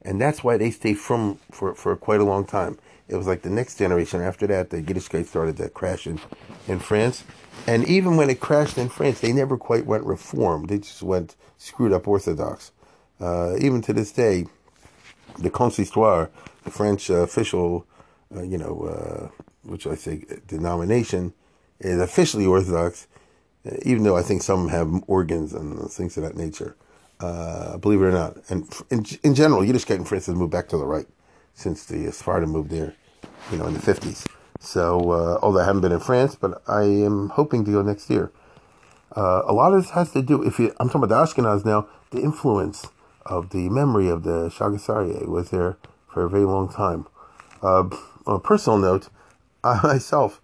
and 0.00 0.20
that's 0.20 0.44
why 0.44 0.56
they 0.56 0.70
stayed 0.70 0.98
from 0.98 1.40
for, 1.50 1.74
for 1.74 1.96
quite 1.96 2.20
a 2.20 2.24
long 2.24 2.44
time. 2.44 2.78
It 3.08 3.16
was 3.16 3.26
like 3.26 3.42
the 3.42 3.50
next 3.50 3.76
generation 3.76 4.20
after 4.20 4.46
that, 4.46 4.70
the 4.70 4.80
Yiddishkeit 4.80 5.26
started 5.26 5.56
to 5.56 5.68
crash 5.68 6.06
in, 6.06 6.20
in 6.68 6.78
France. 6.78 7.24
And 7.66 7.84
even 7.86 8.16
when 8.16 8.30
it 8.30 8.38
crashed 8.38 8.78
in 8.78 8.88
France, 8.88 9.20
they 9.20 9.32
never 9.32 9.58
quite 9.58 9.84
went 9.84 10.04
reformed. 10.04 10.68
They 10.68 10.78
just 10.78 11.02
went 11.02 11.34
screwed 11.58 11.92
up 11.92 12.06
Orthodox. 12.06 12.70
Uh, 13.20 13.56
even 13.58 13.82
to 13.82 13.92
this 13.92 14.12
day, 14.12 14.46
the 15.38 15.50
consistoire, 15.50 16.30
the 16.62 16.70
French 16.70 17.10
uh, 17.10 17.14
official, 17.14 17.84
uh, 18.34 18.42
you 18.42 18.58
know, 18.58 18.82
uh, 18.84 19.44
which 19.64 19.86
I 19.88 19.96
think 19.96 20.46
denomination, 20.46 21.34
is 21.80 22.00
officially 22.00 22.46
Orthodox, 22.46 23.08
even 23.82 24.02
though 24.04 24.16
I 24.16 24.22
think 24.22 24.42
some 24.42 24.68
have 24.68 24.90
organs 25.06 25.52
and 25.52 25.90
things 25.90 26.16
of 26.16 26.24
that 26.24 26.36
nature. 26.36 26.76
Uh, 27.20 27.76
believe 27.78 28.02
it 28.02 28.06
or 28.06 28.12
not, 28.12 28.36
and 28.48 28.68
in, 28.90 29.06
in 29.22 29.34
general, 29.34 29.62
Yiddishkeit 29.62 29.94
in 29.94 30.04
France 30.04 30.26
has 30.26 30.34
moved 30.34 30.50
back 30.50 30.68
to 30.68 30.76
the 30.76 30.84
right 30.84 31.06
since 31.54 31.84
the 31.84 32.10
Sephardim 32.10 32.50
moved 32.50 32.70
there, 32.70 32.94
you 33.52 33.58
know, 33.58 33.66
in 33.66 33.74
the 33.74 33.80
fifties. 33.80 34.26
So, 34.58 35.10
uh, 35.10 35.38
although 35.42 35.60
I 35.60 35.64
haven't 35.64 35.82
been 35.82 35.92
in 35.92 36.00
France, 36.00 36.34
but 36.34 36.62
I 36.66 36.82
am 36.82 37.28
hoping 37.30 37.64
to 37.64 37.70
go 37.70 37.82
next 37.82 38.10
year. 38.10 38.32
Uh, 39.14 39.42
a 39.44 39.52
lot 39.52 39.74
of 39.74 39.82
this 39.82 39.90
has 39.92 40.12
to 40.12 40.22
do, 40.22 40.42
if 40.42 40.58
you, 40.58 40.74
I'm 40.80 40.88
talking 40.88 41.04
about 41.04 41.34
the 41.34 41.42
Ashkenaz 41.42 41.64
now, 41.64 41.86
the 42.10 42.20
influence 42.22 42.86
of 43.26 43.50
the 43.50 43.68
memory 43.68 44.08
of 44.08 44.22
the 44.22 44.48
Shagas 44.48 44.86
Aryeh 44.86 45.28
was 45.28 45.50
there 45.50 45.76
for 46.08 46.24
a 46.24 46.30
very 46.30 46.44
long 46.44 46.72
time. 46.72 47.06
Uh, 47.62 47.84
on 48.26 48.36
a 48.36 48.40
personal 48.40 48.78
note, 48.78 49.08
I 49.64 49.80
myself, 49.82 50.40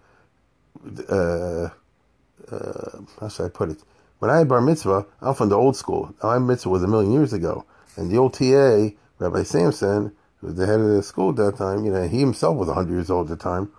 uh, 2.51 2.99
how 3.19 3.29
should 3.29 3.45
I 3.45 3.49
put 3.49 3.69
it? 3.69 3.83
When 4.19 4.29
I 4.29 4.39
had 4.39 4.49
bar 4.49 4.61
mitzvah, 4.61 5.05
I'm 5.21 5.33
from 5.33 5.49
the 5.49 5.55
old 5.55 5.75
school. 5.75 6.13
My 6.21 6.39
mitzvah 6.39 6.69
was 6.69 6.83
a 6.83 6.87
million 6.87 7.11
years 7.11 7.33
ago. 7.33 7.65
And 7.95 8.11
the 8.11 8.17
old 8.17 8.33
TA, 8.33 8.95
Rabbi 9.19 9.43
Samson, 9.43 10.11
who 10.39 10.47
was 10.47 10.55
the 10.55 10.65
head 10.65 10.79
of 10.79 10.87
the 10.87 11.03
school 11.03 11.29
at 11.29 11.35
that 11.37 11.57
time, 11.57 11.85
you 11.85 11.91
know, 11.91 12.07
he 12.07 12.19
himself 12.19 12.57
was 12.57 12.67
100 12.67 12.91
years 12.91 13.09
old 13.09 13.31
at 13.31 13.37
the 13.37 13.43
time. 13.43 13.71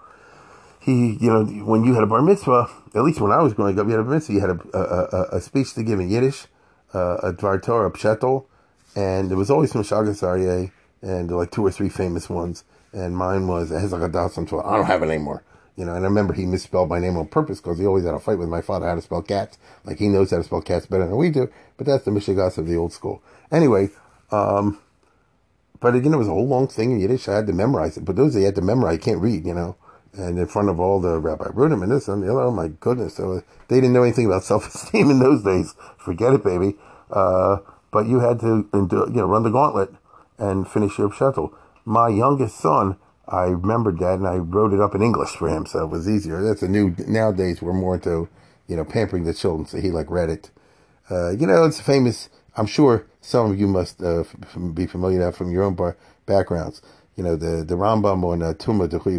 He, 0.81 1.19
you 1.21 1.31
know, 1.31 1.45
when 1.65 1.85
you 1.85 1.95
had 1.95 2.03
a 2.03 2.07
bar 2.07 2.23
mitzvah, 2.23 2.69
at 2.95 3.03
least 3.03 3.21
when 3.21 3.33
I 3.33 3.43
was 3.43 3.53
growing 3.53 3.79
up, 3.79 3.87
you 3.87 3.93
had 3.93 4.01
a 4.01 4.05
mitzvah, 4.05 4.33
you 4.33 4.41
had 4.41 4.51
a, 4.51 4.61
a, 4.73 4.81
a, 4.81 5.37
a 5.37 5.41
speech 5.41 5.75
to 5.75 5.83
give 5.83 6.01
in 6.01 6.09
Yiddish, 6.09 6.47
uh, 6.95 7.17
a 7.17 7.33
Dvar 7.35 7.63
Torah, 7.63 7.89
a 7.89 7.93
Pshetel, 7.93 8.47
and 8.97 9.31
there 9.31 9.37
was 9.37 9.51
always 9.51 9.73
from 9.73 9.83
Shagas 9.83 10.23
Aryeh, 10.23 10.73
and 11.03 11.31
like 11.31 11.51
two 11.51 11.65
or 11.65 11.71
three 11.71 11.89
famous 11.89 12.29
ones. 12.29 12.65
And 12.93 13.17
mine 13.17 13.47
was 13.47 13.71
I 13.73 14.77
don't 14.77 14.87
have 14.87 15.03
it 15.03 15.09
anymore. 15.09 15.45
You 15.77 15.85
know, 15.85 15.95
and 15.95 16.05
I 16.05 16.09
remember 16.09 16.35
he 16.35 16.47
misspelled 16.47 16.89
my 16.89 16.99
name 16.99 17.17
on 17.17 17.29
purpose 17.29 17.61
because 17.61 17.79
he 17.79 17.87
always 17.87 18.05
had 18.05 18.15
a 18.15 18.21
fight 18.21 18.39
with 18.39 18.49
my 18.49 18.61
father 18.61 18.87
how 18.87 18.97
to 18.97 19.03
spell 19.03 19.23
cats. 19.23 19.59
Like 19.85 19.99
he 19.99 20.09
knows 20.09 20.31
how 20.31 20.39
to 20.39 20.45
spell 20.45 20.61
cats 20.61 20.87
better 20.87 21.07
than 21.07 21.17
we 21.17 21.31
do, 21.31 21.51
but 21.77 21.87
that's 21.87 22.05
the 22.05 22.11
Mishigas 22.11 22.59
of 22.59 22.67
the 22.67 22.77
old 22.77 22.93
school. 22.93 23.23
Anyway, 23.51 23.91
um, 24.31 24.79
but 25.81 25.95
again, 25.95 26.13
it 26.13 26.19
was 26.19 26.29
a 26.29 26.33
whole 26.33 26.47
long 26.47 26.69
thing 26.69 26.93
in 26.93 27.01
Yiddish. 27.01 27.29
I 27.29 27.37
had 27.37 27.47
to 27.47 27.53
memorize 27.53 27.97
it. 27.97 28.05
But 28.05 28.17
those 28.17 28.35
that 28.35 28.41
you 28.41 28.47
had 28.47 28.55
to 28.57 28.63
memorize, 28.63 28.95
you 28.95 29.01
can't 29.01 29.21
read, 29.21 29.47
you 29.47 29.55
know. 29.55 29.77
And 30.13 30.39
in 30.39 30.47
front 30.47 30.69
of 30.69 30.79
all 30.79 31.01
the 31.01 31.19
Rabbi 31.19 31.47
Rudim 31.47 31.83
and 31.83 31.93
this 31.93 32.09
and 32.09 32.23
the 32.23 32.31
other, 32.31 32.43
oh 32.43 32.51
my 32.51 32.69
goodness. 32.69 33.17
They 33.17 33.41
didn't 33.69 33.93
know 33.93 34.03
anything 34.03 34.27
about 34.27 34.45
self-esteem 34.51 35.11
in 35.11 35.19
those 35.19 35.43
days. 35.43 35.75
Forget 35.97 36.35
it, 36.35 36.45
baby. 36.45 36.77
Uh, 37.11 37.59
but 37.91 38.07
you 38.07 38.21
had 38.21 38.41
to, 38.41 38.69
you 38.73 38.89
know, 38.91 39.27
run 39.27 39.43
the 39.43 39.51
gauntlet 39.51 39.95
and 40.39 40.69
finish 40.69 40.99
your 40.99 41.13
shuttle. 41.13 41.55
My 41.85 42.09
youngest 42.09 42.59
son, 42.59 42.97
I 43.31 43.45
remembered 43.45 43.99
that 44.01 44.15
and 44.15 44.27
I 44.27 44.37
wrote 44.37 44.73
it 44.73 44.81
up 44.81 44.95
in 44.95 45.03
English 45.03 45.31
for 45.31 45.49
him, 45.49 45.65
so 45.65 45.85
it 45.85 45.91
was 45.91 46.09
easier. 46.09 46.43
That's 46.43 46.63
a 46.63 46.69
new, 46.69 46.95
nowadays 47.07 47.63
we're 47.63 47.73
more 47.73 47.95
into, 47.95 48.29
you 48.67 48.77
know, 48.77 48.85
pampering 48.85 49.25
the 49.25 49.33
children, 49.33 49.67
so 49.67 49.81
he 49.81 49.91
like 49.91 50.11
read 50.11 50.31
it. 50.31 50.51
Uh, 51.11 51.31
you 51.31 51.47
know, 51.47 51.65
it's 51.65 51.81
famous, 51.81 52.29
I'm 52.57 52.67
sure 52.67 53.07
some 53.21 53.51
of 53.51 53.59
you 53.61 53.69
must 53.69 54.03
uh, 54.03 54.25
be 54.75 54.87
familiar 54.87 55.21
now 55.21 55.31
from 55.31 55.53
your 55.53 55.63
own 55.63 55.75
bar- 55.75 55.97
backgrounds. 56.27 56.83
You 57.17 57.25
know, 57.25 57.37
the, 57.37 57.65
the 57.65 57.75
Rambam 57.75 58.25
on 58.25 58.43
uh, 58.43 58.55
Tuma 58.55 58.89
Dechuy 58.89 59.17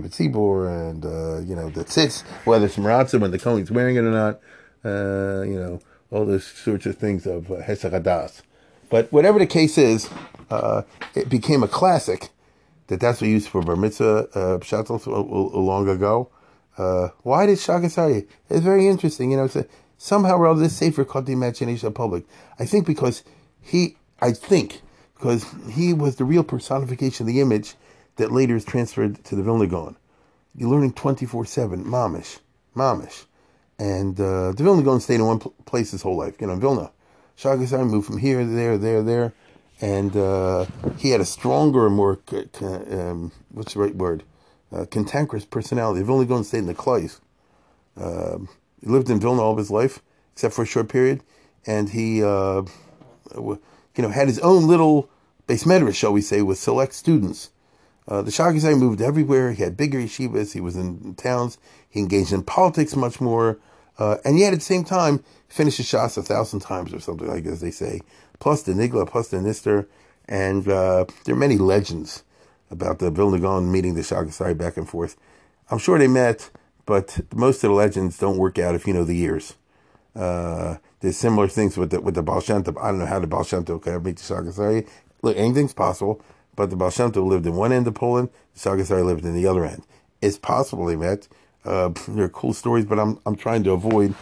and, 0.89 1.05
uh, 1.05 1.39
you 1.47 1.55
know, 1.55 1.69
the 1.69 1.85
tzitz, 1.85 2.23
whether 2.45 2.65
it's 2.65 2.77
Maratza 2.77 3.19
when 3.19 3.31
the 3.31 3.39
Kohen's 3.39 3.71
wearing 3.71 3.95
it 3.95 3.99
or 3.99 4.11
not, 4.11 4.39
uh, 4.83 5.43
you 5.43 5.59
know, 5.59 5.79
all 6.09 6.25
those 6.25 6.45
sorts 6.45 6.85
of 6.85 6.97
things 6.97 7.25
of 7.25 7.51
uh, 7.51 7.61
Hesagadas. 7.61 8.41
But 8.89 9.11
whatever 9.11 9.39
the 9.39 9.45
case 9.45 9.77
is, 9.77 10.09
uh, 10.49 10.81
it 11.15 11.29
became 11.29 11.63
a 11.63 11.67
classic 11.67 12.29
that 12.91 12.99
that's 12.99 13.21
what 13.21 13.29
used 13.29 13.47
for 13.47 13.61
bar 13.61 13.77
mitzvah 13.77 14.27
uh, 14.35 14.57
pshatel 14.57 15.01
long 15.05 15.87
ago. 15.87 16.29
Uh, 16.77 17.07
why 17.23 17.45
did 17.45 17.57
Shagas 17.57 17.95
Aryeh? 17.95 18.27
It's 18.49 18.59
very 18.59 18.85
interesting. 18.85 19.31
You 19.31 19.37
know, 19.37 19.49
a, 19.55 19.65
somehow 19.97 20.35
or 20.35 20.47
other 20.47 20.59
this 20.59 20.75
sefer 20.75 21.05
caught 21.05 21.25
the 21.25 21.31
imagination 21.31 21.87
of 21.87 21.93
the 21.93 21.97
public. 21.97 22.25
I 22.59 22.65
think 22.65 22.85
because 22.85 23.23
he, 23.61 23.95
I 24.19 24.33
think 24.33 24.81
because 25.15 25.45
he 25.71 25.93
was 25.93 26.17
the 26.17 26.25
real 26.25 26.43
personification 26.43 27.23
of 27.25 27.33
the 27.33 27.39
image 27.39 27.75
that 28.17 28.33
later 28.33 28.57
is 28.57 28.65
transferred 28.65 29.23
to 29.23 29.37
the 29.37 29.43
Vilna 29.43 29.67
Gaon. 29.67 29.95
You're 30.53 30.69
learning 30.69 30.91
24-7, 30.91 31.85
mamish, 31.85 32.39
mamish. 32.75 33.23
And 33.79 34.19
uh, 34.19 34.51
the 34.51 34.63
Vilna 34.63 34.83
Gaon 34.83 34.99
stayed 34.99 35.15
in 35.15 35.25
one 35.25 35.39
pl- 35.39 35.55
place 35.65 35.91
his 35.91 36.01
whole 36.01 36.17
life, 36.17 36.41
you 36.41 36.47
know, 36.47 36.57
Vilna. 36.57 36.91
Shagasai 37.37 37.89
moved 37.89 38.07
from 38.07 38.17
here, 38.17 38.39
to 38.39 38.45
there, 38.47 38.77
there, 38.77 39.01
there, 39.01 39.33
and 39.81 40.15
uh, 40.15 40.65
he 40.97 41.09
had 41.09 41.21
a 41.21 41.25
stronger, 41.25 41.89
more 41.89 42.19
um, 42.61 43.31
what's 43.49 43.73
the 43.73 43.79
right 43.79 43.95
word, 43.95 44.23
uh, 44.71 44.85
cantankerous 44.85 45.45
personality. 45.45 46.03
Vilna 46.03 46.25
Gaon 46.25 46.43
stayed 46.43 46.59
in 46.59 46.67
the 46.67 46.75
Kleis. 46.75 47.19
Um, 47.97 48.47
he 48.79 48.87
lived 48.87 49.09
in 49.09 49.19
Vilna 49.19 49.41
all 49.41 49.57
his 49.57 49.71
life, 49.71 50.01
except 50.33 50.53
for 50.53 50.61
a 50.61 50.67
short 50.67 50.87
period, 50.87 51.23
and 51.65 51.89
he, 51.89 52.23
uh, 52.23 52.61
you 53.35 53.59
know, 53.97 54.09
had 54.09 54.27
his 54.27 54.39
own 54.39 54.67
little 54.67 55.09
beis 55.47 55.65
medrash, 55.65 55.95
shall 55.95 56.13
we 56.13 56.21
say, 56.21 56.41
with 56.41 56.59
select 56.59 56.93
students. 56.93 57.49
Uh, 58.07 58.21
the 58.21 58.31
Shagasai 58.31 58.77
moved 58.77 59.01
everywhere. 59.01 59.51
He 59.51 59.63
had 59.63 59.77
bigger 59.77 59.99
yeshivas. 59.99 60.53
He 60.53 60.61
was 60.61 60.75
in 60.75 61.15
towns. 61.15 61.57
He 61.89 61.99
engaged 61.99 62.33
in 62.33 62.43
politics 62.43 62.95
much 62.95 63.21
more. 63.21 63.59
Uh, 63.99 64.17
and 64.25 64.39
yet 64.39 64.53
at 64.53 64.59
the 64.59 64.65
same 64.65 64.83
time, 64.83 65.23
finish 65.47 65.77
the 65.77 65.83
shots 65.83 66.17
a 66.17 66.23
thousand 66.23 66.61
times 66.61 66.93
or 66.93 66.99
something 66.99 67.27
like 67.27 67.45
as 67.45 67.61
they 67.61 67.71
say. 67.71 68.01
Plus 68.41 68.63
the 68.63 68.73
Nigla, 68.73 69.07
plus 69.07 69.29
the 69.29 69.37
Nister. 69.37 69.87
And 70.27 70.67
uh, 70.67 71.05
there 71.23 71.35
are 71.35 71.37
many 71.37 71.57
legends 71.57 72.23
about 72.69 72.99
the 72.99 73.09
Vilna 73.09 73.39
Gaon 73.39 73.71
meeting 73.71 73.93
the 73.93 74.01
Shagasai 74.01 74.57
back 74.57 74.75
and 74.75 74.89
forth. 74.89 75.15
I'm 75.69 75.77
sure 75.77 75.97
they 75.97 76.07
met, 76.07 76.49
but 76.85 77.21
most 77.33 77.63
of 77.63 77.69
the 77.69 77.75
legends 77.75 78.17
don't 78.17 78.37
work 78.37 78.59
out 78.59 78.75
if 78.75 78.85
you 78.87 78.93
know 78.93 79.03
the 79.03 79.15
years. 79.15 79.55
Uh, 80.15 80.77
there's 80.99 81.17
similar 81.17 81.47
things 81.47 81.77
with 81.77 81.91
the 81.91 82.01
with 82.01 82.15
the 82.15 82.23
Baal. 82.23 82.41
I 82.49 82.61
don't 82.61 82.99
know 82.99 83.05
how 83.05 83.19
the 83.19 83.27
Baal 83.27 83.43
Shem 83.43 83.63
Tov 83.63 83.81
could 83.81 84.03
meet 84.03 84.17
the 84.17 84.33
Shagasai. 84.33 84.87
Look, 85.21 85.37
anything's 85.37 85.73
possible, 85.73 86.21
but 86.55 86.69
the 86.69 86.75
Baal 86.75 86.89
Shem 86.89 87.11
Tov 87.11 87.27
lived 87.27 87.45
in 87.45 87.55
one 87.55 87.71
end 87.71 87.87
of 87.87 87.93
Poland, 87.93 88.29
the 88.53 88.59
Shagasai 88.59 89.05
lived 89.05 89.23
in 89.23 89.33
the 89.33 89.47
other 89.47 89.63
end. 89.63 89.83
It's 90.21 90.37
possible 90.37 90.85
they 90.85 90.95
met. 90.95 91.27
Uh, 91.63 91.89
there 92.07 92.25
are 92.25 92.29
cool 92.29 92.53
stories, 92.53 92.85
but 92.85 92.99
I'm 92.99 93.19
I'm 93.25 93.35
trying 93.35 93.63
to 93.63 93.71
avoid 93.71 94.15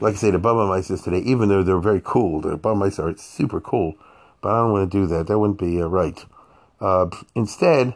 like 0.00 0.14
I 0.14 0.16
say, 0.16 0.30
the 0.30 0.38
bubbe 0.38 0.66
meises 0.68 1.02
today, 1.02 1.18
even 1.18 1.48
though 1.48 1.62
they're 1.62 1.78
very 1.78 2.00
cool, 2.02 2.40
the 2.40 2.58
bubbe 2.58 2.78
meises 2.78 2.98
are 2.98 3.16
super 3.16 3.60
cool, 3.60 3.94
but 4.40 4.50
I 4.50 4.58
don't 4.62 4.72
want 4.72 4.90
to 4.90 4.98
do 4.98 5.06
that. 5.06 5.26
That 5.26 5.38
wouldn't 5.38 5.58
be 5.58 5.80
uh, 5.80 5.86
right. 5.86 6.24
Uh, 6.80 7.10
instead, 7.34 7.94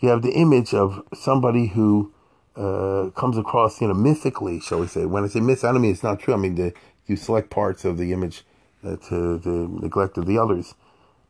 you 0.00 0.08
have 0.08 0.22
the 0.22 0.32
image 0.32 0.74
of 0.74 1.02
somebody 1.14 1.68
who 1.68 2.12
uh, 2.56 3.10
comes 3.16 3.38
across, 3.38 3.80
you 3.80 3.88
know, 3.88 3.94
mythically, 3.94 4.60
shall 4.60 4.80
we 4.80 4.86
say. 4.86 5.06
When 5.06 5.24
I 5.24 5.28
say 5.28 5.40
myth, 5.40 5.64
I 5.64 5.72
don't 5.72 5.82
mean 5.82 5.92
it's 5.92 6.02
not 6.02 6.20
true. 6.20 6.34
I 6.34 6.36
mean 6.36 6.56
the, 6.56 6.72
you 7.06 7.16
select 7.16 7.50
parts 7.50 7.84
of 7.84 7.98
the 7.98 8.12
image 8.12 8.44
uh, 8.84 8.96
to 9.08 9.38
the 9.38 9.68
neglect 9.80 10.18
of 10.18 10.26
the 10.26 10.38
others. 10.38 10.74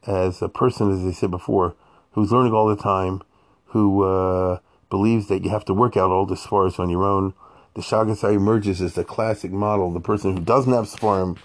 As 0.07 0.43
a 0.43 0.49
person, 0.49 0.93
as 0.93 1.07
I 1.07 1.13
said 1.13 1.31
before, 1.31 1.75
who's 2.13 2.33
learning 2.33 2.53
all 2.53 2.69
the 2.69 2.77
time, 2.77 3.23
who 3.67 4.03
uh, 4.05 4.59
believes 4.91 5.29
that 5.29 5.45
you 5.45 5.51
have 5.51 5.65
to 5.67 5.75
work 5.75 5.97
out 5.97 6.11
all 6.11 6.27
the 6.27 6.37
spars 6.37 6.79
on 6.79 6.89
your 6.91 7.05
own. 7.05 7.35
The 7.75 7.83
Shagasai 7.83 8.35
emerges 8.35 8.81
as 8.81 8.95
the 8.95 9.05
classic 9.05 9.51
model, 9.51 9.93
the 9.93 10.01
person 10.01 10.37
who 10.37 10.43
doesn't 10.43 10.73
have 10.73 10.89
sparm 10.89 11.37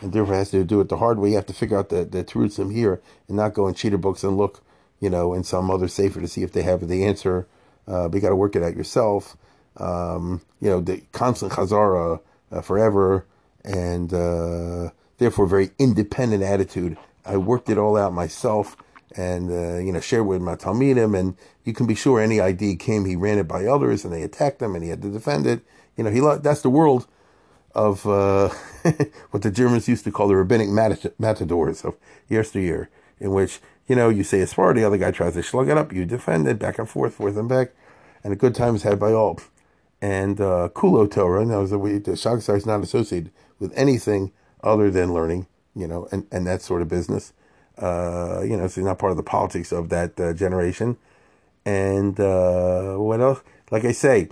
and 0.00 0.12
therefore 0.12 0.34
has 0.34 0.50
to 0.50 0.64
do 0.64 0.80
it 0.80 0.88
the 0.88 0.98
hard 0.98 1.18
way. 1.18 1.30
You 1.30 1.36
have 1.36 1.46
to 1.46 1.52
figure 1.52 1.78
out 1.78 1.88
the, 1.88 2.04
the 2.04 2.22
truths 2.24 2.56
here 2.56 3.00
and 3.28 3.36
not 3.36 3.54
go 3.54 3.66
in 3.68 3.74
cheater 3.74 3.98
books 3.98 4.22
and 4.24 4.36
look, 4.36 4.62
you 5.00 5.10
know, 5.10 5.34
in 5.34 5.44
some 5.44 5.70
other 5.70 5.88
sefer 5.88 6.20
to 6.20 6.28
see 6.28 6.42
if 6.42 6.52
they 6.52 6.62
have 6.62 6.86
the 6.86 7.04
answer. 7.04 7.46
Uh, 7.88 8.08
but 8.08 8.16
you 8.16 8.20
got 8.20 8.28
to 8.28 8.36
work 8.36 8.54
it 8.54 8.62
out 8.62 8.76
yourself. 8.76 9.36
Um, 9.76 10.42
you 10.60 10.70
know, 10.70 10.80
the 10.80 11.02
constant 11.12 11.52
chazara 11.52 12.20
uh, 12.52 12.60
forever 12.60 13.26
and 13.64 14.12
uh, 14.12 14.90
therefore 15.18 15.46
very 15.46 15.70
independent 15.78 16.42
attitude. 16.42 16.96
I 17.24 17.36
worked 17.38 17.70
it 17.70 17.78
all 17.78 17.96
out 17.96 18.12
myself 18.12 18.76
and 19.16 19.50
uh, 19.50 19.78
you 19.78 19.92
know 19.92 20.00
share 20.00 20.24
with 20.24 20.40
my 20.40 20.56
Talmidim, 20.56 21.18
and 21.18 21.36
you 21.64 21.72
can 21.72 21.86
be 21.86 21.94
sure 21.94 22.20
any 22.20 22.40
ID 22.40 22.76
came, 22.76 23.04
he 23.04 23.16
ran 23.16 23.38
it 23.38 23.48
by 23.48 23.66
others, 23.66 24.04
and 24.04 24.12
they 24.12 24.22
attacked 24.22 24.60
him, 24.60 24.74
and 24.74 24.82
he 24.82 24.90
had 24.90 25.02
to 25.02 25.10
defend 25.10 25.46
it. 25.46 25.60
You 25.96 26.04
know, 26.04 26.10
he 26.10 26.20
that's 26.42 26.62
the 26.62 26.70
world 26.70 27.06
of 27.74 28.06
uh, 28.06 28.48
what 29.30 29.42
the 29.42 29.50
Germans 29.50 29.88
used 29.88 30.04
to 30.04 30.12
call 30.12 30.28
the 30.28 30.36
rabbinic 30.36 30.68
matadors 30.68 31.84
of 31.84 31.96
yesteryear, 32.28 32.90
in 33.20 33.32
which 33.32 33.60
you 33.86 33.96
know 33.96 34.08
you 34.08 34.24
say 34.24 34.40
a 34.40 34.46
spar, 34.46 34.74
the 34.74 34.84
other 34.84 34.98
guy 34.98 35.10
tries 35.10 35.34
to 35.34 35.42
slug 35.42 35.68
it 35.68 35.78
up, 35.78 35.92
you 35.92 36.04
defend 36.04 36.48
it 36.48 36.58
back 36.58 36.78
and 36.78 36.88
forth, 36.88 37.14
forth 37.14 37.36
and 37.36 37.48
back, 37.48 37.72
and 38.24 38.32
a 38.32 38.36
good 38.36 38.54
time 38.54 38.74
is 38.74 38.82
had 38.82 38.98
by 38.98 39.12
all. 39.12 39.38
And 40.00 40.40
uh, 40.40 40.68
Kulo 40.74 41.06
Torah, 41.10 41.44
now 41.44 41.64
the 41.64 41.78
the 41.78 42.12
Shagasar 42.12 42.56
is 42.56 42.66
not 42.66 42.82
associated 42.82 43.30
with 43.58 43.72
anything 43.76 44.32
other 44.62 44.90
than 44.90 45.14
learning, 45.14 45.46
you 45.74 45.86
know, 45.86 46.08
and, 46.10 46.26
and 46.32 46.46
that 46.46 46.62
sort 46.62 46.82
of 46.82 46.88
business. 46.88 47.32
Uh, 47.78 48.42
you 48.42 48.56
know, 48.56 48.66
so 48.66 48.80
he's 48.80 48.84
not 48.86 48.98
part 48.98 49.12
of 49.12 49.16
the 49.16 49.22
politics 49.22 49.72
of 49.72 49.88
that 49.88 50.18
uh, 50.20 50.32
generation. 50.32 50.96
And 51.64 52.18
uh, 52.18 52.96
what 52.96 53.20
else? 53.20 53.40
Like 53.70 53.84
I 53.84 53.92
say, 53.92 54.28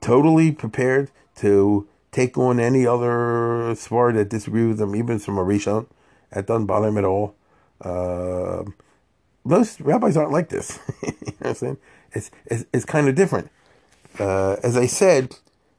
totally 0.00 0.52
prepared 0.52 1.10
to 1.36 1.86
take 2.12 2.38
on 2.38 2.58
any 2.58 2.86
other 2.86 3.74
sport 3.76 4.14
that 4.14 4.28
disagree 4.28 4.66
with 4.66 4.78
them, 4.78 4.96
even 4.96 5.18
from 5.18 5.38
a 5.38 5.44
Rishon. 5.44 5.86
That 6.32 6.46
doesn't 6.46 6.66
bother 6.66 6.88
him 6.88 6.98
at 6.98 7.04
all. 7.04 7.34
Uh, 7.80 8.64
most 9.44 9.80
rabbis 9.80 10.16
aren't 10.16 10.32
like 10.32 10.48
this. 10.48 10.78
you 11.02 11.12
know 11.12 11.32
what 11.38 11.48
I'm 11.48 11.54
saying? 11.54 11.76
It's, 12.12 12.30
it's, 12.46 12.64
it's 12.72 12.84
kind 12.84 13.08
of 13.08 13.14
different. 13.14 13.50
Uh, 14.18 14.56
as 14.62 14.76
I 14.76 14.86
said, 14.86 15.36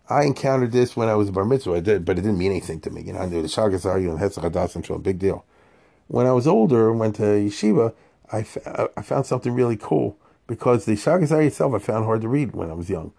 I 0.10 0.24
encountered 0.24 0.72
this 0.72 0.96
when 0.96 1.10
I 1.10 1.16
was 1.16 1.32
bar 1.32 1.44
mitzvah, 1.44 1.74
I 1.74 1.80
did, 1.82 2.06
but 2.06 2.18
it 2.18 2.22
didn't 2.22 2.38
mean 2.38 2.52
anything 2.52 2.80
to 2.82 2.90
me. 2.92 3.02
You 3.02 3.14
know, 3.14 3.20
I 3.20 3.26
knew 3.26 3.42
the 3.42 3.48
Shagas 3.48 3.84
Aryeh 3.84 4.10
and 4.10 4.20
Hetzach 4.20 4.50
Hadas 4.50 4.96
a 4.96 5.00
big 5.00 5.20
deal 5.20 5.44
when 6.08 6.26
I 6.26 6.32
was 6.32 6.48
older 6.48 6.90
and 6.90 7.00
went 7.00 7.16
to 7.18 7.24
yeshiva, 7.24 7.94
I, 8.32 8.40
f- 8.40 8.58
I 8.66 9.02
found 9.02 9.26
something 9.26 9.54
really 9.54 9.78
cool 9.78 10.18
because 10.48 10.86
the 10.86 10.93
Shagas 10.93 11.30
Aryeh 11.30 11.48
itself 11.48 11.74
I 11.74 11.80
found 11.80 12.06
hard 12.06 12.22
to 12.22 12.28
read 12.28 12.54
when 12.54 12.70
I 12.70 12.74
was 12.74 12.89
young. 12.89 13.14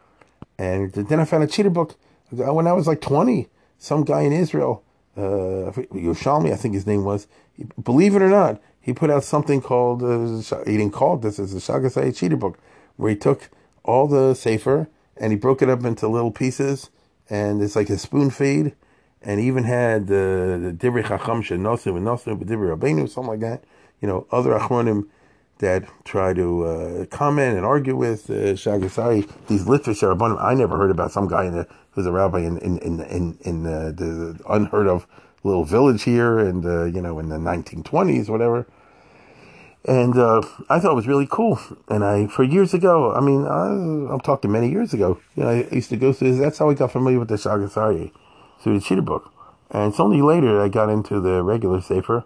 And 0.59 0.93
then 0.93 1.20
I 1.20 1.24
found 1.24 1.45
a 1.45 1.47
cheater 1.47 1.70
book 1.70 1.95
when 2.31 2.66
I 2.66 2.72
was 2.72 2.87
like 2.87 3.01
20. 3.01 3.49
Some 3.81 4.03
guy 4.03 4.22
in 4.22 4.33
Israel, 4.33 4.83
uh, 5.16 5.70
Yerushalmi, 5.95 6.53
I 6.53 6.57
think 6.57 6.74
his 6.74 6.87
name 6.87 7.05
was, 7.05 7.29
he, 7.53 7.64
believe 7.81 8.16
it 8.16 8.22
or 8.22 8.29
not, 8.29 8.61
he 8.81 8.93
put 8.93 9.09
out 9.09 9.22
something 9.22 9.61
called, 9.61 10.03
uh, 10.03 10.64
he 10.64 10.76
didn't 10.76 10.93
call 10.93 11.14
it 11.14 11.22
this, 11.22 11.39
as 11.39 11.53
the 11.53 11.61
Shagas 11.61 11.95
Aryeh 11.95 12.16
cheater 12.16 12.37
book, 12.37 12.59
where 12.97 13.11
he 13.11 13.16
took 13.16 13.51
all 13.85 14.09
the 14.09 14.35
Sefer 14.35 14.89
and 15.16 15.31
he 15.33 15.39
broke 15.39 15.62
it 15.62 15.68
up 15.68 15.85
into 15.85 16.09
little 16.09 16.33
pieces 16.33 16.91
and 17.31 17.62
it's 17.62 17.76
like 17.76 17.89
a 17.89 17.99
spoon 17.99 18.31
feed 18.31 18.74
and 19.22 19.41
he 19.41 19.47
even 19.47 19.64
had 19.64 20.07
the 20.07 20.74
Divrei 20.76 21.07
Chacham 21.07 21.43
Shenosim 21.43 21.97
and 21.97 22.07
Nosim 22.07 22.43
Divrei 22.45 22.76
Rabbeinu, 22.76 23.09
something 23.09 23.31
like 23.31 23.41
that. 23.41 23.64
You 24.01 24.09
know, 24.09 24.26
other 24.31 24.51
Achronim 24.51 25.09
that 25.59 25.84
try 26.04 26.32
to 26.34 26.64
uh, 26.64 27.04
comment 27.06 27.56
and 27.56 27.66
argue 27.66 27.96
with 27.96 28.30
uh, 28.30 28.54
Shagas 28.54 28.96
Aryeh. 29.02 29.28
These 29.48 29.66
literature 29.66 30.11
abundant. 30.11 30.40
I 30.40 30.54
never 30.54 30.76
heard 30.76 30.90
about 30.90 31.12
some 31.12 31.28
guy 31.28 31.46
in 31.46 31.54
the, 31.54 31.66
who's 31.92 32.06
a 32.06 32.12
rabbi 32.12 32.40
in 32.40 32.59
in 32.59 32.78
in 32.78 33.00
in, 33.00 33.38
in 33.42 33.66
uh, 33.66 33.92
the 33.94 34.40
unheard 34.48 34.86
of 34.86 35.06
little 35.44 35.64
village 35.64 36.02
here, 36.02 36.38
and 36.38 36.64
uh, 36.64 36.84
you 36.84 37.00
know, 37.00 37.18
in 37.18 37.28
the 37.28 37.36
1920s, 37.36 38.28
whatever. 38.28 38.66
And 39.84 40.18
uh, 40.18 40.42
I 40.68 40.80
thought 40.80 40.92
it 40.92 40.96
was 40.96 41.09
really 41.09 41.28
cool. 41.30 41.59
And 41.88 42.04
I, 42.04 42.26
for 42.26 42.42
years 42.42 42.74
ago, 42.74 43.14
I 43.14 43.20
mean, 43.20 43.46
I, 43.46 43.68
I'm 44.12 44.20
talking 44.20 44.52
many 44.52 44.70
years 44.70 44.92
ago. 44.92 45.18
You 45.34 45.44
know, 45.44 45.48
I 45.50 45.68
used 45.72 45.88
to 45.90 45.96
go 45.96 46.12
through. 46.12 46.36
That's 46.36 46.59
how 46.59 46.68
I 46.68 46.74
got 46.74 46.92
familiar 46.92 47.18
with 47.18 47.28
the 47.28 47.36
Shagas 47.36 47.74
Aryeh 47.74 48.12
through 48.61 48.78
the 48.78 48.84
cheater 48.84 49.02
book. 49.02 49.32
And 49.70 49.90
it's 49.90 50.00
only 50.00 50.20
later 50.20 50.61
I 50.61 50.68
got 50.68 50.90
into 50.90 51.20
the 51.20 51.42
regular 51.42 51.80
Sefer. 51.80 52.24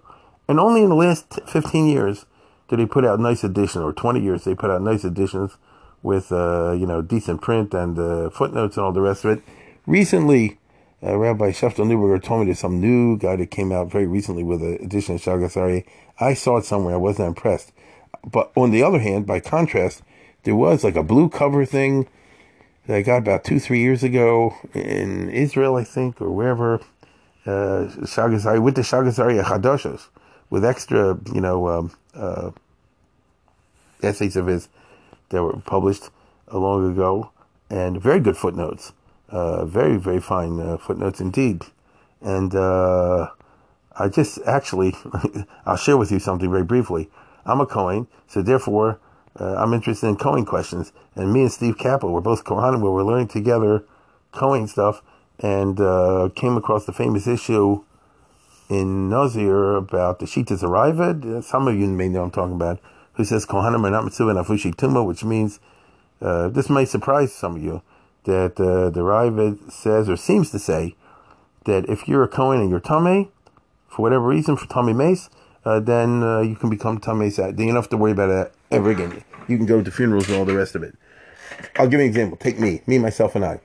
And 0.48 0.58
only 0.58 0.82
in 0.82 0.88
the 0.88 0.96
last 0.96 1.40
15 1.46 1.86
years 1.86 2.26
did 2.72 2.78
they 2.78 2.86
put 2.86 3.04
out 3.04 3.20
nice 3.20 3.44
editions, 3.44 3.84
or 3.84 3.92
20 3.92 4.20
years 4.20 4.44
they 4.44 4.54
put 4.54 4.70
out 4.70 4.80
nice 4.80 5.04
editions 5.04 5.58
with, 6.02 6.32
uh, 6.32 6.72
you 6.72 6.86
know, 6.86 7.02
decent 7.02 7.42
print 7.42 7.74
and 7.74 7.98
uh, 7.98 8.30
footnotes 8.30 8.78
and 8.78 8.86
all 8.86 8.92
the 8.92 9.02
rest 9.02 9.26
of 9.26 9.32
it. 9.32 9.44
Recently, 9.86 10.58
uh, 11.02 11.18
Rabbi 11.18 11.50
Sheftel 11.50 11.84
Neuberger 11.84 12.22
told 12.22 12.40
me 12.40 12.46
there's 12.46 12.60
some 12.60 12.80
new 12.80 13.18
guy 13.18 13.36
that 13.36 13.50
came 13.50 13.72
out 13.72 13.90
very 13.90 14.06
recently 14.06 14.42
with 14.42 14.62
an 14.62 14.78
edition 14.82 15.16
of 15.16 15.20
Shagas 15.20 15.54
Aryeh. 15.54 15.84
I 16.18 16.32
saw 16.32 16.56
it 16.56 16.64
somewhere. 16.64 16.94
I 16.94 16.96
wasn't 16.96 17.28
impressed. 17.28 17.72
But 18.24 18.50
on 18.56 18.70
the 18.70 18.82
other 18.82 19.00
hand, 19.00 19.26
by 19.26 19.40
contrast, 19.40 20.02
there 20.44 20.56
was 20.56 20.82
like 20.82 20.96
a 20.96 21.02
blue 21.02 21.28
cover 21.28 21.66
thing 21.66 22.08
that 22.86 22.96
I 22.96 23.02
got 23.02 23.18
about 23.18 23.44
two, 23.44 23.60
three 23.60 23.80
years 23.80 24.02
ago 24.02 24.54
in 24.72 25.28
Israel, 25.28 25.76
I 25.76 25.84
think, 25.84 26.22
or 26.22 26.30
wherever. 26.30 26.80
Uh, 27.44 27.92
Shagas 28.06 28.46
Aryeh 28.46 28.62
with 28.62 28.76
the 28.76 28.82
Shagas 28.82 29.18
Aryeh 29.18 29.44
Chadoshos, 29.44 30.06
with 30.48 30.64
extra, 30.64 31.18
you 31.34 31.40
know, 31.42 31.68
um, 31.68 31.92
uh, 32.14 32.50
essays 34.02 34.36
of 34.36 34.46
his 34.46 34.68
that 35.30 35.42
were 35.42 35.56
published 35.58 36.10
a 36.48 36.58
long 36.58 36.90
ago, 36.90 37.30
and 37.70 38.00
very 38.00 38.20
good 38.20 38.36
footnotes, 38.36 38.92
uh, 39.28 39.64
very 39.64 39.96
very 39.96 40.20
fine 40.20 40.60
uh, 40.60 40.76
footnotes 40.76 41.20
indeed. 41.20 41.64
And 42.20 42.54
uh, 42.54 43.28
I 43.98 44.08
just 44.08 44.38
actually, 44.46 44.94
I'll 45.66 45.76
share 45.76 45.96
with 45.96 46.12
you 46.12 46.18
something 46.18 46.50
very 46.50 46.64
briefly. 46.64 47.10
I'm 47.44 47.60
a 47.60 47.66
Cohen, 47.66 48.06
so 48.28 48.42
therefore 48.42 49.00
uh, 49.38 49.56
I'm 49.56 49.72
interested 49.72 50.06
in 50.06 50.16
Cohen 50.16 50.44
questions. 50.44 50.92
And 51.14 51.32
me 51.32 51.42
and 51.42 51.52
Steve 51.52 51.78
Kappa 51.78 52.06
were 52.06 52.20
both 52.20 52.44
Kohanim, 52.44 52.80
where 52.80 52.92
we're 52.92 53.04
learning 53.04 53.28
together 53.28 53.84
Cohen 54.30 54.66
stuff, 54.66 55.02
and 55.38 55.80
uh, 55.80 56.30
came 56.34 56.56
across 56.56 56.86
the 56.86 56.92
famous 56.92 57.26
issue 57.26 57.82
in 58.68 59.10
Nazir 59.10 59.76
about 59.76 60.20
the 60.20 60.26
Shitas 60.26 60.62
Arived. 60.62 61.44
Some 61.44 61.68
of 61.68 61.76
you 61.76 61.86
may 61.88 62.08
know 62.08 62.22
I'm 62.22 62.30
talking 62.30 62.54
about, 62.54 62.78
who 63.14 63.24
says 63.24 63.46
Kohanim 63.46 63.84
are 63.84 63.90
not 63.90 64.04
Mitzvah 64.04 64.34
Afushi 64.34 64.74
Tuma, 64.74 65.06
which 65.06 65.24
means, 65.24 65.60
uh, 66.20 66.48
this 66.48 66.70
may 66.70 66.84
surprise 66.84 67.32
some 67.32 67.56
of 67.56 67.62
you, 67.62 67.82
that 68.24 68.60
uh, 68.60 68.90
the 68.90 69.00
Arived 69.00 69.72
says, 69.72 70.08
or 70.08 70.16
seems 70.16 70.50
to 70.50 70.58
say, 70.58 70.94
that 71.64 71.88
if 71.88 72.08
you're 72.08 72.22
a 72.22 72.28
Cohen 72.28 72.60
and 72.60 72.70
you're 72.70 72.80
Tameh, 72.80 73.28
for 73.88 74.02
whatever 74.02 74.26
reason, 74.26 74.56
for 74.56 74.66
Tommy 74.66 74.92
Mace, 74.92 75.28
uh, 75.64 75.78
then 75.80 76.22
uh, 76.22 76.40
you 76.40 76.56
can 76.56 76.70
become 76.70 76.98
Tameh. 76.98 77.34
Then 77.36 77.58
you 77.58 77.66
don't 77.66 77.76
have 77.76 77.88
to 77.90 77.96
worry 77.96 78.12
about 78.12 78.30
it 78.30 78.54
ever 78.70 78.90
again. 78.90 79.22
You 79.48 79.56
can 79.56 79.66
go 79.66 79.82
to 79.82 79.90
funerals 79.90 80.28
and 80.28 80.38
all 80.38 80.44
the 80.44 80.56
rest 80.56 80.74
of 80.74 80.82
it. 80.82 80.96
I'll 81.76 81.86
give 81.86 82.00
you 82.00 82.06
an 82.06 82.10
example. 82.10 82.36
Take 82.36 82.58
me, 82.58 82.82
me, 82.86 82.98
myself, 82.98 83.34
and 83.34 83.44
I. 83.44 83.60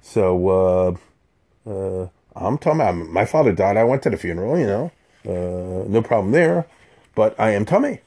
So 0.00 0.48
uh, 0.48 1.70
uh, 1.70 2.08
I'm 2.34 2.54
about 2.54 2.94
my 2.94 3.24
father 3.24 3.52
died. 3.52 3.76
I 3.76 3.84
went 3.84 4.02
to 4.04 4.10
the 4.10 4.16
funeral. 4.16 4.58
You 4.58 4.66
know, 4.66 4.92
uh, 5.24 5.88
no 5.88 6.02
problem 6.02 6.32
there. 6.32 6.66
But 7.14 7.38
I 7.38 7.50
am 7.50 7.64
tummy. 7.64 8.00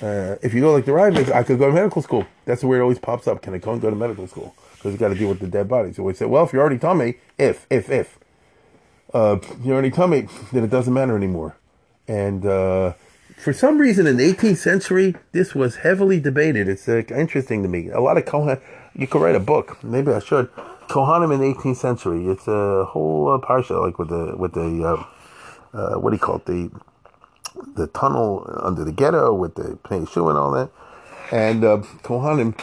Uh, 0.00 0.36
if 0.42 0.52
you 0.52 0.60
go 0.60 0.72
like 0.72 0.84
the 0.84 0.92
Rivers, 0.92 1.30
I 1.30 1.42
could 1.42 1.58
go 1.58 1.68
to 1.68 1.72
medical 1.72 2.02
school. 2.02 2.26
That's 2.44 2.62
where 2.62 2.80
it 2.80 2.82
always 2.82 2.98
pops 2.98 3.26
up. 3.26 3.40
Can 3.42 3.54
I 3.54 3.58
go 3.58 3.78
go 3.78 3.88
to 3.88 3.96
medical 3.96 4.26
school? 4.26 4.54
Because 4.74 4.92
you 4.92 4.98
got 4.98 5.08
to 5.08 5.14
deal 5.14 5.28
with 5.28 5.40
the 5.40 5.46
dead 5.46 5.68
bodies. 5.68 5.96
So 5.96 6.02
we 6.02 6.12
say, 6.12 6.26
well, 6.26 6.44
if 6.44 6.52
you're 6.52 6.60
already 6.60 6.78
tummy, 6.78 7.16
if, 7.38 7.66
if, 7.70 7.88
if, 7.88 8.18
uh, 9.14 9.38
you're 9.62 9.74
already 9.74 9.90
tummy, 9.90 10.28
then 10.52 10.64
it 10.64 10.70
doesn't 10.70 10.92
matter 10.92 11.16
anymore. 11.16 11.56
And 12.06 12.44
uh, 12.44 12.92
for 13.36 13.52
some 13.52 13.78
reason 13.78 14.06
in 14.06 14.18
the 14.18 14.32
18th 14.32 14.58
century, 14.58 15.16
this 15.32 15.54
was 15.54 15.76
heavily 15.76 16.20
debated. 16.20 16.68
It's 16.68 16.88
interesting 16.88 17.62
to 17.62 17.68
me. 17.68 17.88
A 17.88 18.00
lot 18.00 18.18
of 18.18 18.26
Kohan, 18.26 18.60
you 18.94 19.06
could 19.06 19.22
write 19.22 19.34
a 19.34 19.40
book. 19.40 19.82
Maybe 19.82 20.12
I 20.12 20.18
should. 20.18 20.50
Kohanim 20.88 21.32
in 21.34 21.40
the 21.40 21.54
18th 21.54 21.76
century. 21.76 22.26
It's 22.26 22.46
a 22.46 22.84
whole 22.84 23.28
uh, 23.32 23.38
parsha, 23.38 23.80
like 23.80 23.98
with 23.98 24.08
the 24.08 24.36
with 24.36 24.52
the 24.52 25.06
uh, 25.72 25.94
what 25.98 26.10
do 26.10 26.16
you 26.16 26.20
call 26.20 26.36
it? 26.36 26.46
The 26.46 26.70
the 27.74 27.86
tunnel 27.88 28.48
under 28.62 28.84
the 28.84 28.92
ghetto 28.92 29.32
with 29.34 29.54
the 29.54 29.78
Pnei 29.84 30.06
Yehoshua 30.06 30.30
and 30.30 30.38
all 30.38 30.50
that. 30.52 30.70
And 31.32 31.64
uh, 31.64 31.78
Kohanim, 32.02 32.58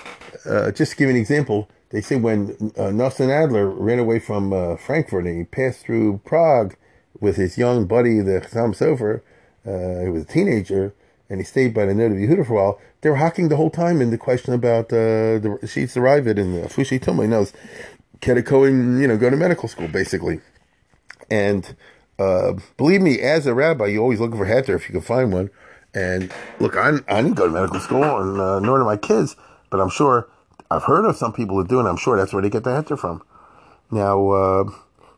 uh, 0.49 0.71
just 0.71 0.91
to 0.91 0.97
give 0.97 1.09
an 1.09 1.15
example, 1.15 1.69
they 1.89 2.01
say 2.01 2.15
when 2.15 2.71
uh, 2.77 2.89
Nosson 2.89 3.29
Adler 3.29 3.67
ran 3.69 3.99
away 3.99 4.19
from 4.19 4.53
uh, 4.53 4.77
Frankfurt 4.77 5.25
and 5.25 5.37
he 5.37 5.43
passed 5.43 5.81
through 5.81 6.21
Prague 6.25 6.75
with 7.19 7.35
his 7.35 7.57
young 7.57 7.85
buddy, 7.85 8.19
the 8.19 8.41
Chassam 8.41 8.75
Sofer, 8.75 9.21
uh, 9.65 10.03
he 10.03 10.09
was 10.09 10.23
a 10.23 10.25
teenager, 10.25 10.93
and 11.29 11.39
he 11.39 11.43
stayed 11.43 11.73
by 11.73 11.85
the 11.85 11.93
Noda 11.93 12.15
B'Yehuda 12.15 12.45
for 12.45 12.53
a 12.53 12.55
while. 12.55 12.81
They 13.01 13.09
were 13.09 13.17
hocking 13.17 13.49
the 13.49 13.57
whole 13.57 13.69
time 13.69 14.01
in 14.01 14.11
the 14.11 14.17
question 14.17 14.53
about 14.53 14.85
uh, 14.85 15.39
the 15.39 15.59
Sheets 15.67 15.95
Arrived 15.97 16.27
and 16.27 16.63
the 16.63 16.67
Fushi 16.67 16.99
Tumay 16.99 17.27
knows. 17.29 17.53
Kediko 18.19 18.67
and, 18.67 18.99
you 19.01 19.07
know, 19.07 19.17
go 19.17 19.29
to 19.29 19.35
medical 19.35 19.67
school, 19.67 19.87
basically. 19.87 20.39
And 21.29 21.75
uh, 22.23 22.59
believe 22.77 23.01
me, 23.01 23.19
as 23.19 23.45
a 23.45 23.53
rabbi, 23.53 23.87
you're 23.87 24.01
always 24.01 24.19
looking 24.19 24.37
for 24.37 24.45
heter 24.45 24.75
if 24.75 24.87
you 24.87 24.93
can 24.93 25.01
find 25.01 25.33
one. 25.33 25.49
And 25.93 26.31
look, 26.59 26.75
I, 26.75 26.93
I 27.07 27.21
didn't 27.21 27.35
go 27.35 27.45
to 27.45 27.51
medical 27.51 27.79
school, 27.79 28.03
and 28.03 28.39
uh, 28.39 28.59
nor 28.59 28.79
do 28.79 28.85
my 28.85 28.97
kids, 28.97 29.35
but 29.69 29.79
I'm 29.79 29.89
sure 29.89 30.27
I've 30.71 30.83
heard 30.83 31.05
of 31.05 31.15
some 31.15 31.33
people 31.33 31.55
who 31.55 31.67
do, 31.67 31.79
and 31.79 31.87
I'm 31.87 31.97
sure 31.97 32.17
that's 32.17 32.33
where 32.33 32.41
they 32.41 32.49
get 32.49 32.63
the 32.63 32.71
heter 32.71 32.97
from. 32.97 33.21
Now, 33.91 34.29
uh, 34.31 34.63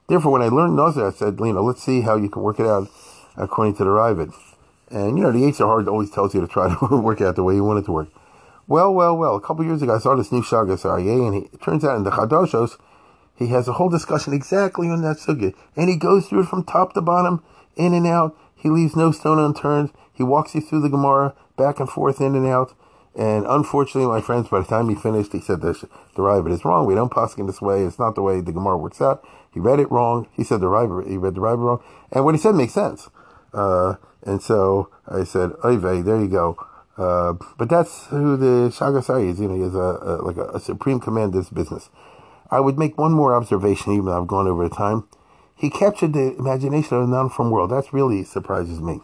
therefore, 0.09 0.33
when 0.33 0.41
I 0.41 0.47
learned 0.47 0.75
Nazir, 0.75 1.07
I 1.07 1.11
said, 1.11 1.37
you 1.39 1.53
know, 1.53 1.63
let's 1.63 1.81
see 1.81 2.01
how 2.01 2.17
you 2.17 2.29
can 2.29 2.41
work 2.41 2.59
it 2.59 2.65
out 2.65 2.89
according 3.37 3.75
to 3.77 3.85
the 3.85 3.89
Raavad. 3.89 4.33
And, 4.89 5.17
you 5.17 5.23
know, 5.23 5.31
the 5.31 5.39
Yetzer 5.39 5.65
Hara 5.65 5.89
always 5.89 6.11
tells 6.11 6.35
you 6.35 6.41
to 6.41 6.47
try 6.47 6.75
to 6.79 6.97
work 6.97 7.21
out 7.21 7.35
the 7.35 7.43
way 7.43 7.55
you 7.55 7.63
want 7.63 7.79
it 7.79 7.85
to 7.85 7.91
work. 7.91 8.09
Well, 8.67 8.93
well, 8.93 9.15
well, 9.15 9.35
a 9.35 9.41
couple 9.41 9.63
years 9.63 9.81
ago, 9.81 9.95
I 9.95 9.99
saw 9.99 10.15
this 10.15 10.31
new 10.31 10.41
Shagas 10.41 10.83
Aryeh, 10.83 11.27
and 11.27 11.35
he, 11.35 11.41
it 11.53 11.61
turns 11.61 11.85
out 11.85 11.95
in 11.97 12.03
the 12.03 12.11
Chadoshos, 12.11 12.77
he 13.37 13.47
has 13.47 13.67
a 13.67 13.73
whole 13.73 13.89
discussion 13.89 14.33
exactly 14.33 14.89
on 14.89 15.01
that 15.01 15.17
sugya. 15.17 15.53
And 15.75 15.89
he 15.89 15.97
goes 15.97 16.27
through 16.27 16.43
it 16.43 16.47
from 16.47 16.63
top 16.63 16.93
to 16.93 17.01
bottom, 17.01 17.43
in 17.75 17.93
and 17.93 18.07
out. 18.07 18.37
He 18.55 18.69
leaves 18.69 18.95
no 18.95 19.11
stone 19.11 19.39
unturned. 19.39 19.91
He 20.13 20.23
walks 20.23 20.55
you 20.55 20.61
through 20.61 20.81
the 20.81 20.89
Gemara, 20.89 21.35
back 21.57 21.79
and 21.79 21.89
forth, 21.89 22.21
in 22.21 22.35
and 22.35 22.47
out. 22.47 22.73
And 23.15 23.45
unfortunately, 23.47 24.09
my 24.09 24.21
friends, 24.21 24.49
by 24.49 24.59
the 24.59 24.65
time 24.65 24.89
he 24.89 24.95
finished, 24.95 25.31
he 25.31 25.39
said 25.39 25.61
the, 25.61 25.73
the 26.15 26.21
Raavad 26.21 26.51
is 26.51 26.65
wrong. 26.65 26.85
We 26.85 26.95
don't 26.95 27.13
in 27.37 27.45
this 27.47 27.61
way. 27.61 27.83
It's 27.83 27.99
not 27.99 28.15
the 28.15 28.21
way 28.21 28.41
the 28.41 28.51
Gemara 28.51 28.77
works 28.77 29.01
out. 29.01 29.25
He 29.53 29.59
read 29.59 29.79
it 29.79 29.89
wrong. 29.89 30.27
He 30.33 30.43
said 30.43 30.59
the 30.59 30.67
Raavad, 30.67 31.07
he 31.07 31.17
read 31.17 31.35
the 31.35 31.41
Raavad 31.41 31.59
wrong. 31.59 31.83
And 32.11 32.25
what 32.25 32.35
he 32.35 32.41
said 32.41 32.55
makes 32.55 32.73
sense. 32.73 33.09
Uh, 33.53 33.95
and 34.23 34.41
so 34.41 34.89
I 35.07 35.23
said, 35.23 35.51
Oive, 35.63 36.03
there 36.03 36.19
you 36.19 36.27
go. 36.27 36.57
Uh, 36.97 37.33
but 37.57 37.69
that's 37.69 38.07
who 38.07 38.37
the 38.37 38.69
Shagasai 38.69 39.29
is. 39.29 39.39
You 39.39 39.47
know, 39.47 39.55
he 39.55 39.61
has 39.61 39.75
a, 39.75 39.79
a 39.79 40.11
like 40.23 40.37
a, 40.37 40.47
a, 40.51 40.59
supreme 40.59 40.99
this 41.31 41.49
business. 41.49 41.89
I 42.49 42.59
would 42.59 42.77
make 42.77 42.97
one 42.97 43.11
more 43.11 43.33
observation, 43.33 43.93
even 43.93 44.05
though 44.05 44.21
I've 44.21 44.27
gone 44.27 44.47
over 44.47 44.67
the 44.67 44.75
time. 44.75 45.07
He 45.55 45.69
captured 45.69 46.13
the 46.13 46.35
imagination 46.37 46.97
of 46.97 47.07
the 47.07 47.15
non-frum 47.15 47.49
world. 47.49 47.71
That 47.71 47.91
really 47.93 48.23
surprises 48.23 48.81
me. 48.81 49.01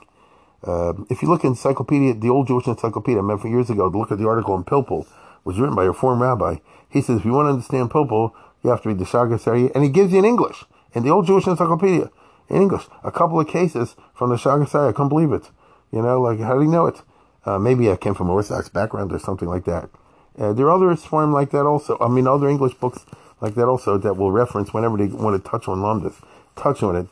Uh, 0.64 0.94
if 1.10 1.22
you 1.22 1.30
look 1.30 1.44
in 1.44 1.52
encyclopedia, 1.52 2.14
the 2.14 2.30
old 2.30 2.48
Jewish 2.48 2.68
encyclopedia, 2.68 3.18
I 3.18 3.22
remember 3.22 3.48
years 3.48 3.70
ago, 3.70 3.88
look 3.88 4.12
at 4.12 4.20
the 4.20 4.28
article 4.28 4.54
on 4.54 4.64
Pilpul, 4.64 5.08
was 5.44 5.60
written 5.60 5.76
by 5.76 5.86
a 5.86 5.94
former 5.94 6.28
rabbi. 6.28 6.58
He 6.89 7.02
says, 7.02 7.20
if 7.20 7.26
you 7.26 7.32
want 7.34 7.48
to 7.48 7.54
understand 7.54 7.89
Pilpul, 7.89 8.32
you 8.64 8.70
have 8.70 8.82
to 8.84 8.89
read 8.89 9.00
the 9.00 9.06
Shagas 9.06 9.46
Aryeh, 9.46 9.72
and 9.74 9.84
he 9.84 9.89
gives 9.89 10.12
you 10.12 10.20
in 10.20 10.26
English, 10.26 10.66
in 10.94 11.04
the 11.04 11.10
old 11.10 11.26
Jewish 11.26 11.48
encyclopedia 11.48 12.12
in 12.52 12.62
English. 12.62 12.86
A 13.04 13.12
couple 13.12 13.39
of 13.39 13.48
cases 13.48 13.96
from 14.14 14.30
the 14.30 14.36
Shagasai. 14.36 14.89
I 14.89 14.92
couldn't 14.92 15.10
believe 15.10 15.32
it. 15.32 15.50
You 15.92 16.02
know, 16.02 16.22
like, 16.22 16.39
how 16.39 16.56
do 16.56 16.64
you 16.64 16.70
know 16.70 16.86
it? 16.86 17.02
Uh, 17.46 17.58
maybe 17.58 17.89
I 17.89 17.96
came 17.96 18.14
from 18.14 18.30
Orthodox 18.30 18.70
background 18.70 19.12
or 19.12 19.20
something 19.20 19.48
like 19.48 19.66
that. 19.66 19.89
Uh, 20.38 20.54
there 20.54 20.68
are 20.68 20.72
others 20.72 21.04
form 21.04 21.34
like 21.34 21.50
that 21.52 21.66
also. 21.66 21.98
I 22.00 22.08
mean, 22.08 22.28
other 22.28 22.48
English 22.48 22.76
books 22.76 23.06
like 23.42 23.56
that 23.56 23.68
also 23.68 23.98
that 23.98 24.16
will 24.16 24.32
reference 24.32 24.74
whenever 24.74 24.98
they 24.98 25.08
want 25.08 25.44
to 25.44 25.50
touch 25.50 25.68
on 25.68 25.80
Lamdas, 25.80 26.16
touch 26.56 26.84
on 26.84 26.96
it, 26.96 27.08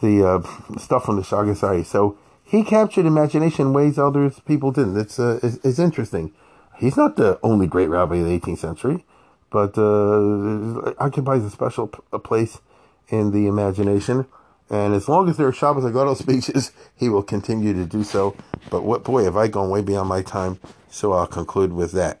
the 0.00 0.26
uh, 0.26 0.78
stuff 0.78 1.06
from 1.06 1.16
the 1.16 1.22
Shagasai. 1.22 1.84
So 1.84 2.18
he 2.44 2.62
captured 2.62 3.06
imagination 3.06 3.68
in 3.68 3.72
ways 3.72 3.98
others 3.98 4.40
people 4.40 4.70
didn't. 4.70 4.96
It's, 4.98 5.18
uh, 5.18 5.40
it's, 5.42 5.56
it's 5.64 5.78
interesting. 5.78 6.32
He's 6.78 6.96
not 6.96 7.16
the 7.16 7.38
only 7.42 7.66
great 7.66 7.88
rabbi 7.88 8.16
of 8.16 8.26
the 8.26 8.38
18th 8.38 8.58
century, 8.58 9.04
but 9.50 9.78
uh, 9.78 10.92
occupies 10.98 11.44
a 11.44 11.50
special 11.50 11.88
p- 11.88 12.00
a 12.12 12.18
place 12.18 12.58
in 13.08 13.30
the 13.30 13.46
imagination. 13.46 14.26
And 14.70 14.94
as 14.94 15.08
long 15.08 15.28
as 15.28 15.36
there 15.36 15.46
are 15.46 15.52
Shabbos 15.52 15.84
HaGadol 15.84 16.16
speeches, 16.22 16.72
he 16.96 17.08
will 17.08 17.22
continue 17.22 17.72
to 17.72 17.84
do 17.84 18.04
so. 18.04 18.36
But 18.70 18.84
what 18.84 19.04
boy, 19.04 19.24
have 19.24 19.36
I 19.36 19.48
gone 19.48 19.70
way 19.70 19.82
beyond 19.82 20.08
my 20.08 20.22
time? 20.22 20.58
So 20.90 21.12
I'll 21.12 21.26
conclude 21.26 21.72
with 21.72 21.92
that. 21.92 22.20